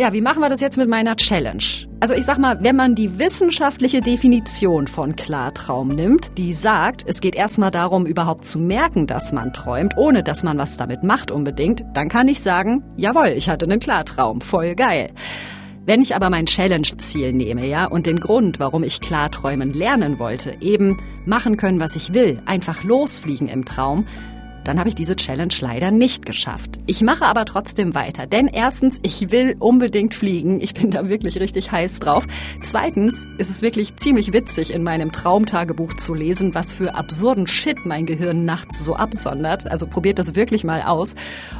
Ja, 0.01 0.13
wie 0.13 0.21
machen 0.21 0.41
wir 0.41 0.49
das 0.49 0.61
jetzt 0.61 0.79
mit 0.79 0.89
meiner 0.89 1.15
Challenge? 1.15 1.63
Also 1.99 2.15
ich 2.15 2.25
sag 2.25 2.39
mal, 2.39 2.63
wenn 2.63 2.75
man 2.75 2.95
die 2.95 3.19
wissenschaftliche 3.19 4.01
Definition 4.01 4.87
von 4.87 5.15
Klartraum 5.15 5.89
nimmt, 5.89 6.31
die 6.39 6.53
sagt, 6.53 7.03
es 7.05 7.21
geht 7.21 7.35
erstmal 7.35 7.69
darum, 7.69 8.07
überhaupt 8.07 8.45
zu 8.45 8.57
merken, 8.57 9.05
dass 9.05 9.31
man 9.31 9.53
träumt, 9.53 9.95
ohne 9.97 10.23
dass 10.23 10.41
man 10.41 10.57
was 10.57 10.75
damit 10.75 11.03
macht 11.03 11.29
unbedingt, 11.29 11.83
dann 11.93 12.09
kann 12.09 12.27
ich 12.27 12.41
sagen, 12.41 12.83
jawohl, 12.97 13.27
ich 13.27 13.47
hatte 13.47 13.65
einen 13.65 13.79
Klartraum, 13.79 14.41
voll 14.41 14.73
geil. 14.73 15.11
Wenn 15.85 16.01
ich 16.01 16.15
aber 16.15 16.31
mein 16.31 16.47
Challenge-Ziel 16.47 17.31
nehme, 17.33 17.67
ja, 17.67 17.85
und 17.85 18.07
den 18.07 18.19
Grund, 18.19 18.59
warum 18.59 18.83
ich 18.83 19.01
Klarträumen 19.01 19.71
lernen 19.71 20.17
wollte, 20.17 20.57
eben 20.61 20.99
machen 21.27 21.57
können, 21.57 21.79
was 21.79 21.95
ich 21.95 22.11
will, 22.11 22.41
einfach 22.47 22.83
losfliegen 22.83 23.47
im 23.47 23.65
Traum, 23.65 24.07
dann 24.63 24.79
habe 24.79 24.89
ich 24.89 24.95
diese 24.95 25.15
Challenge 25.15 25.53
leider 25.59 25.91
nicht 25.91 26.25
geschafft. 26.25 26.79
Ich 26.87 27.01
mache 27.01 27.25
aber 27.25 27.45
trotzdem 27.45 27.93
weiter, 27.95 28.27
denn 28.27 28.47
erstens, 28.47 28.99
ich 29.03 29.31
will 29.31 29.55
unbedingt 29.59 30.13
fliegen. 30.13 30.61
Ich 30.61 30.73
bin 30.73 30.91
da 30.91 31.09
wirklich 31.09 31.39
richtig 31.39 31.71
heiß 31.71 31.99
drauf. 31.99 32.27
Zweitens 32.63 33.27
ist 33.37 33.49
es 33.49 33.61
wirklich 33.61 33.95
ziemlich 33.97 34.33
witzig, 34.33 34.73
in 34.73 34.83
meinem 34.83 35.11
Traumtagebuch 35.11 35.93
zu 35.95 36.13
lesen, 36.13 36.53
was 36.53 36.73
für 36.73 36.95
absurden 36.95 37.47
Shit 37.47 37.85
mein 37.85 38.05
Gehirn 38.05 38.45
nachts 38.45 38.83
so 38.83 38.95
absondert. 38.95 39.69
Also 39.69 39.87
probiert 39.87 40.19
das 40.19 40.35
wirklich 40.35 40.63
mal 40.63 40.81
aus. 40.81 41.15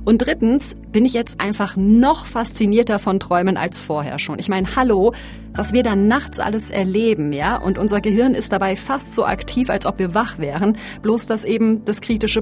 Und 0.05 0.19
drittens 0.19 0.75
bin 0.91 1.05
ich 1.05 1.13
jetzt 1.13 1.41
einfach 1.41 1.75
noch 1.77 2.25
faszinierter 2.25 2.99
von 2.99 3.19
Träumen 3.19 3.57
als 3.57 3.81
vorher 3.83 4.19
schon. 4.19 4.39
Ich 4.39 4.49
meine, 4.49 4.75
hallo, 4.75 5.13
Was 5.53 5.73
wir 5.73 5.83
dann 5.83 6.07
nachts 6.07 6.39
alles 6.39 6.69
erleben, 6.69 7.33
ja, 7.33 7.57
und 7.57 7.77
unser 7.77 7.99
Gehirn 7.99 8.35
ist 8.35 8.53
dabei 8.53 8.77
fast 8.77 9.13
so 9.13 9.25
aktiv, 9.25 9.69
als 9.69 9.85
ob 9.85 9.99
wir 9.99 10.13
wach 10.13 10.39
wären, 10.39 10.77
bloß 11.01 11.25
dass 11.25 11.43
eben 11.43 11.83
das 11.83 11.99
kritische 11.99 12.41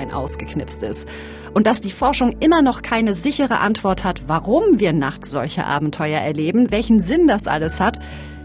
Bewusstsein 0.00 0.12
ausgeknipst 0.12 0.82
ist. 0.82 1.08
Und 1.52 1.66
dass 1.66 1.80
die 1.80 1.90
Forschung 1.90 2.36
immer 2.40 2.62
noch 2.62 2.82
keine 2.82 3.14
sichere 3.14 3.58
Antwort 3.58 4.04
hat, 4.04 4.22
warum 4.28 4.78
wir 4.78 4.92
nachts 4.92 5.30
solche 5.30 5.64
Abenteuer 5.64 6.20
erleben, 6.20 6.70
welchen 6.70 7.02
Sinn 7.02 7.26
das 7.26 7.46
alles 7.46 7.80
hat, 7.80 7.98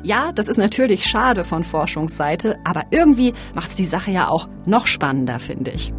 ja, 0.04 0.32
das 0.34 0.48
ist 0.48 0.58
natürlich 0.58 1.06
schade 1.06 1.44
von 1.44 1.64
Forschungsseite, 1.64 2.58
aber 2.64 2.84
irgendwie 2.92 3.34
macht's 3.56 3.76
die 3.76 3.86
Sache 3.86 4.12
ja 4.12 4.28
auch 4.28 4.48
noch 4.66 4.86
spannender, 4.86 5.40
finde 5.40 5.72
ich. 5.72 5.94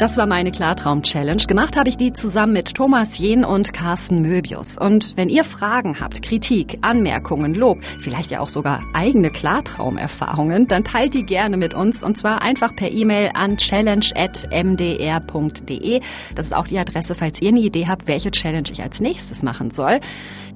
Das 0.00 0.16
war 0.16 0.24
meine 0.24 0.50
Klartraum-Challenge. 0.50 1.42
Gemacht 1.46 1.76
habe 1.76 1.90
ich 1.90 1.98
die 1.98 2.14
zusammen 2.14 2.54
mit 2.54 2.72
Thomas 2.72 3.18
Jehn 3.18 3.44
und 3.44 3.74
Carsten 3.74 4.22
Möbius. 4.22 4.78
Und 4.78 5.14
wenn 5.18 5.28
ihr 5.28 5.44
Fragen 5.44 6.00
habt, 6.00 6.22
Kritik, 6.22 6.78
Anmerkungen, 6.80 7.54
Lob, 7.54 7.84
vielleicht 7.98 8.30
ja 8.30 8.40
auch 8.40 8.48
sogar 8.48 8.82
eigene 8.94 9.30
Klartraumerfahrungen, 9.30 10.68
dann 10.68 10.84
teilt 10.84 11.12
die 11.12 11.24
gerne 11.24 11.58
mit 11.58 11.74
uns 11.74 12.02
und 12.02 12.16
zwar 12.16 12.40
einfach 12.40 12.74
per 12.74 12.90
E-Mail 12.90 13.32
an 13.34 13.58
challenge.mdr.de. 13.58 16.00
Das 16.34 16.46
ist 16.46 16.54
auch 16.54 16.66
die 16.66 16.78
Adresse, 16.78 17.14
falls 17.14 17.42
ihr 17.42 17.48
eine 17.48 17.60
Idee 17.60 17.86
habt, 17.86 18.08
welche 18.08 18.30
Challenge 18.30 18.70
ich 18.72 18.82
als 18.82 19.02
nächstes 19.02 19.42
machen 19.42 19.70
soll. 19.70 20.00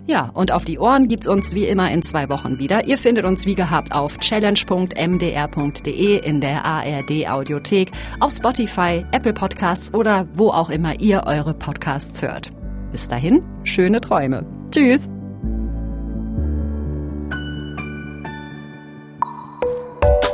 Ja, 0.06 0.30
und 0.34 0.52
auf 0.52 0.66
die 0.66 0.78
Ohren 0.78 1.08
gibt's 1.08 1.26
uns 1.26 1.54
wie 1.54 1.64
immer 1.64 1.90
in 1.90 2.02
zwei 2.02 2.28
Wochen 2.28 2.58
wieder. 2.58 2.86
Ihr 2.86 2.98
findet 2.98 3.24
uns 3.24 3.46
wie 3.46 3.54
gehabt 3.54 3.92
auf 3.92 4.18
challenge.mdr.de 4.18 6.18
in 6.18 6.42
der 6.42 6.62
ARD 6.64 7.28
Audiothek, 7.28 7.90
auf 8.20 8.32
Spotify, 8.32 9.06
Apple 9.12 9.32
Podcasts 9.32 9.94
oder 9.94 10.28
wo 10.34 10.50
auch 10.50 10.68
immer 10.68 11.00
ihr 11.00 11.22
eure 11.26 11.54
Podcasts 11.54 12.20
hört. 12.20 12.50
Bis 12.92 13.08
dahin, 13.08 13.42
schöne 13.64 14.02
Träume. 14.02 14.44
Tschüss. 14.70 15.08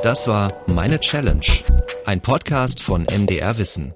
Das 0.03 0.27
war 0.27 0.51
Meine 0.67 0.99
Challenge, 0.99 1.47
ein 2.07 2.21
Podcast 2.21 2.83
von 2.83 3.03
MDR 3.03 3.57
Wissen. 3.59 3.95